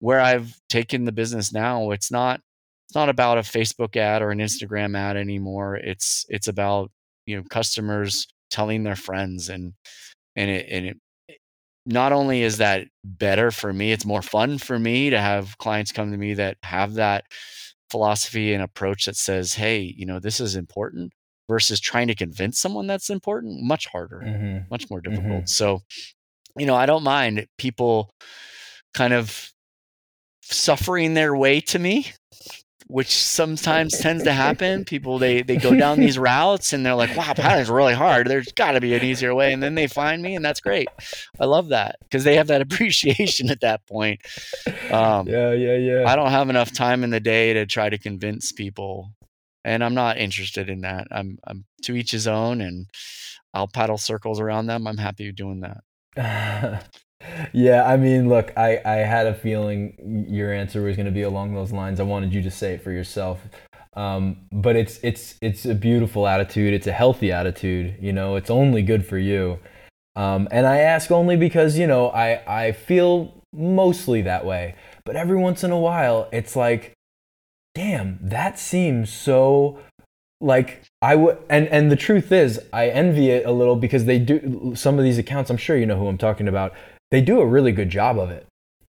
where 0.00 0.20
I've 0.20 0.58
taken 0.68 1.04
the 1.04 1.12
business 1.12 1.52
now. 1.52 1.90
It's 1.90 2.10
not 2.10 2.40
it's 2.88 2.94
not 2.94 3.08
about 3.08 3.38
a 3.38 3.42
Facebook 3.42 3.96
ad 3.96 4.22
or 4.22 4.30
an 4.30 4.38
Instagram 4.38 4.96
ad 4.96 5.16
anymore. 5.16 5.76
It's 5.76 6.24
it's 6.28 6.48
about, 6.48 6.90
you 7.26 7.36
know, 7.36 7.42
customers 7.50 8.26
telling 8.50 8.84
their 8.84 8.96
friends 8.96 9.48
and 9.48 9.74
and 10.36 10.50
it 10.50 10.66
and 10.70 10.86
it 10.86 10.96
not 11.86 12.12
only 12.12 12.42
is 12.42 12.58
that 12.58 12.88
better 13.04 13.50
for 13.50 13.72
me, 13.72 13.92
it's 13.92 14.04
more 14.04 14.22
fun 14.22 14.58
for 14.58 14.78
me 14.78 15.10
to 15.10 15.20
have 15.20 15.56
clients 15.58 15.92
come 15.92 16.10
to 16.10 16.16
me 16.18 16.34
that 16.34 16.56
have 16.64 16.94
that 16.94 17.24
philosophy 17.90 18.52
and 18.52 18.62
approach 18.62 19.06
that 19.06 19.16
says, 19.16 19.54
"Hey, 19.54 19.80
you 19.96 20.06
know, 20.06 20.18
this 20.20 20.40
is 20.40 20.56
important," 20.56 21.12
versus 21.48 21.80
trying 21.80 22.08
to 22.08 22.14
convince 22.14 22.58
someone 22.58 22.86
that's 22.88 23.10
important. 23.10 23.62
Much 23.62 23.86
harder, 23.86 24.20
Mhm. 24.24 24.70
much 24.70 24.90
more 24.90 25.00
difficult. 25.00 25.48
So, 25.48 25.82
you 26.56 26.66
know, 26.66 26.74
I 26.76 26.86
don't 26.86 27.04
mind 27.04 27.46
people 27.58 28.10
kind 28.94 29.12
of 29.14 29.52
suffering 30.42 31.14
their 31.14 31.36
way 31.36 31.60
to 31.60 31.78
me 31.78 32.12
which 32.88 33.12
sometimes 33.12 33.98
tends 33.98 34.22
to 34.24 34.32
happen. 34.32 34.84
People 34.86 35.18
they 35.18 35.42
they 35.42 35.56
go 35.56 35.74
down 35.74 35.98
these 35.98 36.18
routes 36.18 36.72
and 36.72 36.86
they're 36.86 36.94
like 36.94 37.16
wow 37.16 37.32
paddling's 37.34 37.70
really 37.70 37.94
hard. 37.94 38.28
There's 38.28 38.52
got 38.52 38.72
to 38.72 38.80
be 38.80 38.94
an 38.94 39.02
easier 39.02 39.34
way. 39.34 39.52
And 39.52 39.62
then 39.62 39.74
they 39.74 39.86
find 39.86 40.22
me 40.22 40.36
and 40.36 40.44
that's 40.44 40.60
great. 40.60 40.88
I 41.40 41.46
love 41.46 41.68
that 41.68 41.96
because 42.02 42.24
they 42.24 42.36
have 42.36 42.46
that 42.48 42.60
appreciation 42.66 43.50
at 43.50 43.60
that 43.60 43.86
point. 43.86 44.20
Um, 44.90 45.26
yeah, 45.26 45.52
yeah, 45.52 45.76
yeah. 45.76 46.04
i 46.06 46.14
don't 46.14 46.30
have 46.30 46.48
enough 46.48 46.72
time 46.72 47.02
in 47.02 47.10
the 47.10 47.20
day 47.20 47.52
to 47.54 47.66
try 47.66 47.88
to 47.88 47.98
convince 47.98 48.52
people 48.52 49.12
and 49.64 49.82
i'm 49.82 49.94
not 49.94 50.18
interested 50.18 50.70
in 50.70 50.82
that. 50.82 51.08
I'm 51.10 51.38
i'm 51.44 51.64
to 51.82 51.96
each 51.96 52.12
his 52.12 52.26
own 52.28 52.60
and 52.60 52.86
i'll 53.52 53.68
paddle 53.68 53.98
circles 53.98 54.40
around 54.40 54.66
them. 54.66 54.86
I'm 54.86 54.98
happy 54.98 55.32
doing 55.32 55.60
that 55.60 56.84
yeah, 57.52 57.84
I 57.86 57.96
mean, 57.96 58.28
look, 58.28 58.52
I, 58.56 58.80
I 58.84 58.96
had 58.96 59.26
a 59.26 59.34
feeling 59.34 60.26
your 60.28 60.52
answer 60.52 60.82
was 60.82 60.96
going 60.96 61.06
to 61.06 61.12
be 61.12 61.22
along 61.22 61.54
those 61.54 61.72
lines. 61.72 62.00
I 62.00 62.04
wanted 62.04 62.32
you 62.32 62.42
to 62.42 62.50
say 62.50 62.74
it 62.74 62.82
for 62.82 62.92
yourself. 62.92 63.40
Um, 63.94 64.46
but 64.52 64.76
it's 64.76 65.00
it's 65.02 65.36
it's 65.40 65.64
a 65.64 65.74
beautiful 65.74 66.26
attitude. 66.26 66.74
It's 66.74 66.86
a 66.86 66.92
healthy 66.92 67.32
attitude. 67.32 67.96
You 68.00 68.12
know, 68.12 68.36
it's 68.36 68.50
only 68.50 68.82
good 68.82 69.06
for 69.06 69.18
you. 69.18 69.58
Um, 70.16 70.48
and 70.50 70.66
I 70.66 70.78
ask 70.78 71.10
only 71.10 71.36
because 71.36 71.78
you 71.78 71.86
know 71.86 72.08
I 72.10 72.42
I 72.46 72.72
feel 72.72 73.42
mostly 73.54 74.22
that 74.22 74.44
way. 74.44 74.74
But 75.04 75.16
every 75.16 75.36
once 75.36 75.64
in 75.64 75.70
a 75.70 75.78
while, 75.78 76.28
it's 76.30 76.56
like, 76.56 76.92
damn, 77.74 78.18
that 78.20 78.58
seems 78.58 79.10
so 79.10 79.78
like 80.40 80.82
I 81.00 81.16
would 81.16 81.38
and 81.48 81.66
and 81.68 81.90
the 81.90 81.96
truth 81.96 82.30
is 82.30 82.60
I 82.72 82.88
envy 82.88 83.30
it 83.30 83.46
a 83.46 83.52
little 83.52 83.76
because 83.76 84.04
they 84.04 84.18
do 84.18 84.74
some 84.76 84.98
of 84.98 85.04
these 85.04 85.16
accounts 85.16 85.48
I'm 85.48 85.56
sure 85.56 85.78
you 85.78 85.86
know 85.86 85.96
who 85.96 86.08
I'm 86.08 86.18
talking 86.18 86.46
about 86.46 86.74
they 87.10 87.20
do 87.20 87.40
a 87.40 87.46
really 87.46 87.72
good 87.72 87.90
job 87.90 88.18
of 88.18 88.30
it 88.30 88.46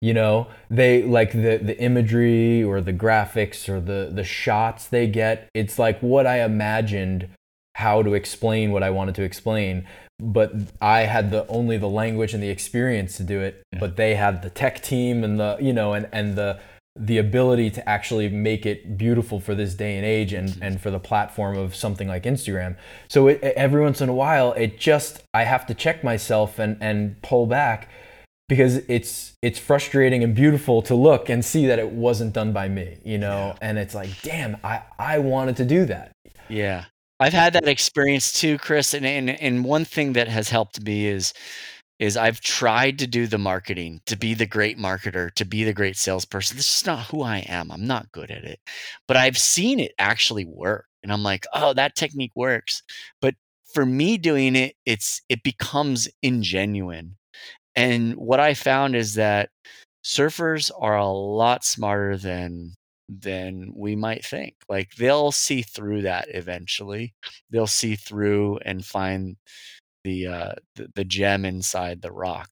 you 0.01 0.13
know 0.13 0.47
they 0.69 1.03
like 1.03 1.31
the 1.31 1.57
the 1.57 1.77
imagery 1.79 2.63
or 2.63 2.81
the 2.81 2.93
graphics 2.93 3.67
or 3.67 3.79
the 3.79 4.11
the 4.13 4.23
shots 4.23 4.87
they 4.87 5.07
get 5.07 5.49
it's 5.53 5.79
like 5.79 5.99
what 6.01 6.27
I 6.27 6.43
imagined 6.43 7.29
how 7.75 8.01
to 8.03 8.13
explain 8.13 8.71
what 8.71 8.83
I 8.83 8.89
wanted 8.89 9.15
to 9.15 9.23
explain 9.23 9.87
but 10.19 10.51
I 10.81 11.01
had 11.01 11.29
the 11.31 11.45
only 11.47 11.77
the 11.77 11.89
language 11.89 12.33
and 12.33 12.41
the 12.41 12.49
experience 12.49 13.17
to 13.17 13.23
do 13.23 13.39
it 13.41 13.61
Yeah. 13.71 13.79
but 13.79 13.97
they 13.97 14.15
had 14.15 14.41
the 14.41 14.49
tech 14.49 14.81
team 14.81 15.23
and 15.23 15.39
the 15.39 15.57
you 15.59 15.73
know 15.73 15.93
and 15.93 16.07
and 16.11 16.35
the 16.35 16.59
the 16.99 17.17
ability 17.17 17.69
to 17.71 17.87
actually 17.87 18.29
make 18.29 18.65
it 18.65 18.97
beautiful 18.97 19.39
for 19.39 19.55
this 19.55 19.73
day 19.73 19.95
and 19.97 20.05
age 20.05 20.33
and, 20.33 20.57
and 20.61 20.81
for 20.81 20.91
the 20.91 20.99
platform 20.99 21.57
of 21.57 21.75
something 21.75 22.07
like 22.07 22.23
Instagram. 22.23 22.75
So 23.07 23.27
it, 23.27 23.41
every 23.41 23.81
once 23.81 24.01
in 24.01 24.09
a 24.09 24.13
while, 24.13 24.53
it 24.53 24.79
just 24.79 25.23
I 25.33 25.43
have 25.43 25.65
to 25.67 25.73
check 25.73 26.03
myself 26.03 26.59
and, 26.59 26.77
and 26.81 27.21
pull 27.21 27.45
back 27.45 27.89
because 28.49 28.77
it's 28.87 29.33
it's 29.41 29.59
frustrating 29.59 30.23
and 30.23 30.33
beautiful 30.33 30.81
to 30.83 30.95
look 30.95 31.29
and 31.29 31.43
see 31.43 31.67
that 31.67 31.79
it 31.79 31.91
wasn't 31.91 32.33
done 32.33 32.53
by 32.53 32.67
me, 32.67 32.97
you 33.03 33.17
know. 33.17 33.55
And 33.61 33.77
it's 33.77 33.93
like, 33.93 34.09
damn, 34.21 34.57
I 34.63 34.81
I 34.97 35.19
wanted 35.19 35.57
to 35.57 35.65
do 35.65 35.85
that. 35.85 36.11
Yeah. 36.49 36.85
I've 37.19 37.33
had 37.33 37.53
that 37.53 37.67
experience 37.67 38.31
too, 38.31 38.57
Chris. 38.57 38.93
And, 38.93 39.05
and 39.05 39.29
and 39.29 39.65
one 39.65 39.85
thing 39.85 40.13
that 40.13 40.27
has 40.27 40.49
helped 40.49 40.81
me 40.83 41.07
is 41.07 41.33
is 41.99 42.15
I've 42.15 42.41
tried 42.41 42.99
to 42.99 43.07
do 43.07 43.27
the 43.27 43.37
marketing, 43.37 44.01
to 44.05 44.15
be 44.15 44.33
the 44.33 44.45
great 44.45 44.77
marketer, 44.77 45.33
to 45.33 45.45
be 45.45 45.63
the 45.63 45.73
great 45.73 45.97
salesperson. 45.97 46.57
This 46.57 46.77
is 46.81 46.85
not 46.85 47.07
who 47.07 47.23
I 47.23 47.39
am. 47.47 47.71
I'm 47.71 47.87
not 47.87 48.11
good 48.11 48.29
at 48.29 48.43
it. 48.43 48.59
But 49.07 49.17
I've 49.17 49.37
seen 49.37 49.79
it 49.79 49.93
actually 49.97 50.45
work. 50.45 50.85
And 51.03 51.11
I'm 51.11 51.23
like, 51.23 51.45
oh, 51.53 51.73
that 51.73 51.95
technique 51.95 52.33
works. 52.35 52.83
But 53.21 53.35
for 53.73 53.85
me 53.85 54.17
doing 54.17 54.55
it, 54.55 54.75
it's 54.85 55.21
it 55.29 55.43
becomes 55.43 56.07
ingenuine. 56.23 57.11
And 57.75 58.15
what 58.15 58.39
I 58.39 58.53
found 58.53 58.95
is 58.95 59.15
that 59.15 59.49
surfers 60.03 60.71
are 60.79 60.97
a 60.97 61.07
lot 61.07 61.63
smarter 61.63 62.17
than 62.17 62.73
than 63.09 63.71
we 63.75 63.95
might 63.95 64.25
think. 64.25 64.55
Like 64.69 64.95
they'll 64.97 65.31
see 65.31 65.61
through 65.61 66.01
that 66.03 66.27
eventually. 66.29 67.13
They'll 67.51 67.67
see 67.67 67.95
through 67.95 68.59
and 68.65 68.85
find 68.85 69.37
the 70.07 70.27
uh 70.27 70.53
the, 70.75 70.89
the 70.95 71.05
gem 71.05 71.45
inside 71.45 72.01
the 72.01 72.11
rock. 72.13 72.49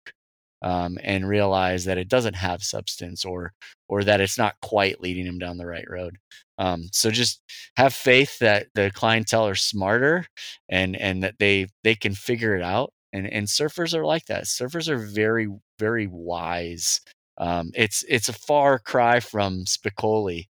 um, 0.61 0.97
and 1.03 1.27
realize 1.29 1.85
that 1.85 1.97
it 1.99 2.09
doesn't 2.09 2.35
have 2.35 2.63
substance 2.63 3.25
or 3.25 3.53
or 3.89 4.03
that 4.03 4.21
it's 4.21 4.37
not 4.37 4.55
quite 4.61 5.01
leading 5.01 5.25
them 5.25 5.39
down 5.39 5.57
the 5.57 5.65
right 5.67 5.85
road. 5.89 6.17
Um, 6.57 6.89
so 6.91 7.11
just 7.11 7.41
have 7.77 7.93
faith 7.93 8.39
that 8.39 8.67
the 8.75 8.91
clientele 8.93 9.47
are 9.47 9.55
smarter 9.55 10.25
and 10.69 10.95
and 10.97 11.23
that 11.23 11.35
they 11.39 11.67
they 11.83 11.95
can 11.95 12.13
figure 12.15 12.55
it 12.55 12.63
out. 12.63 12.93
And 13.13 13.27
and 13.31 13.47
surfers 13.47 13.93
are 13.95 14.05
like 14.05 14.25
that. 14.27 14.45
Surfers 14.45 14.89
are 14.89 14.97
very 14.97 15.47
very 15.79 16.07
wise. 16.07 17.01
Um, 17.37 17.71
it's 17.75 18.03
it's 18.09 18.29
a 18.29 18.33
far 18.33 18.79
cry 18.79 19.19
from 19.19 19.65
Spicoli 19.65 20.45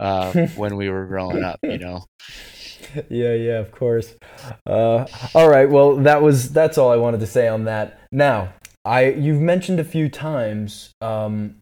uh, 0.00 0.34
when 0.56 0.76
we 0.76 0.90
were 0.90 1.06
growing 1.06 1.42
up, 1.42 1.60
you 1.68 1.78
know. 1.78 2.04
Yeah, 3.08 3.34
yeah, 3.34 3.58
of 3.58 3.72
course. 3.72 4.14
Uh, 4.66 5.06
all 5.34 5.48
right, 5.48 5.68
well, 5.68 5.96
that 5.96 6.22
was 6.22 6.52
that's 6.52 6.78
all 6.78 6.90
I 6.90 6.96
wanted 6.96 7.20
to 7.20 7.26
say 7.26 7.48
on 7.48 7.64
that. 7.64 8.00
Now, 8.10 8.54
I 8.84 9.10
you've 9.10 9.40
mentioned 9.40 9.80
a 9.80 9.84
few 9.84 10.08
times, 10.08 10.92
um, 11.00 11.56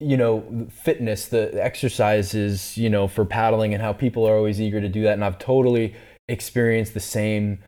you 0.00 0.16
know, 0.16 0.68
fitness, 0.70 1.26
the 1.26 1.52
exercises, 1.62 2.76
you 2.76 2.90
know, 2.90 3.08
for 3.08 3.24
paddling, 3.24 3.74
and 3.74 3.82
how 3.82 3.92
people 3.92 4.26
are 4.26 4.36
always 4.36 4.60
eager 4.60 4.80
to 4.80 4.88
do 4.88 5.02
that, 5.02 5.14
and 5.14 5.24
I've 5.24 5.38
totally 5.38 5.94
experienced 6.28 6.94
the 6.94 7.00
same 7.00 7.60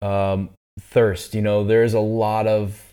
um, 0.00 0.50
thirst. 0.80 1.34
You 1.34 1.42
know, 1.42 1.64
there's 1.64 1.94
a 1.94 2.00
lot 2.00 2.46
of 2.46 2.92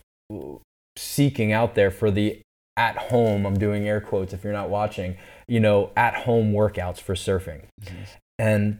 seeking 0.97 1.51
out 1.51 1.75
there 1.75 1.91
for 1.91 2.11
the 2.11 2.41
at 2.77 2.97
home. 2.97 3.45
I'm 3.45 3.57
doing 3.57 3.87
air 3.87 4.01
quotes 4.01 4.33
if 4.33 4.43
you're 4.43 4.53
not 4.53 4.69
watching. 4.69 5.17
You 5.47 5.59
know, 5.59 5.91
at 5.95 6.15
home 6.15 6.53
workouts 6.53 6.99
for 6.99 7.15
surfing, 7.15 7.63
mm-hmm. 7.81 8.03
And 8.39 8.79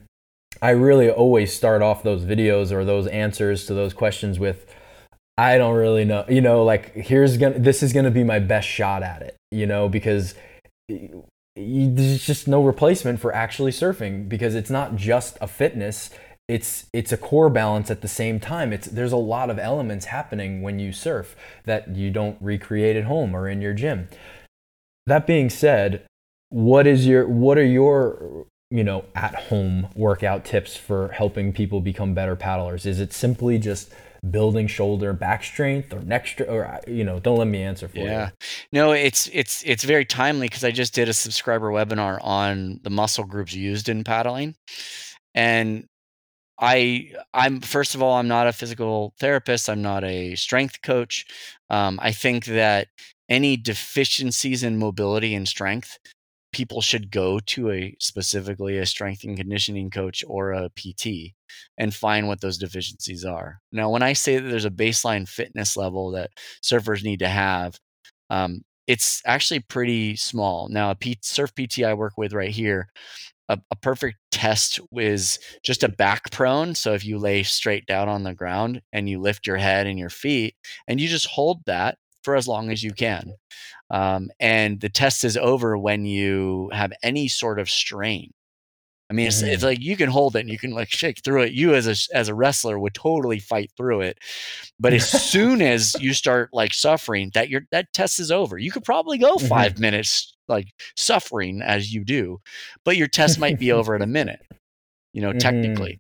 I 0.62 0.72
really 0.72 1.10
always 1.12 1.54
start 1.54 1.82
off 1.82 2.02
those 2.02 2.26
videos 2.26 2.72
or 2.72 2.84
those 2.84 3.06
answers 3.08 3.66
to 3.68 3.74
those 3.74 3.94
questions 3.94 4.40
with 4.40 4.66
I 5.38 5.58
don't 5.58 5.76
really 5.76 6.04
know. 6.04 6.26
You 6.28 6.42
know, 6.42 6.64
like 6.64 6.94
here's 6.94 7.38
gonna 7.38 7.60
this 7.60 7.84
is 7.84 7.94
gonna 7.94 8.12
be 8.12 8.24
my 8.24 8.40
best 8.40 8.68
shot 8.68 9.04
at 9.04 9.22
it. 9.22 9.38
You 9.52 9.68
know, 9.68 9.88
because 9.88 10.34
there's 11.56 12.26
just 12.26 12.48
no 12.48 12.64
replacement 12.64 13.20
for 13.20 13.34
actually 13.34 13.72
surfing 13.72 14.28
because 14.28 14.56
it's 14.56 14.70
not 14.70 14.96
just 14.96 15.38
a 15.40 15.48
fitness. 15.48 16.10
It's 16.48 16.88
it's 16.94 17.12
a 17.12 17.18
core 17.18 17.50
balance 17.50 17.92
at 17.92 18.02
the 18.02 18.08
same 18.08 18.40
time. 18.40 18.74
It's 18.74 18.88
there's 18.88 19.12
a 19.12 19.18
lot 19.18 19.50
of 19.50 19.60
elements 19.60 20.06
happening 20.06 20.62
when 20.62 20.80
you 20.80 20.92
surf 20.92 21.36
that 21.66 21.96
you 21.96 22.12
don't 22.12 22.38
recreate 22.42 22.98
at 22.98 23.06
home 23.06 23.36
or 23.36 23.48
in 23.48 23.62
your 23.62 23.74
gym. 23.74 24.10
That 25.06 25.26
being 25.26 25.50
said, 25.50 26.06
what 26.50 26.88
is 26.88 27.08
your 27.08 27.28
what 27.28 27.58
are 27.58 27.66
your 27.66 28.46
you 28.72 28.84
know 28.84 29.06
at 29.16 29.36
home 29.36 29.88
workout 29.96 30.46
tips 30.46 30.76
for 30.76 31.10
helping 31.10 31.54
people 31.54 31.82
become 31.82 32.14
better 32.14 32.36
paddlers? 32.36 32.86
Is 32.86 33.00
it 33.00 33.14
simply 33.14 33.58
just 33.58 33.92
building 34.30 34.68
shoulder 34.68 35.14
back 35.14 35.44
strength 35.44 35.94
or 35.94 36.02
neck 36.02 36.28
strength 36.28 36.52
or 36.52 36.80
you 36.88 37.04
know 37.04 37.20
don't 37.20 37.38
let 37.38 37.48
me 37.48 37.62
answer 37.62 37.88
for 37.88 37.98
yeah. 37.98 38.04
you 38.04 38.10
yeah 38.10 38.30
no 38.74 38.92
it's 38.92 39.30
it's 39.32 39.64
it's 39.66 39.84
very 39.84 40.04
timely 40.04 40.48
because 40.48 40.64
i 40.64 40.72
just 40.72 40.94
did 40.94 41.08
a 41.08 41.14
subscriber 41.14 41.72
webinar 41.72 42.20
on 42.22 42.80
the 42.84 42.90
muscle 42.90 43.24
groups 43.24 43.54
used 43.54 43.88
in 43.88 44.04
paddling 44.04 44.54
and 45.36 45.86
i 46.60 47.10
i'm 47.34 47.62
first 47.62 47.96
of 47.96 48.02
all 48.02 48.18
i'm 48.18 48.28
not 48.28 48.46
a 48.46 48.52
physical 48.52 49.14
therapist 49.22 49.70
i'm 49.70 49.82
not 49.82 50.04
a 50.04 50.36
strength 50.36 50.82
coach 50.82 51.26
um, 51.70 51.98
i 52.02 52.12
think 52.12 52.44
that 52.46 52.88
any 53.30 53.56
deficiencies 53.56 54.64
in 54.64 54.78
mobility 54.78 55.34
and 55.34 55.48
strength 55.48 55.98
people 56.52 56.82
should 56.82 57.12
go 57.12 57.40
to 57.40 57.72
a 57.72 57.96
specifically 58.00 58.78
a 58.78 58.86
strength 58.86 59.24
and 59.24 59.38
conditioning 59.38 59.90
coach 59.90 60.24
or 60.28 60.52
a 60.52 60.70
PT 60.70 61.34
and 61.78 61.94
find 61.94 62.28
what 62.28 62.42
those 62.42 62.58
deficiencies 62.58 63.26
are. 63.26 63.60
Now, 63.72 63.90
when 63.90 64.04
I 64.04 64.14
say 64.14 64.38
that 64.38 64.50
there's 64.50 64.66
a 64.66 64.72
baseline 64.72 65.28
fitness 65.28 65.78
level 65.78 66.12
that 66.12 66.32
surfers 66.64 67.04
need 67.04 67.20
to 67.20 67.28
have, 67.28 67.80
um, 68.30 68.62
it's 68.88 69.22
actually 69.26 69.60
pretty 69.60 70.16
small. 70.16 70.68
Now, 70.70 70.92
a 70.92 70.96
P- 70.96 71.20
surf 71.22 71.54
PT 71.54 71.84
I 71.84 71.94
work 71.94 72.14
with 72.18 72.34
right 72.34 72.50
here, 72.50 72.88
a, 73.48 73.60
a 73.72 73.76
perfect 73.76 74.18
test 74.32 74.80
is 74.94 75.40
just 75.64 75.84
a 75.84 75.90
back 75.90 76.32
prone. 76.32 76.76
So 76.76 76.94
if 76.94 77.06
you 77.06 77.18
lay 77.18 77.44
straight 77.44 77.86
down 77.86 78.10
on 78.10 78.24
the 78.24 78.34
ground 78.34 78.82
and 78.94 79.10
you 79.10 79.20
lift 79.20 79.46
your 79.46 79.58
head 79.58 79.88
and 79.88 80.00
your 80.00 80.10
feet 80.10 80.56
and 80.88 81.00
you 81.00 81.08
just 81.08 81.28
hold 81.28 81.62
that 81.66 81.98
for 82.24 82.36
as 82.36 82.48
long 82.48 82.72
as 82.72 82.84
you 82.84 82.92
can. 82.94 83.34
Um, 83.92 84.30
and 84.40 84.80
the 84.80 84.90
test 84.90 85.24
is 85.24 85.38
over 85.38 85.78
when 85.78 86.06
you 86.06 86.70
have 86.74 86.94
any 87.02 87.28
sort 87.28 87.60
of 87.60 87.70
strain. 87.70 88.34
I 89.10 89.16
mean, 89.16 89.28
it's, 89.28 89.42
mm-hmm. 89.42 89.50
it's, 89.50 89.64
like 89.64 89.80
you 89.80 89.98
can 89.98 90.10
hold 90.10 90.36
it 90.36 90.42
and 90.42 90.50
you 90.50 90.60
can 90.60 90.72
like 90.72 90.92
shake 90.92 91.24
through 91.24 91.42
it. 91.42 91.54
You 91.54 91.74
as 91.74 91.88
a 91.88 92.16
as 92.16 92.28
a 92.28 92.36
wrestler 92.36 92.78
would 92.78 92.94
totally 92.94 93.40
fight 93.40 93.72
through 93.76 94.02
it, 94.02 94.20
but 94.80 94.94
as 94.94 95.10
soon 95.32 95.64
as 95.64 95.96
you 96.00 96.14
start 96.14 96.50
like 96.54 96.76
suffering, 96.76 97.32
that 97.34 97.50
your 97.50 97.62
that 97.72 97.92
test 97.92 98.20
is 98.20 98.30
over. 98.30 98.60
You 98.60 98.72
could 98.72 98.84
probably 98.84 99.18
go 99.18 99.38
mm-hmm. 99.38 99.48
5 99.48 99.74
mm-hmm. 99.74 99.82
minutes 99.82 100.36
like 100.48 100.68
suffering 100.96 101.62
as 101.64 101.92
you 101.92 102.06
do, 102.06 102.40
but 102.86 102.98
your 102.98 103.08
test 103.08 103.40
might 103.40 103.58
be 103.58 103.72
over 103.72 103.96
in 103.96 104.04
a 104.04 104.08
minute. 104.20 104.42
You 105.14 105.24
know, 105.24 105.30
mm-hmm. 105.30 105.40
technically. 105.40 106.00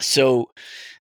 So 0.00 0.50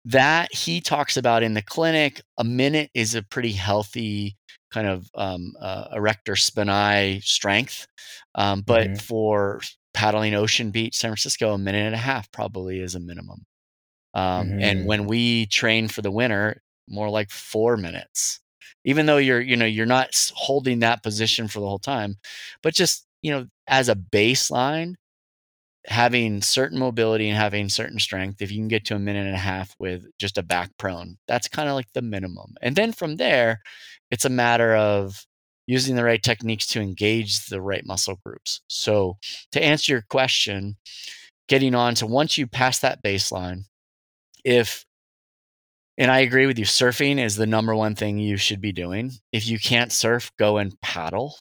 that 0.05 0.53
he 0.53 0.83
talks 0.83 1.17
about 1.17 1.43
in 1.43 1.55
the 1.55 1.63
clinic, 1.63 2.21
a 2.37 2.45
minute 2.45 2.91
is 2.93 3.15
a 3.15 3.23
pretty 3.23 3.53
healthy 3.53 4.37
kind 4.73 4.89
of 4.89 5.11
um, 5.15 5.55
uh, 5.61 5.89
erector 5.93 6.35
spinae 6.35 7.23
strength. 7.23 7.87
Um, 8.35 8.63
but 8.63 8.87
mm-hmm. 8.87 8.95
for 8.97 9.61
paddling 9.95 10.35
Ocean 10.35 10.71
Beach, 10.71 10.97
San 10.97 11.11
Francisco, 11.11 11.53
a 11.53 11.59
minute 11.59 11.87
and 11.87 11.95
a 11.95 11.99
half 11.99 12.31
probably 12.33 12.81
is 12.81 12.95
a 12.95 13.01
minimum. 13.01 13.45
Um, 14.15 14.49
mm-hmm. 14.49 14.61
And 14.61 14.87
when 14.87 15.07
we 15.07 15.47
train 15.47 15.89
for 15.89 16.03
the 16.03 16.11
winter, 16.11 16.63
more 16.89 17.09
like 17.09 17.31
four 17.31 17.77
minutes. 17.77 18.41
Even 18.85 19.07
though 19.07 19.19
you're, 19.19 19.41
you 19.41 19.57
know, 19.57 19.65
you're 19.67 19.87
not 19.87 20.11
holding 20.35 20.81
that 20.81 21.05
position 21.05 21.47
for 21.47 21.61
the 21.61 21.69
whole 21.69 21.79
time, 21.79 22.17
but 22.63 22.75
just 22.75 23.07
you 23.23 23.31
know, 23.31 23.47
as 23.69 23.89
a 23.89 23.95
baseline, 23.95 24.97
having 25.87 26.43
certain 26.43 26.79
mobility 26.79 27.29
and 27.29 27.37
having 27.37 27.69
certain 27.69 27.99
strength, 27.99 28.41
if 28.41 28.51
you 28.51 28.59
can 28.59 28.69
get 28.69 28.85
to 28.87 28.95
a 28.95 28.99
minute 28.99 29.27
and 29.27 29.35
a 29.35 29.39
half 29.39 29.75
with 29.79 30.07
just 30.19 30.39
a 30.39 30.43
back 30.43 30.71
prone, 30.79 31.17
that's 31.27 31.49
kind 31.49 31.69
of 31.69 31.75
like 31.75 31.93
the 31.93 32.03
minimum. 32.03 32.55
And 32.63 32.77
then 32.77 32.93
from 32.93 33.17
there, 33.17 33.61
it's 34.11 34.25
a 34.25 34.31
matter 34.31 34.77
of 34.77 35.25
using 35.67 35.97
the 35.97 36.05
right 36.05 36.23
techniques 36.23 36.67
to 36.69 36.81
engage 36.81 37.47
the 37.47 37.61
right 37.61 37.85
muscle 37.85 38.19
groups. 38.25 38.61
So, 38.69 39.19
to 39.53 39.63
answer 39.63 39.93
your 39.93 40.05
question, 40.09 40.77
getting 41.49 41.75
on 41.75 41.95
to 41.97 42.07
once 42.07 42.39
you 42.39 42.47
pass 42.47 42.79
that 42.81 43.03
baseline, 43.03 43.65
if 44.45 44.85
and 45.99 46.11
I 46.11 46.21
agree 46.21 46.47
with 46.47 46.59
you, 46.59 46.65
surfing 46.65 47.23
is 47.23 47.37
the 47.37 47.47
number 47.47 47.75
one 47.75 47.95
thing 47.95 48.19
you 48.19 48.37
should 48.37 48.61
be 48.61 48.73
doing. 48.73 49.13
If 49.31 49.47
you 49.47 49.59
can't 49.59 49.93
surf, 49.93 50.33
go 50.39 50.57
and 50.57 50.81
paddle 50.81 51.37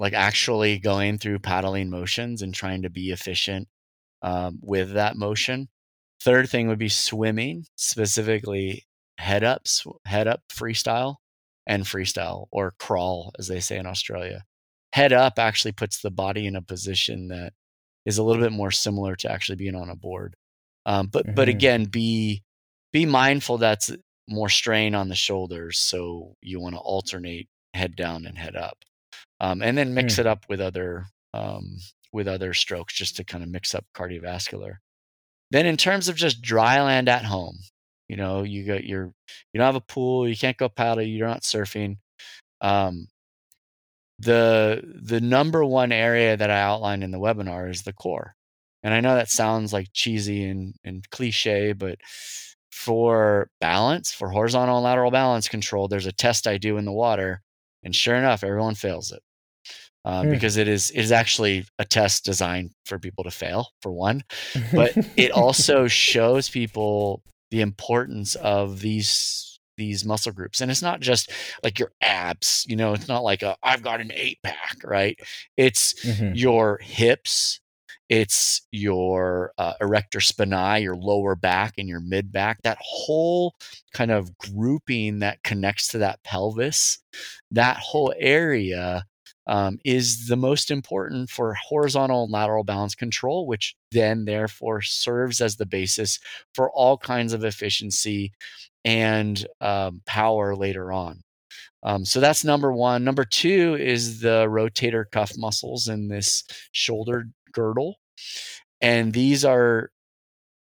like 0.00 0.14
actually 0.14 0.78
going 0.78 1.18
through 1.18 1.38
paddling 1.38 1.90
motions 1.90 2.40
and 2.40 2.54
trying 2.54 2.82
to 2.82 2.90
be 2.90 3.10
efficient 3.10 3.68
um, 4.22 4.58
with 4.62 4.94
that 4.94 5.14
motion. 5.14 5.68
Third 6.22 6.48
thing 6.48 6.68
would 6.68 6.78
be 6.78 6.88
swimming, 6.88 7.66
specifically 7.76 8.86
head 9.18 9.44
ups, 9.44 9.86
head 10.06 10.26
up 10.26 10.40
freestyle 10.50 11.16
and 11.66 11.84
freestyle 11.84 12.46
or 12.50 12.72
crawl, 12.78 13.32
as 13.38 13.46
they 13.46 13.60
say 13.60 13.76
in 13.76 13.86
Australia. 13.86 14.44
Head 14.94 15.12
up 15.12 15.38
actually 15.38 15.72
puts 15.72 16.00
the 16.00 16.10
body 16.10 16.46
in 16.46 16.56
a 16.56 16.62
position 16.62 17.28
that 17.28 17.52
is 18.06 18.16
a 18.16 18.22
little 18.22 18.42
bit 18.42 18.52
more 18.52 18.70
similar 18.70 19.14
to 19.16 19.30
actually 19.30 19.56
being 19.56 19.74
on 19.74 19.90
a 19.90 19.94
board. 19.94 20.34
Um, 20.86 21.08
but 21.08 21.26
mm-hmm. 21.26 21.34
but 21.34 21.48
again, 21.48 21.84
be 21.84 22.42
be 22.92 23.04
mindful 23.04 23.58
that's 23.58 23.92
more 24.28 24.48
strain 24.48 24.94
on 24.94 25.08
the 25.08 25.14
shoulders, 25.14 25.78
so 25.78 26.34
you 26.40 26.58
want 26.58 26.74
to 26.74 26.80
alternate 26.80 27.48
head 27.74 27.94
down 27.94 28.24
and 28.26 28.38
head 28.38 28.56
up 28.56 28.78
um, 29.40 29.62
and 29.62 29.76
then 29.76 29.94
mix 29.94 30.16
mm. 30.16 30.20
it 30.20 30.26
up 30.26 30.44
with 30.48 30.60
other 30.60 31.06
um, 31.32 31.78
with 32.12 32.28
other 32.28 32.54
strokes 32.54 32.94
just 32.94 33.16
to 33.16 33.24
kind 33.24 33.42
of 33.42 33.50
mix 33.50 33.74
up 33.74 33.84
cardiovascular. 33.94 34.76
Then 35.50 35.66
in 35.66 35.76
terms 35.76 36.08
of 36.08 36.16
just 36.16 36.42
dry 36.42 36.80
land 36.82 37.08
at 37.08 37.24
home, 37.24 37.58
you 38.08 38.16
know, 38.16 38.42
you 38.42 38.64
got 38.64 38.84
your 38.84 39.12
you 39.52 39.58
don't 39.58 39.66
have 39.66 39.74
a 39.76 39.80
pool, 39.80 40.28
you 40.28 40.36
can't 40.36 40.56
go 40.56 40.68
paddle, 40.68 41.02
you're 41.02 41.26
not 41.26 41.42
surfing. 41.42 41.96
Um, 42.60 43.08
the 44.18 44.82
the 45.02 45.20
number 45.20 45.64
one 45.64 45.92
area 45.92 46.36
that 46.36 46.50
I 46.50 46.60
outlined 46.60 47.02
in 47.02 47.10
the 47.10 47.18
webinar 47.18 47.70
is 47.70 47.82
the 47.82 47.92
core. 47.92 48.34
And 48.82 48.94
I 48.94 49.00
know 49.00 49.14
that 49.14 49.30
sounds 49.30 49.72
like 49.72 49.88
cheesy 49.92 50.44
and, 50.44 50.74
and 50.84 51.08
cliche, 51.10 51.74
but 51.74 51.98
for 52.72 53.50
balance, 53.60 54.10
for 54.12 54.30
horizontal 54.30 54.76
and 54.76 54.84
lateral 54.84 55.10
balance 55.10 55.48
control, 55.48 55.86
there's 55.86 56.06
a 56.06 56.12
test 56.12 56.46
I 56.46 56.56
do 56.56 56.78
in 56.78 56.86
the 56.86 56.92
water. 56.92 57.42
And 57.82 57.94
sure 57.94 58.14
enough, 58.16 58.42
everyone 58.42 58.74
fails 58.74 59.12
it 59.12 59.22
uh, 60.04 60.22
mm. 60.22 60.30
because 60.30 60.56
it 60.56 60.68
is 60.68 60.90
it 60.90 61.00
is 61.00 61.12
actually 61.12 61.64
a 61.78 61.84
test 61.84 62.24
designed 62.24 62.70
for 62.84 62.98
people 62.98 63.24
to 63.24 63.30
fail 63.30 63.68
for 63.82 63.92
one, 63.92 64.22
but 64.72 64.92
it 65.16 65.30
also 65.30 65.86
shows 65.86 66.48
people 66.48 67.22
the 67.50 67.60
importance 67.60 68.34
of 68.36 68.80
these 68.80 69.46
these 69.76 70.04
muscle 70.04 70.32
groups 70.32 70.60
and 70.60 70.70
it's 70.70 70.82
not 70.82 71.00
just 71.00 71.32
like 71.64 71.78
your 71.78 71.90
abs 72.02 72.66
you 72.68 72.76
know 72.76 72.92
it's 72.92 73.08
not 73.08 73.22
like 73.22 73.42
i 73.42 73.56
have 73.62 73.80
got 73.80 73.98
an 73.98 74.12
eight 74.14 74.36
pack 74.42 74.76
right 74.84 75.18
it's 75.56 75.94
mm-hmm. 76.04 76.34
your 76.34 76.78
hips 76.82 77.60
it's 78.10 78.66
your 78.72 79.52
uh, 79.56 79.74
erector 79.80 80.18
spinae, 80.18 80.82
your 80.82 80.96
lower 80.96 81.36
back 81.36 81.74
and 81.78 81.88
your 81.88 82.00
mid 82.00 82.32
back, 82.32 82.58
that 82.62 82.76
whole 82.80 83.54
kind 83.94 84.10
of 84.10 84.36
grouping 84.36 85.20
that 85.20 85.44
connects 85.44 85.86
to 85.88 85.98
that 85.98 86.20
pelvis, 86.24 86.98
that 87.52 87.76
whole 87.76 88.12
area 88.18 89.04
um, 89.46 89.78
is 89.84 90.28
the 90.28 90.36
most 90.36 90.70
important 90.70 91.30
for 91.30 91.54
horizontal 91.54 92.24
and 92.24 92.32
lateral 92.32 92.64
balance 92.64 92.94
control, 92.94 93.46
which 93.46 93.74
then 93.92 94.24
therefore 94.24 94.80
serves 94.82 95.40
as 95.40 95.56
the 95.56 95.66
basis 95.66 96.18
for 96.54 96.70
all 96.70 96.96
kinds 96.96 97.32
of 97.32 97.44
efficiency 97.44 98.32
and 98.84 99.46
um, 99.60 100.02
power 100.06 100.54
later 100.54 100.92
on. 100.92 101.22
Um, 101.82 102.04
so 102.04 102.20
that's 102.20 102.44
number 102.44 102.72
one. 102.72 103.04
Number 103.04 103.24
two 103.24 103.76
is 103.80 104.20
the 104.20 104.46
rotator 104.48 105.04
cuff 105.10 105.32
muscles 105.36 105.88
in 105.88 106.08
this 106.08 106.44
shoulder 106.72 107.26
girdle. 107.52 107.96
And 108.80 109.12
these 109.12 109.44
are 109.44 109.90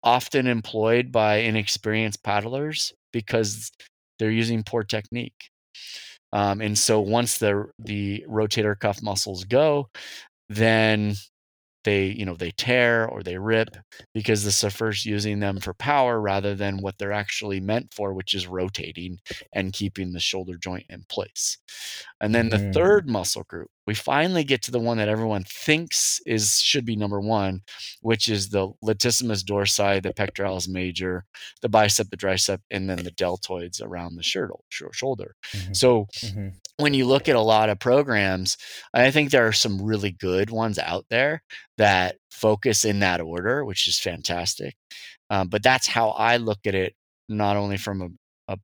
often 0.02 0.46
employed 0.46 1.10
by 1.10 1.36
inexperienced 1.36 2.22
paddlers 2.22 2.92
because 3.12 3.72
they're 4.18 4.30
using 4.30 4.62
poor 4.62 4.84
technique. 4.84 5.50
Um, 6.36 6.60
and 6.60 6.76
so 6.76 7.00
once 7.00 7.38
the 7.38 7.64
the 7.78 8.22
rotator 8.28 8.78
cuff 8.78 9.00
muscles 9.02 9.44
go, 9.44 9.88
then 10.50 11.14
they 11.86 12.06
you 12.06 12.26
know 12.26 12.34
they 12.34 12.50
tear 12.50 13.08
or 13.08 13.22
they 13.22 13.38
rip 13.38 13.76
because 14.12 14.42
the 14.42 14.50
surfer's 14.50 15.06
using 15.06 15.38
them 15.38 15.60
for 15.60 15.72
power 15.72 16.20
rather 16.20 16.54
than 16.54 16.82
what 16.82 16.98
they're 16.98 17.12
actually 17.12 17.60
meant 17.60 17.94
for 17.94 18.12
which 18.12 18.34
is 18.34 18.48
rotating 18.48 19.18
and 19.52 19.72
keeping 19.72 20.12
the 20.12 20.20
shoulder 20.20 20.56
joint 20.58 20.84
in 20.90 21.04
place 21.08 21.58
and 22.20 22.34
then 22.34 22.48
the 22.48 22.56
mm. 22.56 22.74
third 22.74 23.08
muscle 23.08 23.44
group 23.44 23.70
we 23.86 23.94
finally 23.94 24.42
get 24.42 24.62
to 24.62 24.72
the 24.72 24.80
one 24.80 24.96
that 24.96 25.08
everyone 25.08 25.44
thinks 25.44 26.20
is 26.26 26.60
should 26.60 26.84
be 26.84 26.96
number 26.96 27.20
one 27.20 27.60
which 28.02 28.28
is 28.28 28.50
the 28.50 28.68
latissimus 28.84 29.44
dorsi 29.44 30.02
the 30.02 30.12
pectoralis 30.12 30.68
major 30.68 31.24
the 31.62 31.68
bicep 31.68 32.10
the 32.10 32.16
tricep 32.16 32.58
and 32.70 32.90
then 32.90 32.98
the 33.04 33.12
deltoids 33.12 33.80
around 33.80 34.16
the 34.16 34.22
shoulder 34.22 35.36
mm-hmm. 35.52 35.72
so 35.72 36.06
mm-hmm. 36.16 36.48
When 36.78 36.94
you 36.94 37.06
look 37.06 37.28
at 37.28 37.36
a 37.36 37.40
lot 37.40 37.68
of 37.68 37.78
programs 37.78 38.56
i 38.94 39.10
think 39.10 39.30
there 39.30 39.46
are 39.46 39.52
some 39.52 39.80
really 39.80 40.10
good 40.10 40.50
ones 40.50 40.78
out 40.78 41.04
there 41.10 41.42
that 41.78 42.16
focus 42.36 42.84
in 42.84 43.00
that 43.00 43.20
order, 43.20 43.64
which 43.64 43.88
is 43.88 43.98
fantastic. 43.98 44.76
Um, 45.30 45.48
but 45.48 45.62
that's 45.62 45.86
how 45.86 46.10
I 46.10 46.36
look 46.36 46.60
at 46.66 46.74
it, 46.74 46.94
not 47.28 47.56
only 47.56 47.78
from 47.78 48.02
a, 48.02 48.08
a, 48.52 48.58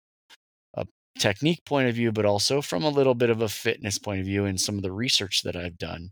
a, 0.76 0.84
technique 1.18 1.64
point 1.64 1.88
of 1.88 1.94
view, 1.94 2.12
but 2.12 2.24
also 2.24 2.62
from 2.62 2.84
a 2.84 2.88
little 2.88 3.14
bit 3.14 3.30
of 3.30 3.42
a 3.42 3.48
fitness 3.48 3.98
point 3.98 4.20
of 4.20 4.26
view 4.26 4.44
and 4.44 4.60
some 4.60 4.76
of 4.76 4.82
the 4.82 4.92
research 4.92 5.42
that 5.42 5.56
I've 5.56 5.78
done. 5.78 6.10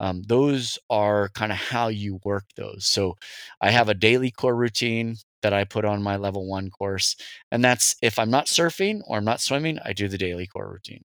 Um, 0.00 0.22
those 0.26 0.78
are 0.90 1.28
kind 1.30 1.52
of 1.52 1.58
how 1.58 1.88
you 1.88 2.18
work 2.24 2.44
those. 2.56 2.86
So 2.86 3.14
I 3.60 3.70
have 3.70 3.88
a 3.88 3.94
daily 3.94 4.30
core 4.30 4.56
routine 4.56 5.16
that 5.42 5.52
I 5.52 5.64
put 5.64 5.84
on 5.84 6.02
my 6.02 6.16
level 6.16 6.48
one 6.48 6.70
course. 6.70 7.16
And 7.50 7.64
that's 7.64 7.94
if 8.02 8.18
I'm 8.18 8.30
not 8.30 8.46
surfing 8.46 9.00
or 9.06 9.18
I'm 9.18 9.24
not 9.24 9.40
swimming, 9.40 9.78
I 9.84 9.92
do 9.92 10.08
the 10.08 10.18
daily 10.18 10.46
core 10.46 10.70
routine 10.72 11.02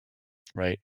right? 0.56 0.80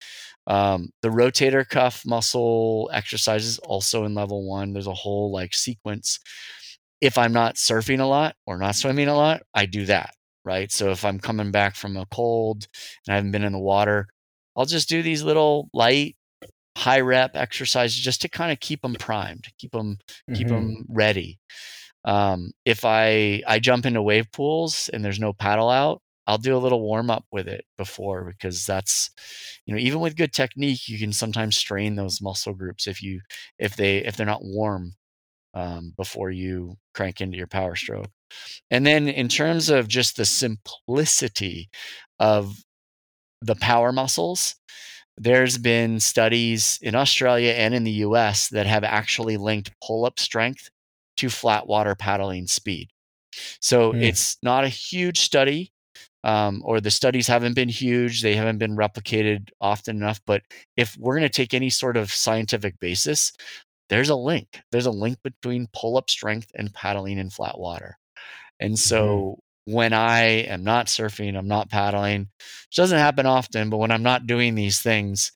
Um, 0.47 0.91
the 1.03 1.09
rotator 1.09 1.69
cuff 1.69 2.05
muscle 2.07 2.91
exercises 2.93 3.59
also 3.61 4.05
in 4.05 4.15
level 4.15 4.49
one. 4.49 4.73
There's 4.73 4.87
a 4.87 4.95
whole 4.95 5.31
like 5.31 5.55
sequence. 5.55 6.19
If 7.01 7.19
I'm 7.19 7.33
not 7.33 7.57
surfing 7.57 8.01
a 8.01 8.05
lot 8.05 8.35
or 8.47 8.59
not 8.59 8.75
swimming 8.75 9.09
a 9.09 9.15
lot, 9.15 9.43
I 9.55 9.67
do 9.67 9.85
that, 9.87 10.15
right? 10.45 10.73
So 10.73 10.91
if 10.91 11.05
I'm 11.05 11.21
coming 11.21 11.53
back 11.53 11.77
from 11.77 11.97
a 11.97 12.07
cold 12.07 12.67
and 13.07 13.13
I 13.13 13.17
haven't 13.17 13.31
been 13.31 13.45
in 13.45 13.53
the 13.53 13.59
water, 13.59 14.09
I'll 14.57 14.67
just 14.67 14.89
do 14.89 15.03
these 15.03 15.23
little 15.23 15.69
light 15.73 16.17
high 16.77 17.01
rep 17.01 17.33
exercises 17.35 17.99
just 17.99 18.23
to 18.23 18.29
kind 18.29 18.53
of 18.53 18.61
keep 18.61 18.83
them 18.83 18.95
primed, 18.95 19.47
keep 19.59 19.73
them 19.73 19.97
mm-hmm. 19.97 20.35
keep 20.35 20.49
them 20.49 20.85
ready. 20.89 21.39
Um, 22.05 22.53
if 22.65 22.85
I 22.85 23.43
I 23.47 23.59
jump 23.59 23.85
into 23.85 24.01
wave 24.03 24.31
pools 24.33 24.89
and 24.93 25.05
there's 25.05 25.21
no 25.21 25.33
paddle 25.33 25.71
out, 25.71 26.01
I'll 26.29 26.39
do 26.39 26.55
a 26.55 26.59
little 26.59 26.83
warm 26.83 27.11
up 27.11 27.25
with 27.33 27.49
it 27.49 27.65
before 27.77 28.25
because 28.25 28.67
that's 28.67 29.11
you 29.65 29.75
know 29.75 29.81
even 29.81 30.01
with 30.01 30.17
good 30.17 30.33
technique 30.33 30.89
you 30.89 30.99
can 30.99 31.13
sometimes 31.13 31.57
strain 31.57 31.97
those 31.97 32.21
muscle 32.21 32.53
groups 32.55 32.87
if 32.87 33.03
you 33.03 33.23
if 33.59 33.75
they 33.75 33.99
if 33.99 34.17
they're 34.17 34.27
not 34.27 34.45
warm 34.45 34.93
um, 35.55 35.95
before 35.97 36.31
you 36.31 36.77
crank 36.95 37.21
into 37.21 37.37
your 37.37 37.47
power 37.47 37.75
stroke. 37.75 38.11
And 38.71 38.87
then 38.87 39.09
in 39.09 39.29
terms 39.29 39.71
of 39.71 39.89
just 39.89 40.17
the 40.17 40.25
simplicity 40.25 41.71
of 42.21 42.63
the 43.41 43.57
power 43.57 43.91
muscles, 43.91 44.55
there's 45.17 45.59
been 45.59 45.99
studies 45.99 46.79
in 46.83 46.95
Australia 46.95 47.53
and 47.53 47.75
in 47.75 47.85
the 47.85 48.03
US 48.07 48.49
that 48.51 48.67
have 48.67 48.85
actually 48.85 49.37
linked 49.37 49.73
pull 49.85 50.05
up 50.05 50.19
strength 50.19 50.71
to 51.17 51.29
flat 51.29 51.67
water 51.67 51.95
paddling 51.95 52.47
speed. 52.47 52.91
So 53.61 53.93
mm. 53.93 54.03
it's 54.03 54.37
not 54.43 54.65
a 54.65 54.69
huge 54.69 55.21
study, 55.21 55.73
um, 56.25 56.63
or 56.65 56.81
the 56.81 56.91
studies 56.91 57.27
haven't 57.27 57.55
been 57.55 57.69
huge, 57.69 58.23
they 58.23 58.35
haven't 58.35 58.59
been 58.59 58.77
replicated 58.77 59.49
often 59.61 59.97
enough. 59.97 60.21
But 60.27 60.43
if 60.77 60.97
we're 60.99 61.17
going 61.17 61.29
to 61.29 61.29
take 61.29 61.55
any 61.55 61.71
sort 61.71 61.97
of 61.97 62.13
scientific 62.13 62.79
basis, 62.81 63.33
there's 63.89 64.09
a 64.09 64.17
link. 64.17 64.61
There's 64.71 64.87
a 64.87 64.91
link 64.91 65.19
between 65.23 65.69
pull 65.73 65.97
up 65.97 66.11
strength 66.11 66.51
and 66.55 66.73
paddling 66.73 67.19
in 67.19 67.31
flat 67.31 67.59
water. 67.59 67.97
And 68.61 68.79
so 68.79 69.39
mm-hmm. 69.67 69.75
when 69.75 69.93
I 69.93 70.23
am 70.23 70.65
not 70.65 70.87
surfing, 70.87 71.37
I'm 71.37 71.49
not 71.49 71.71
paddling, 71.71 72.29
which 72.39 72.77
doesn't 72.77 72.99
happen 72.99 73.27
often, 73.27 73.71
but 73.71 73.79
when 73.79 73.91
I'm 73.91 74.03
not 74.03 74.27
doing 74.27 74.55
these 74.55 74.81
things, 74.81 75.33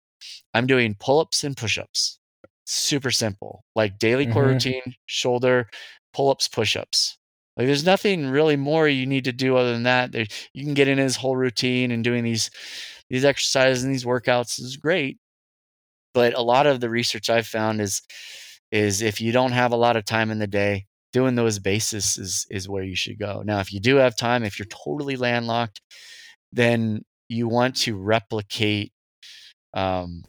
I'm 0.55 0.67
doing 0.67 0.97
pull 0.99 1.21
ups 1.21 1.45
and 1.45 1.57
push 1.57 1.79
ups. 1.79 2.19
Super 2.67 3.11
simple, 3.11 3.65
like 3.75 3.99
daily 3.99 4.27
core 4.27 4.45
mm-hmm. 4.45 4.53
routine, 4.53 4.95
shoulder, 5.07 5.69
pull 6.13 6.31
ups, 6.31 6.49
push 6.49 6.77
ups. 6.77 7.17
Like 7.57 7.67
there's 7.67 7.85
nothing 7.85 8.29
really 8.29 8.57
more 8.57 8.89
you 8.89 9.07
need 9.07 9.25
to 9.25 9.33
do 9.33 9.57
other 9.57 9.73
than 9.73 9.83
that. 9.85 10.13
There, 10.13 10.27
you 10.55 10.65
can 10.65 10.75
get 10.75 10.89
in 10.89 10.99
his 10.99 11.17
whole 11.17 11.37
routine 11.37 11.91
and 11.91 12.03
doing 12.03 12.25
these 12.25 12.51
these 13.11 13.25
exercises 13.25 13.85
and 13.85 13.93
these 13.93 14.05
workouts 14.05 14.61
is 14.61 14.77
great. 14.77 15.19
But 16.15 16.35
a 16.35 16.43
lot 16.43 16.67
of 16.67 16.81
the 16.81 16.91
research 16.91 17.31
I've 17.31 17.47
found 17.47 17.81
is 17.81 18.03
is 18.71 19.03
if 19.03 19.21
you 19.21 19.33
don't 19.33 19.53
have 19.53 19.73
a 19.73 19.77
lot 19.77 19.97
of 19.97 20.05
time 20.05 20.31
in 20.31 20.39
the 20.39 20.47
day, 20.47 20.87
doing 21.13 21.35
those 21.35 21.59
bases 21.59 22.17
is 22.19 22.47
is 22.51 22.69
where 22.69 22.83
you 22.85 22.97
should 22.97 23.19
go. 23.19 23.43
Now, 23.45 23.61
if 23.61 23.73
you 23.73 23.81
do 23.81 23.97
have 23.97 24.17
time, 24.17 24.45
if 24.45 24.59
you're 24.59 24.67
totally 24.67 25.17
landlocked, 25.17 25.81
then 26.53 27.03
you 27.29 27.49
want 27.49 27.77
to 27.77 27.97
replicate 27.97 28.93
um, 29.75 30.23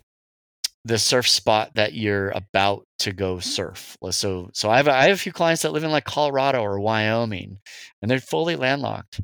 the 0.85 0.97
surf 0.97 1.27
spot 1.27 1.71
that 1.75 1.93
you're 1.93 2.29
about 2.31 2.85
to 2.99 3.13
go 3.13 3.35
mm-hmm. 3.35 3.41
surf. 3.41 3.97
So, 4.11 4.49
so 4.53 4.69
I 4.69 4.77
have 4.77 4.87
I 4.87 5.03
have 5.03 5.15
a 5.15 5.19
few 5.19 5.31
clients 5.31 5.61
that 5.61 5.71
live 5.71 5.83
in 5.83 5.91
like 5.91 6.05
Colorado 6.05 6.61
or 6.61 6.79
Wyoming, 6.79 7.59
and 8.01 8.09
they're 8.11 8.19
fully 8.19 8.55
landlocked. 8.55 9.21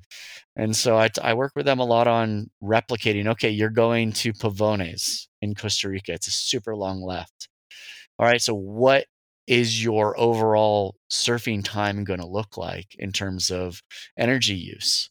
And 0.56 0.76
so 0.76 0.98
I, 0.98 1.10
I 1.22 1.34
work 1.36 1.54
with 1.56 1.66
them 1.66 1.80
a 1.80 1.86
lot 1.86 2.08
on 2.08 2.50
replicating. 2.62 3.28
Okay, 3.30 3.50
you're 3.50 3.70
going 3.70 4.12
to 4.14 4.34
Pavones 4.34 5.28
in 5.42 5.56
Costa 5.56 5.90
Rica. 5.90 6.14
It's 6.14 6.28
a 6.28 6.32
super 6.32 6.76
long 6.76 7.02
left. 7.02 7.48
All 8.18 8.26
right, 8.26 8.42
so 8.42 8.54
what 8.54 9.06
is 9.48 9.82
your 9.84 10.20
overall 10.20 10.96
surfing 11.10 11.64
time 11.64 12.04
going 12.04 12.20
to 12.20 12.28
look 12.28 12.58
like 12.58 12.96
in 13.00 13.12
terms 13.12 13.50
of 13.52 13.82
energy 14.18 14.56
use? 14.56 15.10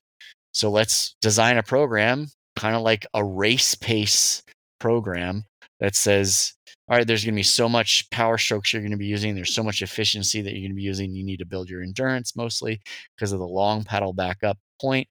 So 0.53 0.70
let's 0.70 1.16
design 1.22 1.57
a 1.57 1.62
program 1.62 2.28
kind 2.57 2.74
of 2.74 2.82
like 2.82 3.07
a 3.14 3.24
race 3.24 3.74
pace 3.74 4.42
program 4.80 5.44
that 5.81 5.95
says, 5.95 6.55
all 6.89 6.97
right, 6.97 7.07
there's 7.07 7.24
going 7.24 7.35
to 7.35 7.39
be 7.39 7.43
so 7.43 7.68
much 7.68 8.09
power 8.11 8.39
strokes 8.39 8.72
you're 8.72 8.83
going 8.83 8.93
to 8.93 8.97
be 8.97 9.07
using. 9.07 9.35
There's 9.35 9.55
so 9.55 9.62
much 9.62 9.83
efficiency 9.83 10.41
that 10.41 10.53
you're 10.53 10.62
going 10.62 10.70
to 10.70 10.76
be 10.76 10.83
using. 10.83 11.12
You 11.12 11.24
need 11.24 11.39
to 11.39 11.47
build 11.47 11.68
your 11.68 11.83
endurance 11.83 12.35
mostly 12.35 12.81
because 13.16 13.33
of 13.33 13.39
the 13.39 13.47
long 13.47 13.85
paddle 13.85 14.12
back 14.12 14.43
up 14.43 14.59
point, 14.81 15.09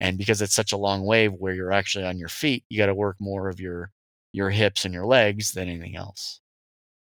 and 0.00 0.16
because 0.16 0.40
it's 0.40 0.54
such 0.54 0.72
a 0.72 0.78
long 0.78 1.04
wave 1.04 1.32
where 1.34 1.54
you're 1.54 1.72
actually 1.72 2.04
on 2.04 2.18
your 2.18 2.28
feet. 2.28 2.64
You 2.68 2.78
got 2.78 2.86
to 2.86 2.94
work 2.94 3.16
more 3.20 3.48
of 3.48 3.60
your 3.60 3.90
your 4.32 4.50
hips 4.50 4.84
and 4.84 4.94
your 4.94 5.06
legs 5.06 5.52
than 5.52 5.68
anything 5.68 5.96
else. 5.96 6.40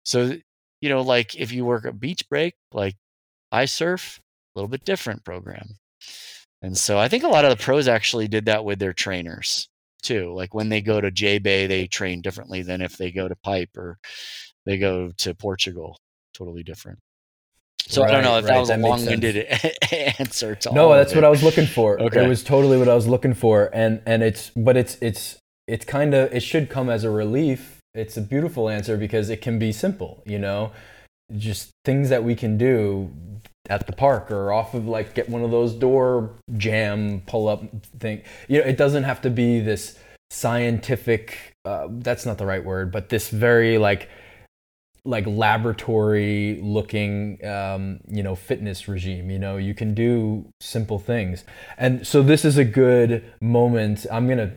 So, 0.03 0.37
you 0.81 0.89
know, 0.89 1.01
like 1.01 1.35
if 1.35 1.51
you 1.51 1.65
work 1.65 1.85
a 1.85 1.91
beach 1.91 2.27
break, 2.29 2.55
like 2.73 2.95
I 3.51 3.65
surf, 3.65 4.19
a 4.55 4.59
little 4.59 4.69
bit 4.69 4.85
different 4.85 5.23
program. 5.25 5.77
And 6.61 6.77
so 6.77 6.97
I 6.97 7.07
think 7.07 7.23
a 7.23 7.27
lot 7.27 7.45
of 7.45 7.51
the 7.51 7.63
pros 7.63 7.87
actually 7.87 8.27
did 8.27 8.45
that 8.45 8.65
with 8.65 8.79
their 8.79 8.93
trainers 8.93 9.68
too. 10.01 10.33
Like 10.33 10.53
when 10.53 10.69
they 10.69 10.81
go 10.81 11.01
to 11.01 11.11
J 11.11 11.39
Bay, 11.39 11.67
they 11.67 11.87
train 11.87 12.21
differently 12.21 12.61
than 12.61 12.81
if 12.81 12.97
they 12.97 13.11
go 13.11 13.27
to 13.27 13.35
Pipe 13.35 13.75
or 13.77 13.97
they 14.65 14.77
go 14.77 15.11
to 15.17 15.35
Portugal. 15.35 15.99
Totally 16.33 16.63
different. 16.63 16.99
So 17.87 18.03
right, 18.03 18.11
I 18.11 18.13
don't 18.13 18.23
know 18.23 18.37
if 18.37 18.45
right. 18.45 18.53
that 18.53 18.59
was 18.59 18.69
that 18.69 18.79
a 18.79 18.81
long-winded 18.81 19.37
answer 20.19 20.53
to 20.53 20.73
No, 20.73 20.93
that's 20.93 21.15
what 21.15 21.23
I 21.23 21.29
was 21.29 21.41
looking 21.41 21.65
for. 21.65 21.99
Okay. 21.99 22.23
It 22.23 22.27
was 22.27 22.43
totally 22.43 22.77
what 22.77 22.87
I 22.87 22.93
was 22.93 23.07
looking 23.07 23.33
for, 23.33 23.69
and 23.73 24.01
and 24.05 24.21
it's 24.21 24.51
but 24.55 24.77
it's 24.77 24.97
it's 25.01 25.37
it's 25.67 25.85
kind 25.85 26.13
of 26.13 26.31
it 26.33 26.41
should 26.41 26.69
come 26.69 26.89
as 26.89 27.03
a 27.03 27.09
relief. 27.09 27.77
It's 27.95 28.15
a 28.15 28.21
beautiful 28.21 28.69
answer 28.69 28.97
because 28.97 29.29
it 29.29 29.41
can 29.41 29.57
be 29.57 29.71
simple, 29.71 30.21
you 30.25 30.37
know, 30.37 30.71
just 31.35 31.71
things 31.83 32.09
that 32.09 32.23
we 32.23 32.35
can 32.35 32.57
do 32.57 33.11
at 33.69 33.85
the 33.85 33.93
park 33.93 34.31
or 34.31 34.51
off 34.51 34.73
of 34.73 34.87
like 34.87 35.13
get 35.13 35.29
one 35.29 35.43
of 35.43 35.51
those 35.51 35.73
door 35.73 36.31
jamb 36.57 37.21
pull 37.27 37.47
up 37.47 37.63
thing. 37.99 38.21
You 38.47 38.59
know, 38.59 38.65
it 38.65 38.77
doesn't 38.77 39.03
have 39.03 39.21
to 39.21 39.29
be 39.29 39.59
this 39.59 39.97
scientific. 40.31 41.53
Uh, 41.65 41.87
that's 41.89 42.25
not 42.25 42.37
the 42.37 42.45
right 42.45 42.63
word, 42.63 42.91
but 42.91 43.09
this 43.09 43.29
very 43.29 43.77
like 43.77 44.09
like 45.05 45.25
laboratory 45.25 46.59
looking 46.61 47.43
um, 47.45 47.99
you 48.07 48.21
know 48.21 48.35
fitness 48.35 48.87
regime 48.87 49.29
you 49.29 49.39
know 49.39 49.57
you 49.57 49.73
can 49.73 49.93
do 49.93 50.45
simple 50.59 50.99
things 50.99 51.45
and 51.77 52.05
so 52.05 52.21
this 52.21 52.43
is 52.43 52.57
a 52.57 52.65
good 52.65 53.23
moment 53.41 54.05
i'm 54.11 54.27
going 54.27 54.37
to 54.37 54.51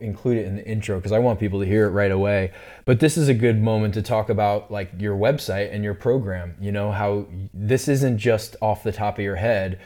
include 0.00 0.38
it 0.38 0.46
in 0.46 0.56
the 0.56 0.66
intro 0.66 0.96
because 0.96 1.12
i 1.12 1.18
want 1.18 1.38
people 1.38 1.60
to 1.60 1.66
hear 1.66 1.86
it 1.86 1.90
right 1.90 2.10
away. 2.10 2.52
But 2.86 3.00
this 3.00 3.18
is 3.18 3.28
a 3.28 3.34
good 3.34 3.60
moment 3.60 3.92
to 3.94 4.02
talk 4.02 4.30
about 4.30 4.70
like 4.70 4.90
your 4.98 5.14
website 5.14 5.74
and 5.74 5.84
your 5.84 5.92
program 5.92 6.56
you 6.58 6.72
know 6.72 6.90
how 6.90 7.26
this 7.52 7.86
isn't 7.88 8.16
just 8.16 8.56
off 8.62 8.82
the 8.82 8.92
top 8.92 9.18
of 9.18 9.24
your 9.24 9.36
head. 9.36 9.78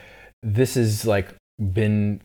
This 0.43 0.77
is 0.77 1.05
like 1.05 1.35
been 1.73 2.21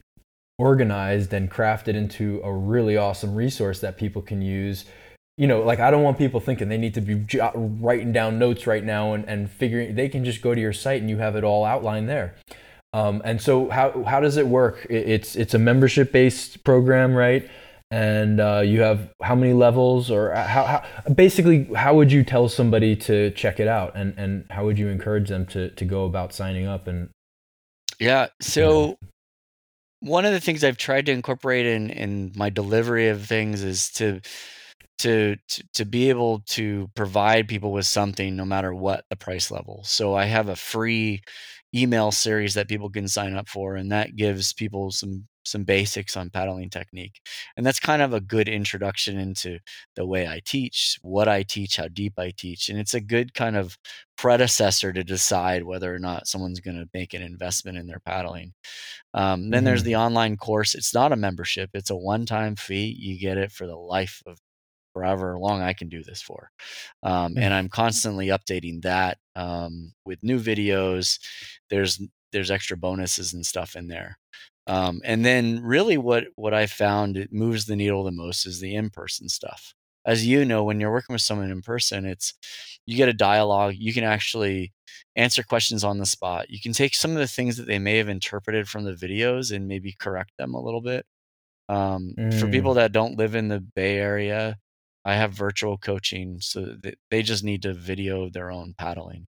organized 0.59 1.33
and 1.33 1.49
crafted 1.49 1.95
into 1.95 2.39
a 2.43 2.53
really 2.53 2.95
awesome 2.95 3.33
resource 3.33 3.79
that 3.79 3.97
people 3.97 4.21
can 4.21 4.43
use. 4.43 4.85
You 5.37 5.47
know 5.47 5.63
like 5.63 5.79
i 5.79 5.89
don't 5.89 6.03
want 6.03 6.19
people 6.19 6.39
thinking 6.39 6.69
they 6.69 6.77
need 6.77 6.93
to 6.93 7.01
be 7.01 7.25
writing 7.55 8.13
down 8.13 8.37
notes 8.37 8.67
right 8.67 8.83
now 8.83 9.13
and, 9.13 9.27
and 9.27 9.49
figuring 9.49 9.95
they 9.95 10.09
can 10.09 10.23
just 10.23 10.43
go 10.43 10.53
to 10.53 10.61
your 10.61 10.73
site 10.73 11.01
and 11.01 11.09
you 11.09 11.17
have 11.17 11.35
it 11.35 11.43
all 11.43 11.65
outlined 11.65 12.07
there. 12.07 12.35
Um, 12.95 13.23
and 13.25 13.41
so 13.41 13.71
how, 13.71 14.03
how 14.03 14.19
does 14.19 14.37
it 14.37 14.45
work? 14.45 14.85
It's 14.91 15.35
it's 15.35 15.55
a 15.55 15.59
membership 15.59 16.11
based 16.11 16.63
program 16.63 17.15
right 17.15 17.49
and 17.93 18.39
uh, 18.39 18.61
you 18.65 18.81
have 18.81 19.13
how 19.21 19.35
many 19.35 19.53
levels 19.53 20.09
or 20.09 20.33
how, 20.33 20.63
how 20.63 21.13
basically 21.13 21.65
how 21.75 21.93
would 21.93 22.11
you 22.11 22.23
tell 22.23 22.49
somebody 22.49 22.95
to 22.95 23.29
check 23.31 23.59
it 23.59 23.67
out 23.67 23.95
and 23.95 24.15
and 24.17 24.45
how 24.49 24.65
would 24.65 24.79
you 24.79 24.87
encourage 24.87 25.29
them 25.29 25.45
to 25.45 25.69
to 25.69 25.85
go 25.85 26.05
about 26.05 26.33
signing 26.33 26.65
up 26.65 26.87
and 26.87 27.09
yeah 27.99 28.25
so 28.41 28.97
one 29.99 30.25
of 30.25 30.33
the 30.33 30.39
things 30.39 30.63
I've 30.63 30.77
tried 30.77 31.05
to 31.05 31.11
incorporate 31.11 31.67
in 31.67 31.91
in 31.91 32.31
my 32.35 32.49
delivery 32.49 33.09
of 33.09 33.27
things 33.27 33.61
is 33.61 33.91
to 33.91 34.21
to, 34.97 35.35
to 35.49 35.63
to 35.75 35.85
be 35.85 36.09
able 36.09 36.39
to 36.47 36.89
provide 36.95 37.47
people 37.47 37.71
with 37.71 37.85
something 37.85 38.35
no 38.35 38.43
matter 38.43 38.73
what 38.73 39.05
the 39.11 39.15
price 39.15 39.51
level. 39.51 39.81
So 39.83 40.15
I 40.15 40.25
have 40.25 40.49
a 40.49 40.55
free 40.55 41.21
email 41.75 42.11
series 42.11 42.55
that 42.55 42.67
people 42.67 42.89
can 42.89 43.07
sign 43.07 43.35
up 43.35 43.47
for 43.47 43.75
and 43.75 43.91
that 43.91 44.15
gives 44.15 44.51
people 44.51 44.89
some 44.89 45.27
some 45.43 45.63
basics 45.63 46.15
on 46.17 46.29
paddling 46.29 46.69
technique. 46.69 47.21
And 47.57 47.65
that's 47.65 47.79
kind 47.79 48.01
of 48.01 48.13
a 48.13 48.21
good 48.21 48.47
introduction 48.47 49.19
into 49.19 49.59
the 49.95 50.05
way 50.05 50.27
I 50.27 50.41
teach, 50.45 50.97
what 51.01 51.27
I 51.27 51.43
teach, 51.43 51.77
how 51.77 51.87
deep 51.87 52.13
I 52.17 52.31
teach. 52.35 52.69
And 52.69 52.79
it's 52.79 52.93
a 52.93 53.01
good 53.01 53.33
kind 53.33 53.55
of 53.55 53.77
predecessor 54.17 54.93
to 54.93 55.03
decide 55.03 55.63
whether 55.63 55.93
or 55.93 55.99
not 55.99 56.27
someone's 56.27 56.59
going 56.59 56.77
to 56.77 56.89
make 56.93 57.13
an 57.13 57.21
investment 57.21 57.77
in 57.77 57.87
their 57.87 57.99
paddling. 57.99 58.53
Um, 59.13 59.49
then 59.49 59.59
mm-hmm. 59.59 59.65
there's 59.65 59.83
the 59.83 59.95
online 59.97 60.37
course. 60.37 60.75
It's 60.75 60.93
not 60.93 61.11
a 61.11 61.17
membership, 61.17 61.71
it's 61.73 61.89
a 61.89 61.95
one 61.95 62.25
time 62.25 62.55
fee. 62.55 62.95
You 62.97 63.19
get 63.19 63.37
it 63.37 63.51
for 63.51 63.67
the 63.67 63.75
life 63.75 64.21
of 64.25 64.39
forever 64.93 65.37
long 65.39 65.61
I 65.61 65.73
can 65.73 65.89
do 65.89 66.03
this 66.03 66.21
for. 66.21 66.51
Um, 67.01 67.33
and 67.37 67.53
I'm 67.53 67.69
constantly 67.81 68.27
updating 68.27 68.83
that 68.83 69.17
um, 69.35 69.93
with 70.05 70.23
new 70.23 70.39
videos. 70.39 71.19
There's 71.69 72.01
there's 72.31 72.51
extra 72.51 72.75
bonuses 72.77 73.33
and 73.33 73.45
stuff 73.45 73.75
in 73.75 73.87
there. 73.87 74.17
Um, 74.67 75.01
and 75.03 75.25
then 75.25 75.61
really 75.61 75.97
what 75.97 76.25
what 76.35 76.53
I 76.53 76.67
found 76.67 77.17
it 77.17 77.33
moves 77.33 77.65
the 77.65 77.75
needle 77.75 78.03
the 78.03 78.11
most 78.11 78.45
is 78.45 78.59
the 78.59 78.75
in-person 78.75 79.29
stuff. 79.29 79.73
As 80.05 80.25
you 80.25 80.45
know, 80.45 80.63
when 80.63 80.79
you're 80.79 80.91
working 80.91 81.13
with 81.13 81.21
someone 81.21 81.51
in 81.51 81.61
person, 81.61 82.05
it's 82.05 82.33
you 82.85 82.97
get 82.97 83.09
a 83.09 83.13
dialogue. 83.13 83.75
You 83.77 83.93
can 83.93 84.03
actually 84.03 84.73
answer 85.15 85.43
questions 85.43 85.83
on 85.83 85.97
the 85.97 86.05
spot. 86.05 86.49
You 86.49 86.59
can 86.59 86.73
take 86.73 86.95
some 86.95 87.11
of 87.11 87.17
the 87.17 87.27
things 87.27 87.57
that 87.57 87.67
they 87.67 87.79
may 87.79 87.97
have 87.97 88.09
interpreted 88.09 88.67
from 88.67 88.83
the 88.83 88.93
videos 88.93 89.55
and 89.55 89.67
maybe 89.67 89.95
correct 89.97 90.31
them 90.37 90.53
a 90.53 90.61
little 90.61 90.81
bit. 90.81 91.05
Um, 91.69 92.13
mm. 92.17 92.39
For 92.39 92.47
people 92.47 92.73
that 92.75 92.91
don't 92.91 93.17
live 93.17 93.35
in 93.35 93.47
the 93.47 93.59
Bay 93.59 93.97
Area, 93.97 94.57
I 95.05 95.15
have 95.15 95.33
virtual 95.33 95.77
coaching, 95.77 96.39
so 96.39 96.75
they 97.09 97.23
just 97.23 97.43
need 97.43 97.61
to 97.63 97.73
video 97.73 98.29
their 98.29 98.51
own 98.51 98.73
paddling. 98.77 99.25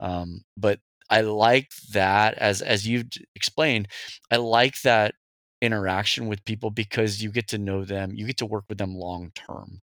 Um, 0.00 0.42
but 0.56 0.78
I 1.10 1.22
like 1.22 1.70
that 1.92 2.34
as 2.38 2.62
as 2.62 2.86
you've 2.86 3.06
explained. 3.34 3.88
I 4.30 4.36
like 4.36 4.80
that 4.82 5.14
interaction 5.62 6.26
with 6.28 6.44
people 6.44 6.70
because 6.70 7.22
you 7.22 7.30
get 7.30 7.48
to 7.48 7.58
know 7.58 7.84
them. 7.84 8.12
You 8.14 8.26
get 8.26 8.38
to 8.38 8.46
work 8.46 8.64
with 8.68 8.78
them 8.78 8.94
long 8.94 9.30
term. 9.34 9.80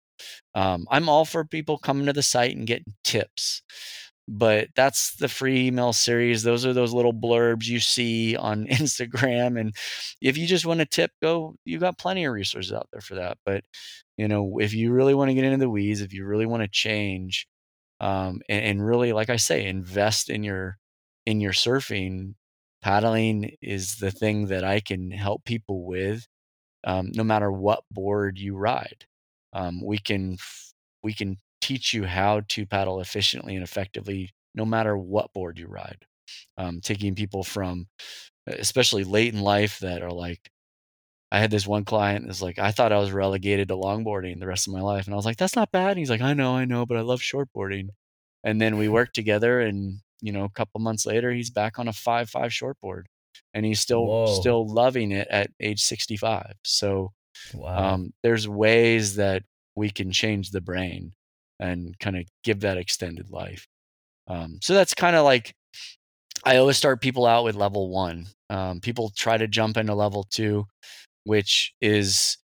Um, 0.56 0.88
I'm 0.92 1.10
all 1.10 1.26
for 1.26 1.46
people 1.46 1.78
coming 1.78 2.06
to 2.08 2.14
the 2.14 2.24
site 2.24 2.56
and 2.56 2.68
getting 2.68 2.94
tips, 3.04 3.62
but 4.28 4.70
that's 4.76 5.16
the 5.18 5.28
free 5.28 5.68
email 5.68 5.94
series. 5.94 6.44
Those 6.44 6.66
are 6.66 6.74
those 6.74 6.94
little 6.94 7.14
blurbs 7.14 7.68
you 7.68 7.80
see 7.80 8.36
on 8.38 8.66
Instagram. 8.68 9.60
And 9.60 9.76
if 10.22 10.38
you 10.38 10.48
just 10.48 10.66
want 10.66 10.82
a 10.82 10.86
tip, 10.86 11.12
go. 11.22 11.56
You 11.66 11.80
got 11.80 11.98
plenty 11.98 12.26
of 12.26 12.34
resources 12.34 12.74
out 12.74 12.88
there 12.92 13.02
for 13.02 13.16
that. 13.16 13.38
But 13.46 13.64
you 14.18 14.28
know, 14.28 14.60
if 14.60 14.74
you 14.74 14.92
really 14.92 15.14
want 15.16 15.30
to 15.30 15.36
get 15.36 15.44
into 15.46 15.58
the 15.58 15.70
weeds, 15.70 16.02
if 16.02 16.14
you 16.14 16.26
really 16.26 16.46
want 16.46 16.64
to 16.64 16.70
change, 16.70 17.48
um, 18.02 18.42
and, 18.50 18.66
and 18.66 18.86
really, 18.86 19.14
like 19.14 19.30
I 19.30 19.38
say, 19.38 19.66
invest 19.66 20.30
in 20.30 20.44
your 20.44 20.78
in 21.26 21.42
your 21.42 21.54
surfing, 21.54 22.36
paddling 22.82 23.56
is 23.62 23.96
the 23.96 24.12
thing 24.12 24.48
that 24.48 24.64
I 24.64 24.80
can 24.80 25.12
help 25.12 25.46
people 25.46 25.86
with, 25.86 26.28
um, 26.84 27.12
no 27.16 27.24
matter 27.24 27.52
what 27.52 27.84
board 27.92 28.38
you 28.40 28.56
ride. 28.56 29.06
Um, 29.54 29.82
we 29.84 29.98
can 29.98 30.38
we 31.04 31.14
can 31.14 31.38
teach 31.62 31.94
you 31.94 32.06
how 32.06 32.42
to 32.50 32.66
paddle 32.66 33.00
efficiently 33.00 33.56
and 33.56 33.64
effectively, 33.64 34.32
no 34.56 34.66
matter 34.66 34.98
what 34.98 35.34
board 35.34 35.58
you 35.60 35.68
ride. 35.68 36.06
Um, 36.58 36.82
taking 36.82 37.16
people 37.16 37.44
from, 37.44 37.88
especially 38.48 39.04
late 39.04 39.34
in 39.34 39.42
life, 39.42 39.80
that 39.80 40.02
are 40.02 40.12
like, 40.12 40.50
I 41.32 41.40
had 41.40 41.52
this 41.52 41.68
one 41.68 41.86
client 41.86 42.26
that's 42.26 42.42
like, 42.42 42.60
I 42.60 42.72
thought 42.72 42.92
I 42.92 43.00
was 43.00 43.12
relegated 43.12 43.68
to 43.70 43.76
longboarding 43.76 44.40
the 44.40 44.48
rest 44.48 44.68
of 44.68 44.74
my 44.74 44.82
life, 44.82 45.06
and 45.06 45.14
I 45.14 45.18
was 45.18 45.26
like, 45.26 45.38
that's 45.38 45.56
not 45.56 45.72
bad. 45.72 45.92
And 45.92 46.00
he's 46.00 46.10
like, 46.10 46.22
I 46.22 46.34
know, 46.34 46.56
I 46.56 46.66
know, 46.66 46.86
but 46.86 46.98
I 46.98 47.02
love 47.02 47.22
shortboarding. 47.22 47.90
And 48.44 48.60
then 48.62 48.78
we 48.78 48.90
worked 48.90 49.16
together, 49.16 49.62
and 49.62 50.00
you 50.24 50.32
know, 50.32 50.46
a 50.46 50.50
couple 50.50 50.80
months 50.80 51.06
later, 51.06 51.32
he's 51.32 51.50
back 51.50 51.78
on 51.78 51.90
a 51.90 51.94
five 51.94 52.30
five 52.30 52.52
shortboard, 52.52 53.04
and 53.54 53.66
he's 53.66 53.82
still 53.82 54.08
Whoa. 54.08 54.26
still 54.40 54.66
loving 54.66 55.12
it 55.12 55.28
at 55.30 55.52
age 55.60 55.82
sixty 55.82 56.16
five. 56.16 56.54
So, 56.64 57.12
wow. 57.54 57.94
um, 57.94 58.14
there's 58.24 58.48
ways 58.48 59.18
that 59.18 59.44
we 59.76 59.90
can 59.90 60.12
change 60.12 60.52
the 60.52 60.62
brain 60.62 61.12
and 61.60 62.00
kind 62.00 62.16
of 62.16 62.24
give 62.44 62.62
that 62.62 62.78
extended 62.78 63.32
life. 63.32 63.68
Um, 64.28 64.60
so 64.62 64.74
that's 64.74 64.94
kind 64.94 65.18
of 65.18 65.26
like 65.26 65.54
I 66.46 66.56
always 66.56 66.78
start 66.78 67.02
people 67.02 67.26
out 67.26 67.44
with 67.44 67.56
level 67.56 67.90
one. 67.90 68.28
Um, 68.50 68.80
people 68.80 69.12
try 69.16 69.38
to 69.38 69.48
jump 69.48 69.76
into 69.76 69.94
level 69.94 70.26
two, 70.30 70.68
which 71.26 71.74
is 71.82 72.38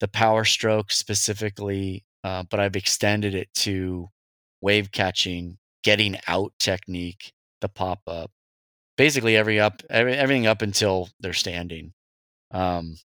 the 0.00 0.08
power 0.08 0.44
stroke 0.44 0.90
specifically, 0.90 2.04
uh, 2.24 2.44
but 2.50 2.60
I've 2.60 2.76
extended 2.76 3.34
it 3.34 3.48
to 3.56 4.08
wave 4.62 4.90
catching 4.90 5.58
getting 5.86 6.16
out 6.26 6.52
technique, 6.58 7.30
the 7.60 7.68
pop 7.68 8.00
up, 8.08 8.28
basically 8.96 9.36
every 9.36 9.60
up 9.60 9.84
every, 9.88 10.14
everything 10.14 10.48
up 10.48 10.60
until 10.60 11.08
they're 11.20 11.32
standing, 11.32 11.92
um, 12.50 12.96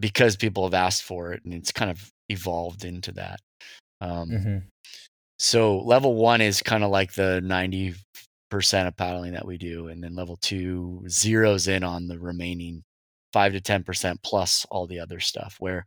because 0.00 0.34
people 0.34 0.64
have 0.64 0.72
asked 0.72 1.02
for 1.02 1.34
it 1.34 1.44
and 1.44 1.52
it's 1.52 1.70
kind 1.70 1.90
of 1.90 2.10
evolved 2.30 2.86
into 2.86 3.12
that. 3.12 3.40
Um, 4.00 4.30
mm-hmm. 4.30 4.58
So 5.38 5.80
level 5.80 6.14
one 6.14 6.40
is 6.40 6.62
kind 6.62 6.82
of 6.82 6.90
like 6.90 7.12
the 7.12 7.42
ninety 7.42 7.94
percent 8.50 8.88
of 8.88 8.96
paddling 8.96 9.34
that 9.34 9.46
we 9.46 9.58
do, 9.58 9.88
and 9.88 10.02
then 10.02 10.14
level 10.14 10.38
two 10.40 11.02
zeroes 11.08 11.68
in 11.68 11.84
on 11.84 12.08
the 12.08 12.18
remaining 12.18 12.82
five 13.34 13.52
to 13.52 13.60
ten 13.60 13.84
percent 13.84 14.18
plus 14.22 14.66
all 14.70 14.86
the 14.86 14.98
other 15.00 15.20
stuff. 15.20 15.56
Where 15.58 15.84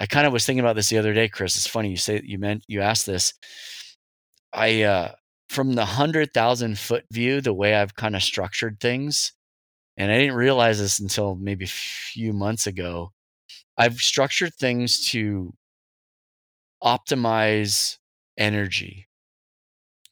I 0.00 0.06
kind 0.06 0.26
of 0.26 0.32
was 0.32 0.44
thinking 0.44 0.64
about 0.64 0.74
this 0.74 0.88
the 0.88 0.98
other 0.98 1.14
day, 1.14 1.28
Chris. 1.28 1.56
It's 1.56 1.68
funny 1.68 1.90
you 1.90 1.96
say 1.96 2.20
you 2.24 2.40
meant 2.40 2.64
you 2.66 2.80
asked 2.80 3.06
this. 3.06 3.32
I 4.56 4.82
uh, 4.82 5.12
from 5.50 5.74
the 5.74 5.84
hundred 5.86 6.34
thousand 6.34 6.78
foot 6.80 7.04
view, 7.12 7.40
the 7.40 7.54
way 7.54 7.76
I've 7.76 7.94
kind 7.96 8.16
of 8.16 8.24
structured 8.24 8.80
things, 8.80 9.32
and 9.96 10.12
I 10.12 10.18
didn't 10.18 10.36
realize 10.36 10.78
this 10.80 11.00
until 11.00 11.36
maybe 11.36 11.64
a 11.66 11.68
few 11.68 12.32
months 12.32 12.66
ago. 12.66 13.12
I've 13.78 13.98
structured 13.98 14.54
things 14.54 15.06
to 15.10 15.54
optimize 16.82 17.98
energy 18.38 19.06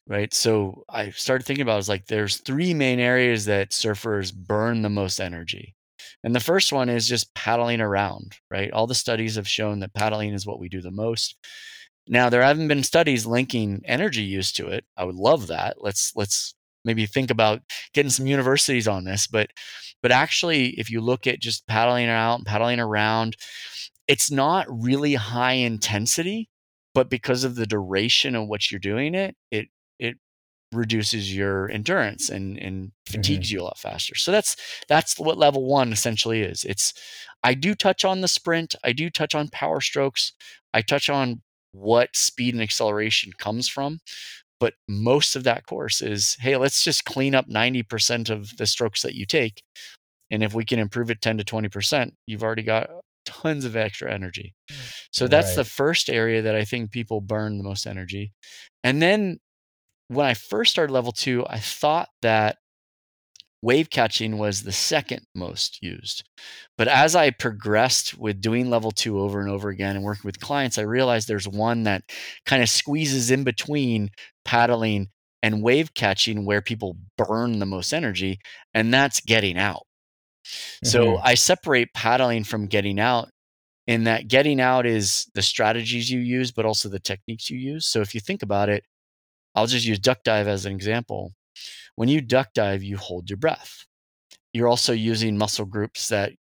right 0.07 0.33
so 0.33 0.83
i 0.89 1.09
started 1.11 1.45
thinking 1.45 1.63
about 1.63 1.73
it, 1.75 1.77
was 1.77 1.89
like 1.89 2.05
there's 2.07 2.37
three 2.37 2.73
main 2.73 2.99
areas 2.99 3.45
that 3.45 3.71
surfers 3.71 4.33
burn 4.33 4.81
the 4.81 4.89
most 4.89 5.19
energy 5.19 5.75
and 6.23 6.35
the 6.35 6.39
first 6.39 6.71
one 6.71 6.89
is 6.89 7.07
just 7.07 7.33
paddling 7.33 7.81
around 7.81 8.35
right 8.51 8.71
all 8.71 8.87
the 8.87 8.95
studies 8.95 9.35
have 9.35 9.47
shown 9.47 9.79
that 9.79 9.93
paddling 9.93 10.33
is 10.33 10.45
what 10.45 10.59
we 10.59 10.69
do 10.69 10.81
the 10.81 10.91
most 10.91 11.35
now 12.07 12.29
there 12.29 12.43
haven't 12.43 12.67
been 12.67 12.83
studies 12.83 13.25
linking 13.25 13.81
energy 13.85 14.21
use 14.21 14.51
to 14.53 14.67
it. 14.67 14.85
I 14.97 15.03
would 15.03 15.15
love 15.15 15.47
that. 15.47 15.77
Let's 15.79 16.11
let's 16.15 16.55
maybe 16.83 17.05
think 17.05 17.31
about 17.31 17.61
getting 17.93 18.11
some 18.11 18.27
universities 18.27 18.87
on 18.87 19.03
this. 19.03 19.27
But 19.27 19.49
but 20.01 20.11
actually, 20.11 20.69
if 20.79 20.89
you 20.89 21.01
look 21.01 21.27
at 21.27 21.39
just 21.39 21.67
paddling 21.67 22.07
out, 22.07 22.45
paddling 22.45 22.79
around, 22.79 23.35
it's 24.07 24.29
not 24.29 24.67
really 24.69 25.15
high 25.15 25.53
intensity, 25.53 26.49
but 26.93 27.09
because 27.09 27.43
of 27.43 27.55
the 27.55 27.65
duration 27.65 28.35
of 28.35 28.47
what 28.47 28.71
you're 28.71 28.79
doing 28.79 29.15
it, 29.15 29.35
it 29.51 29.67
it 29.99 30.17
reduces 30.71 31.35
your 31.35 31.69
endurance 31.71 32.29
and 32.29 32.57
and 32.59 32.91
fatigues 33.07 33.49
mm-hmm. 33.49 33.57
you 33.57 33.61
a 33.63 33.65
lot 33.65 33.79
faster. 33.79 34.15
So 34.15 34.31
that's 34.31 34.55
that's 34.87 35.19
what 35.19 35.37
level 35.37 35.65
1 35.65 35.91
essentially 35.91 36.41
is. 36.41 36.63
It's 36.63 36.93
I 37.43 37.53
do 37.55 37.75
touch 37.75 38.05
on 38.05 38.21
the 38.21 38.27
sprint, 38.27 38.75
I 38.83 38.91
do 38.91 39.09
touch 39.09 39.33
on 39.35 39.49
power 39.49 39.81
strokes, 39.81 40.33
I 40.73 40.81
touch 40.81 41.09
on 41.09 41.41
what 41.75 42.15
speed 42.15 42.53
and 42.53 42.63
acceleration 42.63 43.31
comes 43.37 43.67
from. 43.67 43.99
But 44.59 44.73
most 44.87 45.35
of 45.35 45.43
that 45.43 45.65
course 45.65 46.01
is 46.01 46.37
hey, 46.39 46.55
let's 46.57 46.83
just 46.83 47.05
clean 47.05 47.35
up 47.35 47.47
90% 47.47 48.29
of 48.29 48.55
the 48.57 48.65
strokes 48.65 49.01
that 49.01 49.15
you 49.15 49.25
take. 49.25 49.61
And 50.31 50.43
if 50.43 50.53
we 50.53 50.65
can 50.65 50.79
improve 50.79 51.11
it 51.11 51.21
10 51.21 51.37
to 51.37 51.43
20%, 51.43 52.11
you've 52.25 52.43
already 52.43 52.63
got 52.63 52.89
tons 53.25 53.65
of 53.65 53.75
extra 53.75 54.11
energy. 54.11 54.53
Mm. 54.71 54.75
So 55.11 55.27
that's 55.27 55.49
Right. 55.49 55.57
the 55.57 55.65
first 55.65 56.09
area 56.09 56.41
that 56.41 56.55
I 56.55 56.63
think 56.63 56.91
people 56.91 57.21
burn 57.21 57.57
the 57.57 57.63
most 57.63 57.85
energy. 57.85 58.31
And 58.83 59.01
then 59.01 59.39
when 60.07 60.25
I 60.25 60.33
first 60.33 60.71
started 60.71 60.93
level 60.93 61.11
two, 61.11 61.45
I 61.47 61.59
thought 61.59 62.09
that 62.21 62.57
wave 63.65 63.89
catching 63.89 64.37
was 64.37 64.63
the 64.63 64.71
second 64.73 65.25
most 65.35 65.81
used. 65.83 66.23
But 66.77 66.87
as 66.87 67.15
I 67.15 67.31
progressed 67.31 68.17
with 68.17 68.41
doing 68.41 68.69
level 68.69 68.91
two 68.91 69.19
over 69.19 69.41
and 69.41 69.49
over 69.49 69.69
again 69.69 69.95
and 69.97 70.05
working 70.05 70.27
with 70.27 70.39
clients, 70.39 70.77
I 70.77 70.83
realized 70.83 71.27
there's 71.27 71.47
one 71.49 71.83
that 71.83 72.03
kind 72.45 72.63
of 72.63 72.69
squeezes 72.69 73.31
in 73.31 73.43
between 73.43 74.11
paddling 74.45 75.09
and 75.43 75.63
wave 75.63 75.93
catching 75.95 76.45
where 76.45 76.61
people 76.61 76.97
burn 77.17 77.59
the 77.59 77.65
most 77.67 77.93
energy, 77.93 78.39
and 78.73 78.93
that's 78.93 79.21
getting 79.21 79.57
out. 79.57 79.83
So 80.83 81.17
Mhm. 81.17 81.21
I 81.23 81.35
separate 81.35 81.93
paddling 81.93 82.43
from 82.43 82.67
getting 82.67 82.99
out 82.99 83.29
in 83.87 84.05
that 84.05 84.27
getting 84.29 84.61
out 84.61 84.85
is 84.87 85.27
the 85.35 85.43
strategies 85.43 86.11
you 86.11 86.19
use, 86.21 86.51
but 86.51 86.65
also 86.65 86.89
the 86.89 86.99
techniques 86.99 87.49
you 87.51 87.59
use. 87.59 87.87
So 87.87 88.01
if 88.01 88.15
you 88.15 88.21
think 88.21 88.43
about 88.43 88.69
it, 88.69 88.85
I'll 89.55 89.67
just 89.67 89.85
use 89.85 89.99
duck 89.99 90.23
dive 90.23 90.47
as 90.47 90.65
an 90.65 90.73
example. 90.73 91.33
When 91.95 92.09
you 92.09 92.21
duck 92.21 92.49
dive, 92.53 92.83
you 92.83 92.97
hold 92.97 93.29
your 93.29 93.37
breath. 93.37 93.85
You're 94.53 94.67
also 94.67 94.93
using 94.93 95.37
muscle 95.37 95.65
groups 95.65 96.09
that 96.09 96.33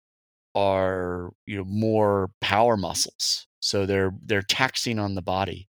are 0.54 1.32
you 1.46 1.58
know 1.58 1.64
more 1.64 2.30
power 2.40 2.76
muscles. 2.76 3.46
So 3.60 3.86
they're 3.86 4.12
they're 4.24 4.42
taxing 4.42 4.98
on 4.98 5.14
the 5.14 5.22
body 5.22 5.68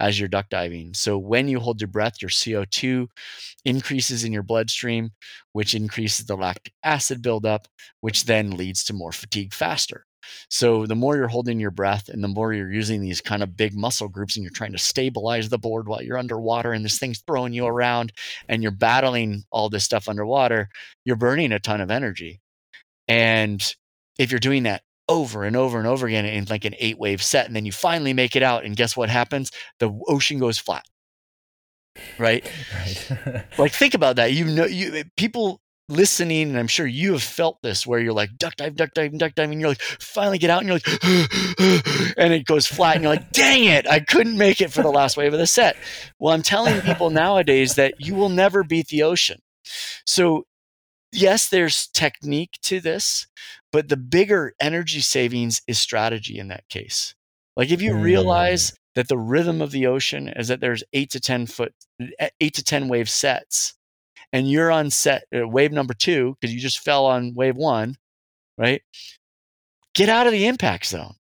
as 0.00 0.18
you're 0.18 0.28
duck 0.28 0.48
diving. 0.50 0.94
So 0.94 1.18
when 1.18 1.48
you 1.48 1.60
hold 1.60 1.80
your 1.80 1.88
breath, 1.88 2.22
your 2.22 2.30
CO2 2.30 3.08
increases 3.64 4.24
in 4.24 4.32
your 4.32 4.42
bloodstream, 4.42 5.12
which 5.52 5.74
increases 5.74 6.26
the 6.26 6.36
lactic 6.36 6.74
acid 6.84 7.22
buildup, 7.22 7.68
which 8.00 8.24
then 8.24 8.52
leads 8.56 8.84
to 8.84 8.94
more 8.94 9.12
fatigue 9.12 9.54
faster. 9.54 10.06
So 10.48 10.86
the 10.86 10.94
more 10.94 11.16
you're 11.16 11.28
holding 11.28 11.60
your 11.60 11.70
breath 11.70 12.08
and 12.08 12.22
the 12.22 12.28
more 12.28 12.52
you're 12.52 12.72
using 12.72 13.00
these 13.00 13.20
kind 13.20 13.42
of 13.42 13.56
big 13.56 13.74
muscle 13.74 14.08
groups 14.08 14.36
and 14.36 14.42
you're 14.42 14.52
trying 14.52 14.72
to 14.72 14.78
stabilize 14.78 15.48
the 15.48 15.58
board 15.58 15.88
while 15.88 16.02
you're 16.02 16.18
underwater 16.18 16.72
and 16.72 16.84
this 16.84 16.98
thing's 16.98 17.22
throwing 17.26 17.52
you 17.52 17.66
around 17.66 18.12
and 18.48 18.62
you're 18.62 18.72
battling 18.72 19.44
all 19.50 19.68
this 19.68 19.84
stuff 19.84 20.08
underwater, 20.08 20.68
you're 21.04 21.16
burning 21.16 21.52
a 21.52 21.58
ton 21.58 21.80
of 21.80 21.90
energy. 21.90 22.40
And 23.08 23.62
if 24.18 24.30
you're 24.30 24.40
doing 24.40 24.64
that 24.64 24.82
over 25.08 25.44
and 25.44 25.56
over 25.56 25.78
and 25.78 25.86
over 25.86 26.06
again 26.06 26.24
in 26.24 26.44
like 26.46 26.64
an 26.64 26.74
eight 26.78 26.98
wave 26.98 27.22
set, 27.22 27.46
and 27.46 27.54
then 27.54 27.64
you 27.64 27.72
finally 27.72 28.12
make 28.12 28.34
it 28.36 28.42
out, 28.42 28.64
and 28.64 28.76
guess 28.76 28.96
what 28.96 29.08
happens? 29.08 29.50
The 29.78 29.96
ocean 30.08 30.38
goes 30.38 30.58
flat. 30.58 30.84
Right? 32.18 32.48
Right. 32.74 33.44
Like 33.58 33.72
think 33.72 33.94
about 33.94 34.16
that. 34.16 34.32
You 34.32 34.44
know, 34.44 34.66
you 34.66 34.94
eh, 34.94 35.04
people 35.16 35.60
listening, 35.88 36.48
and 36.50 36.58
I'm 36.58 36.66
sure 36.66 36.86
you 36.86 37.12
have 37.12 37.22
felt 37.22 37.60
this 37.62 37.86
where 37.86 38.00
you're 38.00 38.12
like 38.12 38.36
duck 38.38 38.56
dive, 38.56 38.76
duck 38.76 38.90
dive, 38.94 39.16
duck 39.18 39.34
dive, 39.34 39.50
and 39.50 39.60
you're 39.60 39.70
like 39.70 39.80
finally 39.80 40.38
get 40.38 40.50
out, 40.50 40.62
and 40.62 40.68
you're 40.68 40.78
like, 40.78 41.04
and 42.18 42.32
it 42.32 42.46
goes 42.46 42.66
flat, 42.66 42.96
and 42.96 43.04
you're 43.04 43.12
like, 43.12 43.30
dang 43.32 43.64
it, 43.64 43.88
I 43.88 44.00
couldn't 44.00 44.36
make 44.38 44.60
it 44.60 44.72
for 44.72 44.82
the 44.82 44.90
last 44.90 45.16
wave 45.16 45.32
of 45.32 45.38
the 45.38 45.46
set. 45.46 45.76
Well, 46.18 46.34
I'm 46.34 46.42
telling 46.42 46.80
people 46.80 47.10
nowadays 47.10 47.74
that 47.74 47.94
you 48.00 48.14
will 48.14 48.28
never 48.28 48.64
beat 48.64 48.88
the 48.88 49.02
ocean. 49.02 49.40
So 50.04 50.46
yes, 51.12 51.48
there's 51.48 51.86
technique 51.88 52.58
to 52.62 52.80
this, 52.80 53.26
but 53.72 53.88
the 53.88 53.96
bigger 53.96 54.52
energy 54.60 55.00
savings 55.00 55.62
is 55.66 55.78
strategy 55.78 56.38
in 56.38 56.48
that 56.48 56.68
case. 56.68 57.14
Like 57.56 57.70
if 57.70 57.80
you 57.80 57.92
Mm. 57.92 58.02
realize 58.02 58.74
that 58.94 59.08
the 59.08 59.18
rhythm 59.18 59.62
of 59.62 59.70
the 59.70 59.86
ocean 59.86 60.28
is 60.28 60.48
that 60.48 60.60
there's 60.60 60.82
eight 60.92 61.10
to 61.10 61.20
10 61.20 61.46
foot, 61.46 61.72
eh, 62.18 62.28
eight 62.40 62.54
to 62.54 62.62
10 62.64 62.88
wave 62.88 63.08
sets, 63.08 63.74
and 64.32 64.50
you're 64.50 64.70
on 64.72 64.90
set 64.90 65.24
uh, 65.36 65.46
wave 65.48 65.72
number 65.72 65.94
two 65.94 66.36
because 66.40 66.54
you 66.54 66.60
just 66.60 66.80
fell 66.80 67.06
on 67.06 67.34
wave 67.34 67.56
one, 67.56 67.96
right? 68.58 68.82
Get 69.94 70.08
out 70.08 70.26
of 70.26 70.32
the 70.32 70.46
impact 70.46 70.86
zone. 70.86 71.14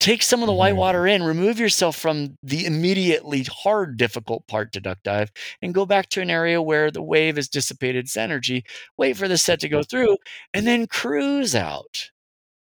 Take 0.00 0.22
some 0.22 0.42
of 0.42 0.48
the 0.48 0.52
white 0.52 0.74
Mhm. 0.74 0.78
water 0.78 1.06
in, 1.06 1.22
remove 1.22 1.60
yourself 1.60 1.96
from 1.96 2.36
the 2.42 2.66
immediately 2.66 3.44
hard, 3.44 3.96
difficult 3.96 4.46
part 4.48 4.72
to 4.72 4.80
duck 4.80 4.98
dive, 5.04 5.30
and 5.60 5.72
go 5.74 5.86
back 5.86 6.08
to 6.10 6.20
an 6.20 6.30
area 6.30 6.60
where 6.60 6.90
the 6.90 7.02
wave 7.02 7.36
has 7.36 7.48
dissipated 7.48 8.04
its 8.06 8.16
energy. 8.16 8.64
Wait 8.96 9.16
for 9.16 9.28
the 9.28 9.38
set 9.38 9.60
to 9.60 9.68
go 9.68 9.82
through, 9.84 10.16
and 10.54 10.66
then 10.66 10.86
cruise 10.88 11.54
out. 11.54 12.10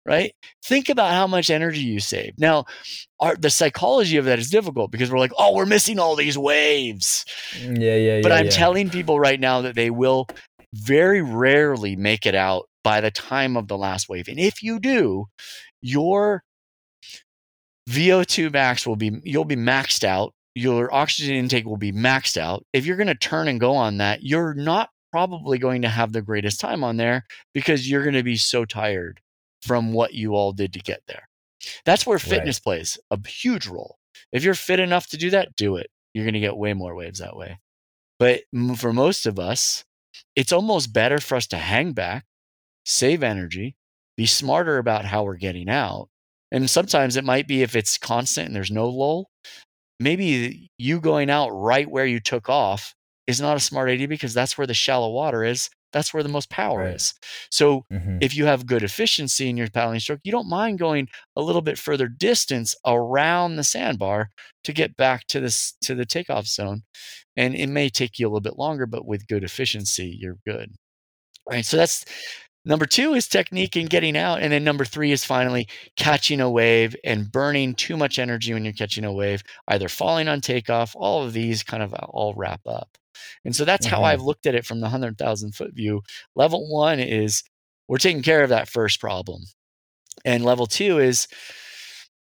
Right? 0.06 0.34
Think 0.64 0.88
about 0.88 1.12
how 1.12 1.26
much 1.26 1.50
energy 1.50 1.80
you 1.80 1.98
save. 1.98 2.34
Now, 2.38 2.66
our, 3.18 3.34
the 3.34 3.50
psychology 3.50 4.16
of 4.18 4.24
that 4.26 4.38
is 4.38 4.50
difficult 4.50 4.92
because 4.92 5.10
we're 5.10 5.18
like, 5.18 5.32
oh, 5.36 5.54
we're 5.54 5.66
missing 5.66 5.98
all 5.98 6.14
these 6.14 6.38
waves. 6.38 7.24
Mm, 7.58 7.82
yeah, 7.82 7.96
yeah, 7.96 8.20
But 8.22 8.30
yeah, 8.30 8.38
I'm 8.38 8.44
yeah. 8.44 8.50
telling 8.52 8.88
people 8.88 9.18
right 9.18 9.40
now 9.40 9.62
that 9.62 9.74
they 9.74 9.90
will 9.90 10.28
very 10.72 11.22
rarely 11.22 11.96
make 11.96 12.24
it 12.24 12.36
out 12.36 12.68
by 12.84 13.00
the 13.00 13.10
time 13.10 13.56
of 13.56 13.66
the 13.66 13.76
last 13.76 14.08
wave. 14.08 14.28
And 14.28 14.38
if 14.38 14.62
you 14.62 14.78
do, 14.78 15.26
your 15.82 16.44
VO2 17.90 18.52
max 18.52 18.86
will 18.86 18.96
be 18.96 19.20
you'll 19.24 19.44
be 19.44 19.56
maxed 19.56 20.04
out. 20.04 20.32
Your 20.54 20.92
oxygen 20.94 21.34
intake 21.34 21.66
will 21.66 21.76
be 21.76 21.92
maxed 21.92 22.36
out. 22.36 22.64
If 22.72 22.86
you're 22.86 22.96
going 22.96 23.08
to 23.08 23.14
turn 23.14 23.48
and 23.48 23.60
go 23.60 23.74
on 23.74 23.98
that, 23.98 24.22
you're 24.22 24.54
not 24.54 24.90
probably 25.12 25.58
going 25.58 25.82
to 25.82 25.88
have 25.88 26.12
the 26.12 26.22
greatest 26.22 26.60
time 26.60 26.84
on 26.84 26.96
there 26.96 27.24
because 27.54 27.88
you're 27.90 28.02
going 28.02 28.14
to 28.14 28.22
be 28.22 28.36
so 28.36 28.64
tired 28.64 29.20
from 29.66 29.92
what 29.92 30.14
you 30.14 30.34
all 30.34 30.52
did 30.52 30.72
to 30.74 30.78
get 30.78 31.02
there. 31.08 31.28
That's 31.84 32.06
where 32.06 32.18
fitness 32.18 32.60
plays 32.60 32.98
a 33.10 33.18
huge 33.26 33.66
role. 33.66 33.98
If 34.32 34.44
you're 34.44 34.54
fit 34.54 34.80
enough 34.80 35.08
to 35.08 35.16
do 35.16 35.30
that, 35.30 35.56
do 35.56 35.76
it. 35.76 35.88
You're 36.14 36.24
going 36.24 36.34
to 36.34 36.40
get 36.40 36.56
way 36.56 36.72
more 36.72 36.94
waves 36.94 37.18
that 37.18 37.36
way. 37.36 37.58
But 38.18 38.42
for 38.76 38.92
most 38.92 39.26
of 39.26 39.38
us, 39.38 39.84
it's 40.34 40.52
almost 40.52 40.92
better 40.92 41.18
for 41.18 41.36
us 41.36 41.46
to 41.48 41.56
hang 41.56 41.92
back, 41.92 42.24
save 42.84 43.22
energy, 43.22 43.76
be 44.16 44.26
smarter 44.26 44.78
about 44.78 45.04
how 45.04 45.24
we're 45.24 45.36
getting 45.36 45.68
out. 45.68 46.08
And 46.52 46.70
sometimes 46.70 47.16
it 47.16 47.24
might 47.24 47.48
be 47.48 47.62
if 47.62 47.74
it's 47.76 47.98
constant 47.98 48.46
and 48.46 48.56
there's 48.56 48.70
no 48.70 48.88
lull, 48.88 49.28
maybe 49.98 50.70
you 50.78 51.00
going 51.00 51.28
out 51.28 51.50
right 51.50 51.90
where 51.90 52.06
you 52.06 52.20
took 52.20 52.48
off 52.48 52.94
is 53.26 53.40
not 53.40 53.56
a 53.56 53.60
smart 53.60 53.90
idea 53.90 54.08
because 54.08 54.32
that's 54.32 54.56
where 54.56 54.66
the 54.66 54.74
shallow 54.74 55.10
water 55.10 55.44
is. 55.44 55.68
That's 55.92 56.12
where 56.14 56.22
the 56.22 56.28
most 56.28 56.50
power 56.50 56.82
Right. 56.82 56.94
is. 56.94 57.14
So 57.50 57.86
Mhm. 57.90 58.20
if 58.20 58.34
you 58.34 58.46
have 58.46 58.66
good 58.66 58.82
efficiency 58.82 59.48
in 59.48 59.56
your 59.56 59.68
paddling 59.70 60.00
stroke, 60.00 60.20
you 60.24 60.32
don't 60.32 60.48
mind 60.48 60.78
going 60.78 61.08
a 61.36 61.42
little 61.42 61.62
bit 61.62 61.78
further 61.78 62.08
distance 62.08 62.74
around 62.86 63.56
the 63.56 63.64
sandbar 63.64 64.30
to 64.64 64.72
get 64.72 64.96
back 64.96 65.26
to 65.28 65.40
this 65.40 65.74
to 65.82 65.94
the 65.94 66.06
takeoff 66.06 66.46
zone. 66.46 66.82
And 67.36 67.54
it 67.54 67.68
may 67.68 67.88
take 67.90 68.18
you 68.18 68.26
a 68.26 68.28
little 68.28 68.40
bit 68.40 68.58
longer, 68.58 68.86
but 68.86 69.06
with 69.06 69.28
good 69.28 69.44
efficiency, 69.44 70.16
you're 70.20 70.38
good. 70.46 70.72
Right. 71.48 71.64
So 71.64 71.76
that's 71.76 72.04
number 72.64 72.86
two 72.86 73.14
is 73.14 73.28
technique 73.28 73.76
and 73.76 73.88
getting 73.90 74.16
out. 74.16 74.42
And 74.42 74.52
then 74.52 74.64
number 74.64 74.84
three 74.84 75.12
is 75.12 75.24
finally 75.24 75.68
catching 75.96 76.40
a 76.40 76.50
wave 76.50 76.96
and 77.04 77.30
burning 77.30 77.74
too 77.74 77.96
much 77.96 78.18
energy 78.18 78.52
when 78.54 78.64
you're 78.64 78.72
catching 78.74 79.04
a 79.04 79.12
wave, 79.12 79.42
either 79.68 79.88
falling 79.88 80.28
on 80.28 80.40
takeoff. 80.40 80.94
All 80.96 81.24
of 81.24 81.32
these 81.32 81.62
kind 81.62 81.82
of 81.82 81.94
all 81.94 82.34
wrap 82.34 82.60
up. 82.66 82.98
And 83.44 83.54
so 83.56 83.64
that's 83.64 83.86
how 83.86 84.00
Mhm. 84.00 84.04
I've 84.04 84.22
looked 84.22 84.46
at 84.46 84.54
it 84.54 84.66
from 84.66 84.80
the 84.80 84.86
100,000 84.86 85.52
foot 85.54 85.74
view. 85.74 86.02
Level 86.34 86.68
one 86.70 87.00
is 87.00 87.42
we're 87.88 87.98
taking 87.98 88.22
care 88.22 88.42
of 88.42 88.50
that 88.50 88.68
first 88.68 89.00
problem. 89.00 89.44
And 90.24 90.44
level 90.44 90.66
two 90.66 90.98
is, 91.00 91.28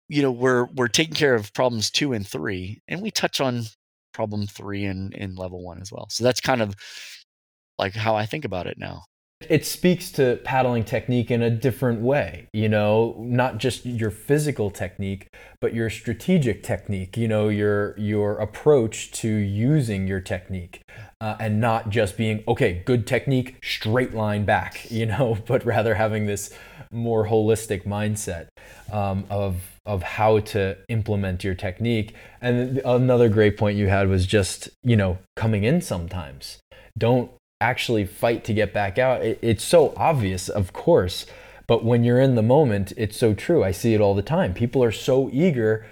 you 0.10 0.22
know, 0.22 0.32
we're 0.32 0.66
we're 0.76 0.88
taking 0.88 1.14
care 1.16 1.36
of 1.36 1.54
problems 1.54 1.90
two 1.90 2.14
and 2.14 2.28
three. 2.28 2.82
And 2.88 3.02
we 3.02 3.12
touch 3.12 3.40
on 3.42 3.64
problem 4.14 4.46
three 4.48 4.86
in, 4.86 5.12
in 5.14 5.36
level 5.36 5.64
one 5.64 5.82
as 5.82 5.92
well. 5.92 6.08
So 6.10 6.24
that's 6.24 6.40
kind 6.40 6.62
of 6.62 6.76
like 7.78 7.94
how 7.96 8.16
I 8.16 8.26
think 8.26 8.46
about 8.46 8.68
it 8.68 8.78
now. 8.78 9.04
It 9.50 9.66
speaks 9.66 10.12
to 10.12 10.40
paddling 10.44 10.84
technique 10.84 11.32
in 11.32 11.42
a 11.42 11.50
different 11.50 12.02
way 12.02 12.48
you 12.54 12.70
know 12.70 13.16
not 13.20 13.58
just 13.58 13.86
your 13.86 14.12
physical 14.12 14.70
technique 14.70 15.28
but 15.60 15.74
your 15.74 15.90
strategic 15.90 16.64
technique 16.64 17.16
you 17.18 17.28
know 17.28 17.50
your 17.50 17.98
your 17.98 18.38
approach 18.40 19.12
to 19.12 19.28
using 19.28 20.08
your 20.08 20.20
technique 20.20 20.82
uh, 21.22 21.36
and 21.40 21.60
not 21.60 21.90
just 21.90 22.18
being 22.18 22.44
okay 22.48 22.82
good 22.86 23.08
technique 23.08 23.58
straight 23.64 24.14
line 24.14 24.46
back 24.46 24.86
you 24.92 25.06
know 25.06 25.38
but 25.48 25.66
rather 25.66 25.96
having 25.96 26.26
this 26.26 26.54
more 26.94 27.28
holistic 27.28 27.86
mindset 27.86 28.48
um, 28.92 29.26
of 29.30 29.74
of 29.86 30.02
how 30.02 30.40
to 30.40 30.78
implement 30.88 31.44
your 31.44 31.56
technique. 31.56 32.16
And 32.42 32.78
another 32.86 33.28
great 33.28 33.58
point 33.58 33.78
you 33.78 33.88
had 33.88 34.08
was 34.08 34.26
just 34.26 34.70
you 34.84 34.96
know 34.96 35.18
coming 35.36 35.64
in 35.64 35.82
sometimes. 35.82 36.60
Don't 36.98 37.32
actually 37.64 38.06
fight 38.06 38.44
to 38.44 38.54
get 38.54 38.74
back 38.74 38.98
out. 38.98 39.24
It, 39.24 39.40
it's 39.42 39.64
so 39.64 39.94
obvious, 39.96 40.50
of 40.50 40.74
course, 40.74 41.26
but 41.66 41.86
when 41.86 42.04
you're 42.04 42.20
in 42.20 42.36
the 42.36 42.44
moment, 42.44 42.92
it's 42.98 43.18
so 43.18 43.34
true. 43.34 43.64
I 43.64 43.72
see 43.72 43.94
it 43.94 44.02
all 44.02 44.14
the 44.14 44.22
time. 44.22 44.54
People 44.54 44.84
are 44.84 44.92
so 44.92 45.30
eager 45.32 45.86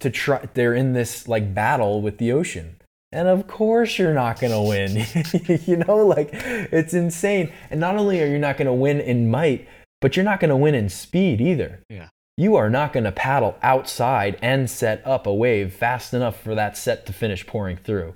to 0.00 0.10
try, 0.10 0.48
they're 0.54 0.74
in 0.74 0.92
this 0.92 1.26
like 1.26 1.52
battle 1.52 2.00
with 2.00 2.18
the 2.18 2.32
ocean. 2.32 2.76
And 3.12 3.28
of 3.28 3.46
course, 3.46 3.98
you're 3.98 4.14
not 4.14 4.40
going 4.40 4.52
to 4.52 4.60
win. 4.60 5.60
you 5.66 5.76
know, 5.78 5.96
like 6.06 6.30
it's 6.32 6.94
insane. 6.94 7.52
And 7.70 7.80
not 7.80 7.96
only 7.96 8.22
are 8.22 8.26
you 8.26 8.38
not 8.38 8.56
going 8.56 8.66
to 8.66 8.72
win 8.72 9.00
in 9.00 9.30
might, 9.30 9.66
but 10.00 10.16
you're 10.16 10.24
not 10.24 10.40
going 10.40 10.50
to 10.50 10.56
win 10.56 10.74
in 10.74 10.88
speed 10.88 11.40
either. 11.40 11.80
Yeah. 11.88 12.08
you 12.36 12.56
are 12.56 12.68
not 12.68 12.92
going 12.92 13.04
to 13.04 13.12
paddle 13.12 13.56
outside 13.62 14.38
and 14.42 14.68
set 14.68 15.04
up 15.06 15.26
a 15.26 15.34
wave 15.34 15.72
fast 15.72 16.12
enough 16.14 16.40
for 16.40 16.54
that 16.54 16.76
set 16.76 17.06
to 17.06 17.12
finish 17.12 17.46
pouring 17.46 17.78
through 17.78 18.14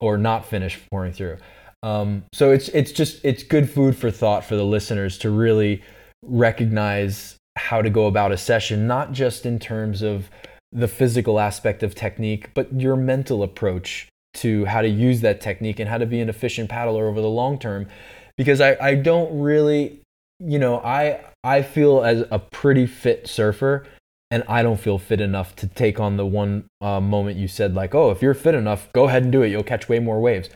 or 0.00 0.18
not 0.18 0.44
finish 0.44 0.80
pouring 0.90 1.12
through. 1.12 1.38
Um, 1.82 2.24
so 2.34 2.50
it's 2.52 2.68
it's 2.68 2.92
just 2.92 3.24
it's 3.24 3.42
good 3.42 3.70
food 3.70 3.96
for 3.96 4.10
thought 4.10 4.44
for 4.44 4.56
the 4.56 4.64
listeners 4.64 5.16
to 5.18 5.30
really 5.30 5.82
recognize 6.22 7.36
how 7.56 7.82
to 7.82 7.90
go 7.90 8.06
about 8.06 8.32
a 8.32 8.36
session, 8.36 8.86
not 8.86 9.12
just 9.12 9.46
in 9.46 9.58
terms 9.58 10.02
of 10.02 10.30
the 10.72 10.88
physical 10.88 11.40
aspect 11.40 11.82
of 11.82 11.94
technique, 11.94 12.50
but 12.54 12.72
your 12.72 12.96
mental 12.96 13.42
approach 13.42 14.08
to 14.32 14.64
how 14.66 14.82
to 14.82 14.88
use 14.88 15.20
that 15.22 15.40
technique 15.40 15.80
and 15.80 15.88
how 15.88 15.98
to 15.98 16.06
be 16.06 16.20
an 16.20 16.28
efficient 16.28 16.68
paddler 16.70 17.08
over 17.08 17.20
the 17.20 17.28
long 17.28 17.58
term. 17.58 17.88
Because 18.36 18.60
I, 18.60 18.76
I 18.80 18.94
don't 18.94 19.40
really, 19.40 20.00
you 20.38 20.58
know, 20.58 20.78
I 20.78 21.20
I 21.42 21.62
feel 21.62 22.02
as 22.02 22.24
a 22.30 22.38
pretty 22.38 22.86
fit 22.86 23.26
surfer, 23.26 23.86
and 24.30 24.44
I 24.48 24.62
don't 24.62 24.78
feel 24.78 24.98
fit 24.98 25.20
enough 25.20 25.56
to 25.56 25.66
take 25.66 25.98
on 25.98 26.16
the 26.16 26.26
one 26.26 26.66
uh, 26.80 27.00
moment 27.00 27.38
you 27.38 27.48
said 27.48 27.74
like, 27.74 27.94
oh, 27.94 28.10
if 28.10 28.22
you're 28.22 28.34
fit 28.34 28.54
enough, 28.54 28.92
go 28.92 29.08
ahead 29.08 29.24
and 29.24 29.32
do 29.32 29.42
it. 29.42 29.48
You'll 29.48 29.62
catch 29.62 29.88
way 29.88 29.98
more 29.98 30.20
waves. 30.20 30.50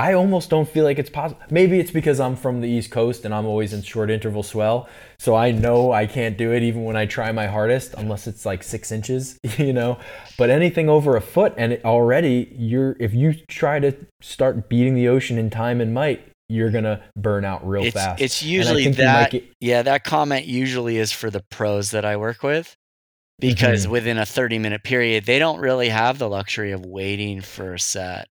I 0.00 0.14
almost 0.14 0.48
don't 0.48 0.66
feel 0.66 0.84
like 0.84 0.98
it's 0.98 1.10
possible. 1.10 1.42
Maybe 1.50 1.78
it's 1.78 1.90
because 1.90 2.20
I'm 2.20 2.34
from 2.34 2.62
the 2.62 2.68
East 2.68 2.90
Coast 2.90 3.26
and 3.26 3.34
I'm 3.34 3.44
always 3.44 3.74
in 3.74 3.82
short 3.82 4.10
interval 4.10 4.42
swell. 4.42 4.88
So 5.18 5.34
I 5.34 5.50
know 5.50 5.92
I 5.92 6.06
can't 6.06 6.38
do 6.38 6.52
it 6.52 6.62
even 6.62 6.84
when 6.84 6.96
I 6.96 7.04
try 7.04 7.30
my 7.32 7.46
hardest, 7.46 7.92
unless 7.98 8.26
it's 8.26 8.46
like 8.46 8.62
six 8.62 8.92
inches, 8.92 9.38
you 9.58 9.74
know. 9.74 9.98
But 10.38 10.48
anything 10.48 10.88
over 10.88 11.16
a 11.16 11.20
foot, 11.20 11.52
and 11.58 11.74
it 11.74 11.84
already 11.84 12.50
you're 12.56 12.96
if 12.98 13.12
you 13.12 13.34
try 13.48 13.78
to 13.78 13.94
start 14.22 14.70
beating 14.70 14.94
the 14.94 15.06
ocean 15.08 15.36
in 15.36 15.50
time 15.50 15.82
and 15.82 15.92
might, 15.92 16.26
you're 16.48 16.70
gonna 16.70 17.02
burn 17.14 17.44
out 17.44 17.68
real 17.68 17.84
it's, 17.84 17.94
fast. 17.94 18.22
It's 18.22 18.42
usually 18.42 18.88
that. 18.92 19.32
Get, 19.32 19.52
yeah, 19.60 19.82
that 19.82 20.04
comment 20.04 20.46
usually 20.46 20.96
is 20.96 21.12
for 21.12 21.28
the 21.28 21.44
pros 21.50 21.90
that 21.90 22.06
I 22.06 22.16
work 22.16 22.42
with 22.42 22.74
because 23.38 23.82
mm-hmm. 23.82 23.92
within 23.92 24.16
a 24.16 24.24
30 24.24 24.60
minute 24.60 24.82
period, 24.82 25.26
they 25.26 25.38
don't 25.38 25.60
really 25.60 25.90
have 25.90 26.18
the 26.18 26.28
luxury 26.30 26.72
of 26.72 26.86
waiting 26.86 27.42
for 27.42 27.74
a 27.74 27.78
set 27.78 28.29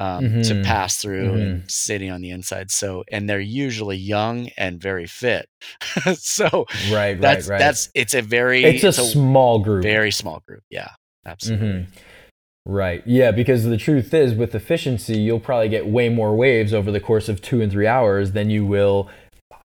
um, 0.00 0.24
mm-hmm. 0.24 0.40
to 0.42 0.62
pass 0.64 0.96
through 0.96 1.28
mm-hmm. 1.28 1.36
and 1.36 1.70
sitting 1.70 2.10
on 2.10 2.22
the 2.22 2.30
inside. 2.30 2.70
So, 2.70 3.04
and 3.12 3.28
they're 3.28 3.38
usually 3.38 3.98
young 3.98 4.48
and 4.56 4.80
very 4.80 5.06
fit. 5.06 5.46
so, 6.14 6.64
right, 6.90 7.20
that's, 7.20 7.46
right, 7.46 7.54
right. 7.54 7.58
That's 7.58 7.90
it's 7.94 8.14
a 8.14 8.22
very 8.22 8.64
it's, 8.64 8.82
it's 8.82 8.98
a, 8.98 9.02
a, 9.02 9.04
small 9.04 9.58
group, 9.58 9.82
very 9.82 10.10
small 10.10 10.42
group. 10.48 10.62
Yeah, 10.70 10.88
absolutely. 11.26 11.68
Mm-hmm. 11.68 12.72
Right. 12.72 13.02
Yeah, 13.06 13.30
because 13.30 13.64
the 13.64 13.76
truth 13.76 14.14
is, 14.14 14.34
with 14.34 14.54
efficiency, 14.54 15.18
you'll 15.18 15.40
probably 15.40 15.68
get 15.68 15.86
way 15.86 16.08
more 16.08 16.34
waves 16.34 16.72
over 16.72 16.90
the 16.90 17.00
course 17.00 17.28
of 17.28 17.42
two 17.42 17.60
and 17.60 17.70
three 17.70 17.86
hours 17.86 18.32
than 18.32 18.48
you 18.48 18.64
will 18.64 19.10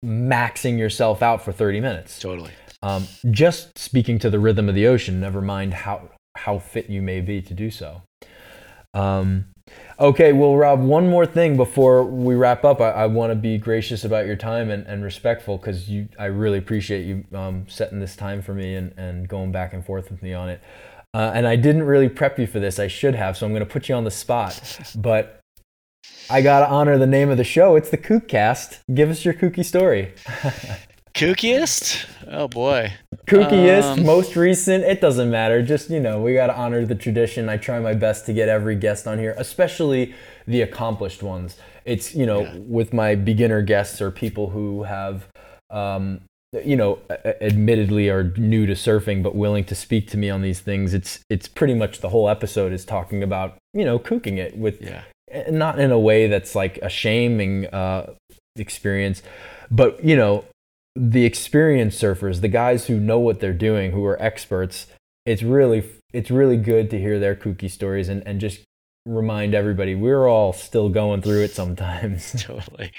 maxing 0.04 0.78
yourself 0.78 1.22
out 1.22 1.44
for 1.44 1.52
30 1.52 1.82
minutes. 1.82 2.20
Totally. 2.20 2.52
Um, 2.84 3.08
just 3.30 3.78
speaking 3.78 4.18
to 4.20 4.30
the 4.30 4.40
rhythm 4.40 4.70
of 4.70 4.76
the 4.76 4.88
ocean, 4.88 5.20
never 5.20 5.42
mind 5.42 5.74
how 5.74 6.10
how 6.38 6.60
fit 6.60 6.90
you 6.90 7.02
may 7.02 7.20
be 7.20 7.42
to 7.42 7.54
do 7.54 7.70
so. 7.70 8.02
Um, 8.94 9.46
Okay, 10.00 10.34
well, 10.34 10.56
Rob, 10.56 10.82
one 10.82 11.08
more 11.08 11.28
thing 11.28 11.56
before 11.56 12.04
we 12.04 12.34
wrap 12.34 12.66
up. 12.66 12.82
I, 12.82 12.90
I 12.90 13.06
want 13.06 13.32
to 13.32 13.36
be 13.36 13.60
gracious 13.60 14.04
about 14.04 14.26
your 14.26 14.36
time 14.36 14.72
and, 14.72 14.86
and 14.88 15.04
respectful 15.04 15.58
because 15.58 15.90
you, 15.90 16.10
I 16.18 16.26
really 16.26 16.58
appreciate 16.58 17.06
you 17.06 17.24
um, 17.38 17.66
setting 17.68 18.00
this 18.00 18.16
time 18.16 18.42
for 18.42 18.56
me 18.56 18.76
and, 18.76 18.94
and 18.98 19.28
going 19.28 19.52
back 19.52 19.74
and 19.74 19.86
forth 19.86 20.10
with 20.10 20.24
me 20.24 20.34
on 20.34 20.50
it. 20.50 20.60
Uh, 21.14 21.32
and 21.36 21.46
I 21.46 21.56
didn't 21.56 21.84
really 21.84 22.10
prep 22.10 22.40
you 22.40 22.48
for 22.48 22.60
this. 22.60 22.80
I 22.80 22.88
should 22.88 23.14
have, 23.16 23.38
so 23.38 23.46
I'm 23.46 23.52
going 23.52 23.66
to 23.66 23.72
put 23.72 23.90
you 23.90 23.96
on 23.96 24.04
the 24.04 24.12
spot. 24.12 24.80
But 24.96 25.42
I 26.30 26.42
got 26.42 26.62
to 26.62 26.68
honor 26.68 26.98
the 26.98 27.06
name 27.06 27.30
of 27.30 27.38
the 27.38 27.44
show. 27.44 27.76
It's 27.76 27.90
the 27.90 27.98
Kookcast. 27.98 28.80
Give 28.94 29.10
us 29.10 29.24
your 29.24 29.34
kooky 29.34 29.64
story. 29.64 30.14
Kookiest? 31.14 32.06
Oh 32.28 32.48
boy. 32.48 32.94
Kookiest, 33.28 33.98
um, 33.98 34.06
most 34.06 34.36
recent, 34.36 34.84
it 34.84 35.02
doesn't 35.02 35.30
matter. 35.30 35.62
Just, 35.62 35.90
you 35.90 36.00
know, 36.00 36.22
we 36.22 36.34
got 36.34 36.48
to 36.48 36.56
honor 36.56 36.86
the 36.86 36.96
tradition. 36.96 37.50
I 37.50 37.58
try 37.58 37.80
my 37.80 37.94
best 37.94 38.26
to 38.26 38.34
get 38.34 38.50
every 38.50 38.76
guest 38.76 39.08
on 39.08 39.20
here, 39.20 39.36
especially 39.38 40.14
the 40.48 40.62
accomplished 40.62 41.24
ones. 41.24 41.58
It's, 41.86 42.16
you 42.16 42.26
know, 42.26 42.42
yeah. 42.42 42.58
with 42.58 42.94
my 42.94 43.16
beginner 43.16 43.62
guests 43.62 44.02
or 44.02 44.12
people 44.12 44.50
who 44.50 44.84
have, 44.84 45.28
um, 45.70 46.22
you 46.66 46.76
know, 46.76 47.00
admittedly 47.40 48.10
are 48.10 48.24
new 48.36 48.66
to 48.66 48.74
surfing 48.74 49.24
but 49.24 49.36
willing 49.36 49.64
to 49.66 49.76
speak 49.76 50.10
to 50.10 50.18
me 50.18 50.30
on 50.30 50.42
these 50.42 50.60
things. 50.60 50.94
It's 50.94 51.22
it's 51.30 51.48
pretty 51.48 51.74
much 51.74 52.02
the 52.02 52.10
whole 52.10 52.28
episode 52.28 52.74
is 52.74 52.84
talking 52.84 53.24
about, 53.24 53.58
you 53.74 53.86
know, 53.86 53.98
kooking 53.98 54.38
it 54.38 54.58
with 54.58 54.82
yeah. 54.82 55.04
not 55.50 55.80
in 55.80 55.92
a 55.92 56.00
way 56.00 56.28
that's 56.28 56.54
like 56.54 56.78
a 56.80 56.90
shaming 56.90 57.68
uh, 57.68 58.14
experience, 58.58 59.24
but 59.70 60.04
you 60.04 60.18
know, 60.18 60.44
the 60.96 61.26
experienced 61.26 62.02
surfers, 62.02 62.42
the 62.42 62.48
guys 62.48 62.88
who 62.88 63.00
know 63.00 63.20
what 63.20 63.40
they're 63.40 63.54
doing, 63.54 63.92
who 63.92 64.06
are 64.06 64.22
experts, 64.22 64.88
it's 65.26 65.44
really 65.44 65.84
it's 66.14 66.32
really 66.32 66.58
good 66.58 66.90
to 66.90 67.00
hear 67.00 67.20
their 67.20 67.36
kooky 67.36 67.70
stories 67.70 68.10
and, 68.10 68.26
and 68.26 68.42
just 68.42 68.62
remind 69.06 69.56
everybody 69.56 69.96
we're 69.96 70.28
all 70.28 70.54
still 70.54 70.90
going 70.90 71.22
through 71.22 71.44
it 71.44 71.52
sometimes. 71.52 72.32
totally. 72.44 72.92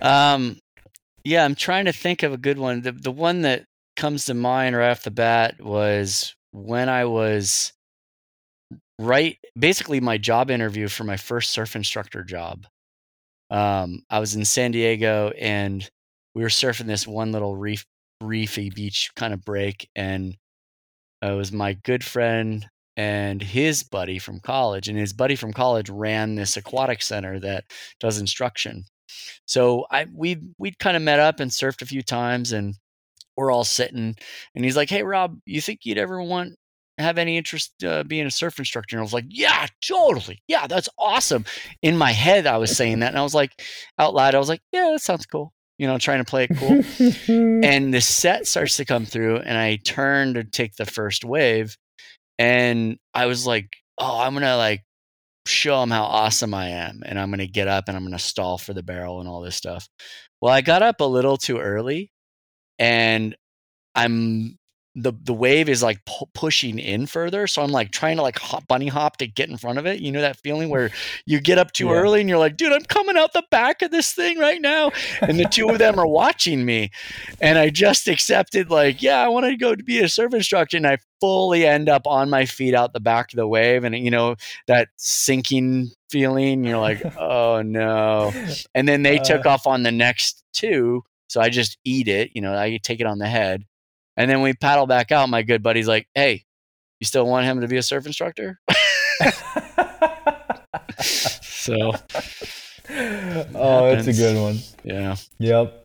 Um, 0.00 0.58
yeah, 1.24 1.44
I'm 1.44 1.54
trying 1.54 1.86
to 1.86 1.92
think 1.92 2.22
of 2.22 2.32
a 2.32 2.38
good 2.38 2.58
one. 2.58 2.82
The 2.82 2.92
the 2.92 3.12
one 3.12 3.42
that 3.42 3.64
comes 3.96 4.26
to 4.26 4.34
mind 4.34 4.76
right 4.76 4.90
off 4.90 5.02
the 5.02 5.10
bat 5.10 5.60
was 5.60 6.34
when 6.50 6.88
I 6.88 7.04
was 7.04 7.72
right 8.98 9.38
basically 9.58 10.00
my 10.00 10.18
job 10.18 10.50
interview 10.50 10.88
for 10.88 11.04
my 11.04 11.16
first 11.16 11.50
surf 11.50 11.76
instructor 11.76 12.24
job. 12.24 12.66
Um, 13.50 14.02
I 14.08 14.18
was 14.18 14.34
in 14.34 14.44
San 14.44 14.70
Diego 14.70 15.30
and 15.38 15.88
we 16.34 16.42
were 16.42 16.48
surfing 16.48 16.86
this 16.86 17.06
one 17.06 17.32
little 17.32 17.56
reef 17.56 17.84
reefy 18.20 18.70
beach 18.70 19.10
kind 19.16 19.34
of 19.34 19.44
break 19.44 19.88
and 19.96 20.36
it 21.22 21.36
was 21.36 21.52
my 21.52 21.72
good 21.72 22.04
friend 22.04 22.68
and 22.96 23.42
his 23.42 23.82
buddy 23.82 24.18
from 24.18 24.40
college 24.40 24.88
and 24.88 24.98
his 24.98 25.12
buddy 25.12 25.34
from 25.34 25.52
college 25.52 25.88
ran 25.88 26.34
this 26.34 26.56
aquatic 26.56 27.00
center 27.02 27.40
that 27.40 27.64
does 28.00 28.18
instruction. 28.18 28.84
So 29.46 29.86
i 29.90 30.06
we 30.14 30.38
we'd 30.58 30.78
kind 30.78 30.96
of 30.96 31.02
met 31.02 31.20
up 31.20 31.40
and 31.40 31.50
surfed 31.50 31.82
a 31.82 31.86
few 31.86 32.02
times 32.02 32.52
and 32.52 32.74
we're 33.36 33.50
all 33.50 33.64
sitting 33.64 34.16
and 34.54 34.64
he's 34.64 34.76
like 34.76 34.90
hey 34.90 35.02
rob 35.02 35.38
you 35.46 35.60
think 35.60 35.80
you'd 35.84 35.98
ever 35.98 36.22
want 36.22 36.54
have 36.98 37.18
any 37.18 37.36
interest 37.38 37.72
uh, 37.84 38.02
being 38.04 38.26
a 38.26 38.30
surf 38.30 38.58
instructor? 38.58 38.96
And 38.96 39.00
i 39.00 39.02
was 39.02 39.12
like 39.14 39.24
yeah 39.28 39.66
totally. 39.86 40.42
Yeah 40.48 40.66
that's 40.66 40.88
awesome. 40.98 41.44
In 41.82 41.96
my 41.96 42.12
head 42.12 42.46
i 42.46 42.56
was 42.58 42.76
saying 42.76 43.00
that 43.00 43.08
and 43.08 43.18
i 43.18 43.22
was 43.22 43.34
like 43.34 43.62
out 43.98 44.14
loud 44.14 44.34
i 44.34 44.38
was 44.38 44.48
like 44.48 44.62
yeah 44.72 44.90
that 44.92 45.00
sounds 45.02 45.26
cool 45.26 45.52
you 45.78 45.86
know, 45.86 45.98
trying 45.98 46.18
to 46.18 46.28
play 46.28 46.46
it 46.48 46.56
cool. 46.56 47.64
and 47.64 47.92
the 47.92 48.00
set 48.00 48.46
starts 48.46 48.76
to 48.76 48.84
come 48.84 49.04
through, 49.04 49.38
and 49.38 49.56
I 49.56 49.76
turn 49.76 50.34
to 50.34 50.44
take 50.44 50.76
the 50.76 50.86
first 50.86 51.24
wave, 51.24 51.76
and 52.38 52.98
I 53.14 53.26
was 53.26 53.46
like, 53.46 53.76
oh, 53.98 54.20
I'm 54.20 54.34
gonna 54.34 54.56
like 54.56 54.82
show 55.46 55.80
them 55.80 55.90
how 55.90 56.04
awesome 56.04 56.54
I 56.54 56.68
am, 56.68 57.02
and 57.04 57.18
I'm 57.18 57.30
gonna 57.30 57.46
get 57.46 57.68
up 57.68 57.84
and 57.88 57.96
I'm 57.96 58.04
gonna 58.04 58.18
stall 58.18 58.58
for 58.58 58.74
the 58.74 58.82
barrel 58.82 59.20
and 59.20 59.28
all 59.28 59.40
this 59.40 59.56
stuff. 59.56 59.88
Well, 60.40 60.52
I 60.52 60.60
got 60.60 60.82
up 60.82 61.00
a 61.00 61.04
little 61.04 61.36
too 61.36 61.58
early, 61.58 62.10
and 62.78 63.36
I'm 63.94 64.58
the 64.94 65.12
the 65.22 65.32
wave 65.32 65.68
is 65.68 65.82
like 65.82 66.04
pu- 66.04 66.26
pushing 66.34 66.78
in 66.78 67.06
further 67.06 67.46
so 67.46 67.62
i'm 67.62 67.70
like 67.70 67.90
trying 67.90 68.16
to 68.16 68.22
like 68.22 68.38
hop 68.38 68.66
bunny 68.68 68.88
hop 68.88 69.16
to 69.16 69.26
get 69.26 69.48
in 69.48 69.56
front 69.56 69.78
of 69.78 69.86
it 69.86 70.00
you 70.00 70.12
know 70.12 70.20
that 70.20 70.36
feeling 70.36 70.68
where 70.68 70.90
you 71.26 71.40
get 71.40 71.58
up 71.58 71.72
too 71.72 71.86
yeah. 71.86 71.92
early 71.92 72.20
and 72.20 72.28
you're 72.28 72.38
like 72.38 72.56
dude 72.56 72.72
i'm 72.72 72.84
coming 72.84 73.16
out 73.16 73.32
the 73.32 73.44
back 73.50 73.80
of 73.80 73.90
this 73.90 74.12
thing 74.12 74.38
right 74.38 74.60
now 74.60 74.90
and 75.22 75.38
the 75.38 75.44
two 75.46 75.68
of 75.68 75.78
them 75.78 75.98
are 75.98 76.06
watching 76.06 76.64
me 76.64 76.90
and 77.40 77.58
i 77.58 77.70
just 77.70 78.06
accepted 78.06 78.70
like 78.70 79.02
yeah 79.02 79.24
i 79.24 79.28
want 79.28 79.46
to 79.46 79.56
go 79.56 79.74
to 79.74 79.82
be 79.82 80.00
a 80.00 80.08
surf 80.08 80.34
instructor 80.34 80.76
and 80.76 80.86
i 80.86 80.98
fully 81.20 81.64
end 81.64 81.88
up 81.88 82.06
on 82.06 82.28
my 82.28 82.44
feet 82.44 82.74
out 82.74 82.92
the 82.92 83.00
back 83.00 83.32
of 83.32 83.36
the 83.36 83.46
wave 83.46 83.84
and 83.84 83.96
you 83.96 84.10
know 84.10 84.34
that 84.66 84.88
sinking 84.96 85.90
feeling 86.10 86.64
you're 86.64 86.78
like 86.78 87.02
oh 87.16 87.62
no 87.62 88.30
and 88.74 88.86
then 88.86 89.02
they 89.02 89.18
uh, 89.18 89.24
took 89.24 89.46
off 89.46 89.66
on 89.66 89.84
the 89.84 89.92
next 89.92 90.44
two 90.52 91.02
so 91.28 91.40
i 91.40 91.48
just 91.48 91.78
eat 91.84 92.08
it 92.08 92.30
you 92.34 92.42
know 92.42 92.54
i 92.58 92.78
take 92.82 93.00
it 93.00 93.06
on 93.06 93.18
the 93.18 93.26
head 93.26 93.64
and 94.16 94.30
then 94.30 94.42
we 94.42 94.52
paddle 94.54 94.86
back 94.86 95.12
out. 95.12 95.28
My 95.28 95.42
good 95.42 95.62
buddy's 95.62 95.88
like, 95.88 96.08
"Hey, 96.14 96.44
you 97.00 97.06
still 97.06 97.26
want 97.26 97.46
him 97.46 97.60
to 97.60 97.68
be 97.68 97.76
a 97.76 97.82
surf 97.82 98.06
instructor?" 98.06 98.60
so, 101.00 101.92
oh, 103.54 103.86
it's 103.86 104.06
a 104.06 104.12
good 104.12 104.40
one. 104.40 104.58
Yeah. 104.84 105.16
Yep. 105.38 105.82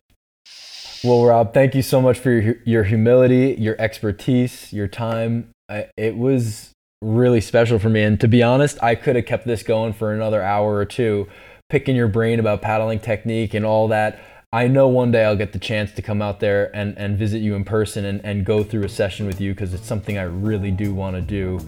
Well, 1.04 1.24
Rob, 1.24 1.54
thank 1.54 1.74
you 1.74 1.82
so 1.82 2.00
much 2.00 2.18
for 2.18 2.30
your 2.30 2.56
your 2.64 2.84
humility, 2.84 3.56
your 3.58 3.76
expertise, 3.78 4.72
your 4.72 4.88
time. 4.88 5.50
I, 5.68 5.86
it 5.96 6.16
was 6.16 6.72
really 7.00 7.40
special 7.40 7.78
for 7.78 7.88
me, 7.88 8.02
and 8.02 8.20
to 8.20 8.28
be 8.28 8.42
honest, 8.42 8.82
I 8.82 8.94
could 8.96 9.14
have 9.16 9.26
kept 9.26 9.46
this 9.46 9.62
going 9.62 9.92
for 9.92 10.12
another 10.12 10.42
hour 10.42 10.74
or 10.74 10.84
two, 10.84 11.28
picking 11.68 11.94
your 11.94 12.08
brain 12.08 12.40
about 12.40 12.62
paddling 12.62 12.98
technique 12.98 13.54
and 13.54 13.64
all 13.64 13.88
that. 13.88 14.18
I 14.50 14.66
know 14.66 14.88
one 14.88 15.10
day 15.10 15.26
I'll 15.26 15.36
get 15.36 15.52
the 15.52 15.58
chance 15.58 15.92
to 15.92 16.00
come 16.00 16.22
out 16.22 16.40
there 16.40 16.74
and, 16.74 16.96
and 16.96 17.18
visit 17.18 17.40
you 17.40 17.54
in 17.54 17.64
person 17.64 18.06
and, 18.06 18.24
and 18.24 18.46
go 18.46 18.64
through 18.64 18.84
a 18.84 18.88
session 18.88 19.26
with 19.26 19.42
you 19.42 19.52
because 19.52 19.74
it's 19.74 19.86
something 19.86 20.16
I 20.16 20.22
really 20.22 20.70
do 20.70 20.94
want 20.94 21.16
to 21.16 21.20
do 21.20 21.60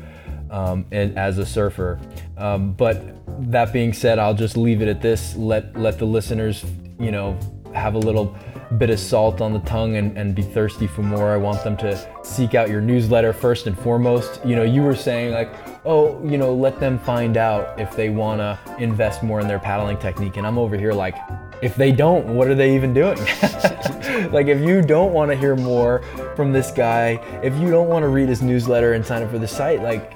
um, 0.51 0.87
and, 0.91 1.19
as 1.19 1.37
a 1.37 1.45
surfer. 1.45 2.01
Um, 2.39 2.73
but 2.73 3.03
that 3.51 3.75
being 3.75 3.93
said, 3.93 4.19
I'll 4.19 4.33
just 4.33 4.57
leave 4.57 4.81
it 4.81 4.89
at 4.89 5.03
this. 5.03 5.37
Let 5.37 5.77
let 5.77 5.99
the 5.99 6.07
listeners, 6.07 6.65
you 6.99 7.11
know, 7.11 7.39
have 7.75 7.97
a 7.97 7.99
little 7.99 8.35
bit 8.79 8.89
of 8.89 8.99
salt 8.99 9.43
on 9.43 9.53
the 9.53 9.61
tongue 9.61 9.97
and, 9.97 10.17
and 10.17 10.35
be 10.35 10.41
thirsty 10.41 10.87
for 10.87 11.03
more. 11.03 11.35
I 11.35 11.37
want 11.37 11.63
them 11.63 11.77
to 11.79 12.25
seek 12.25 12.55
out 12.55 12.71
your 12.71 12.81
newsletter 12.81 13.35
first 13.35 13.67
and 13.67 13.79
foremost. 13.79 14.41
You 14.43 14.57
know, 14.57 14.63
you 14.63 14.83
were 14.83 14.97
saying 14.97 15.35
like, 15.35 15.55
oh, 15.85 16.19
you 16.27 16.39
know, 16.39 16.55
let 16.55 16.81
them 16.81 16.99
find 16.99 17.37
out 17.37 17.79
if 17.79 17.95
they 17.95 18.09
want 18.09 18.41
to 18.41 18.59
invest 18.79 19.23
more 19.23 19.39
in 19.39 19.49
their 19.49 19.59
paddling 19.59 19.99
technique. 19.99 20.39
And 20.39 20.47
I'm 20.47 20.57
over 20.57 20.79
here 20.79 20.95
like, 20.95 21.17
if 21.63 21.77
they 21.77 21.93
don't, 21.93 22.27
what 22.27 22.49
are 22.49 22.55
they 22.55 22.75
even 22.75 22.95
doing? 22.95 23.19
like, 24.33 24.47
if 24.47 24.61
you 24.61 24.83
don't 24.83 25.13
want 25.13 25.31
to 25.31 25.37
hear 25.37 25.57
more 25.57 26.03
from 26.37 26.53
this 26.53 26.71
guy, 26.71 27.13
if 27.43 27.57
you 27.59 27.71
don't 27.71 27.89
want 27.89 28.03
to 28.03 28.09
read 28.09 28.29
his 28.29 28.43
newsletter 28.43 28.95
and 28.95 29.05
sign 29.05 29.23
up 29.23 29.31
for 29.31 29.39
the 29.39 29.49
site, 29.49 29.83
like, 29.83 30.15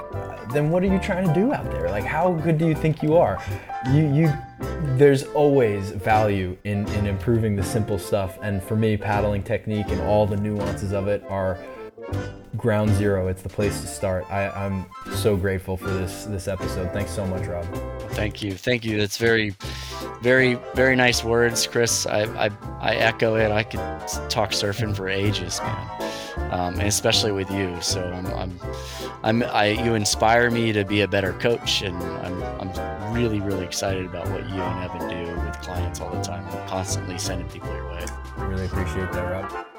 then 0.52 0.70
what 0.70 0.82
are 0.82 0.86
you 0.86 0.98
trying 0.98 1.26
to 1.26 1.34
do 1.34 1.52
out 1.52 1.70
there? 1.70 1.90
Like, 1.90 2.04
how 2.04 2.32
good 2.32 2.58
do 2.58 2.66
you 2.66 2.74
think 2.74 3.02
you 3.02 3.16
are? 3.16 3.42
You, 3.92 4.12
you, 4.14 4.32
there's 4.96 5.24
always 5.24 5.90
value 5.90 6.56
in, 6.64 6.88
in 6.94 7.06
improving 7.06 7.56
the 7.56 7.62
simple 7.62 7.98
stuff. 7.98 8.38
And 8.42 8.62
for 8.62 8.76
me, 8.76 8.96
paddling 8.96 9.42
technique 9.42 9.88
and 9.88 10.00
all 10.02 10.26
the 10.26 10.36
nuances 10.36 10.92
of 10.92 11.08
it 11.08 11.24
are 11.28 11.58
ground 12.56 12.90
zero. 12.90 13.28
It's 13.28 13.42
the 13.42 13.48
place 13.48 13.80
to 13.80 13.86
start. 13.86 14.30
I, 14.30 14.48
I'm 14.48 14.86
so 15.12 15.36
grateful 15.36 15.76
for 15.76 15.90
this 15.90 16.24
this 16.24 16.48
episode. 16.48 16.92
Thanks 16.92 17.10
so 17.10 17.26
much, 17.26 17.46
Rob. 17.46 17.66
Thank 18.14 18.42
you, 18.42 18.52
thank 18.52 18.84
you. 18.84 18.98
That's 18.98 19.18
very, 19.18 19.54
very, 20.22 20.54
very 20.74 20.96
nice 20.96 21.24
words, 21.24 21.66
Chris. 21.66 22.06
I 22.06 22.22
I, 22.46 22.50
I 22.80 22.94
echo 22.94 23.34
it. 23.36 23.50
I 23.50 23.64
could 23.64 23.80
talk 24.30 24.50
surfing 24.50 24.94
for 24.96 25.08
ages, 25.08 25.60
man, 25.60 26.12
um, 26.52 26.74
and 26.74 26.88
especially 26.88 27.32
with 27.32 27.50
you. 27.50 27.76
So 27.80 28.02
I'm 28.04 28.26
I'm, 28.26 28.60
I'm 29.22 29.42
I 29.42 29.66
you 29.66 29.94
inspire 29.94 30.50
me 30.50 30.72
to 30.72 30.84
be 30.84 31.00
a 31.00 31.08
better 31.08 31.32
coach, 31.34 31.82
and 31.82 31.96
I'm 31.96 32.42
I'm 32.60 33.12
really 33.12 33.40
really 33.40 33.64
excited 33.64 34.06
about 34.06 34.28
what 34.28 34.48
you 34.48 34.62
and 34.62 34.84
Evan 34.84 35.08
do 35.08 35.40
with 35.44 35.60
clients 35.60 36.00
all 36.00 36.10
the 36.10 36.22
time. 36.22 36.46
I'm 36.46 36.68
constantly 36.68 37.18
sending 37.18 37.48
people 37.48 37.72
your 37.74 37.88
way. 37.90 38.06
I 38.36 38.44
really 38.44 38.66
appreciate 38.66 39.10
that, 39.12 39.30
Rob. 39.30 39.73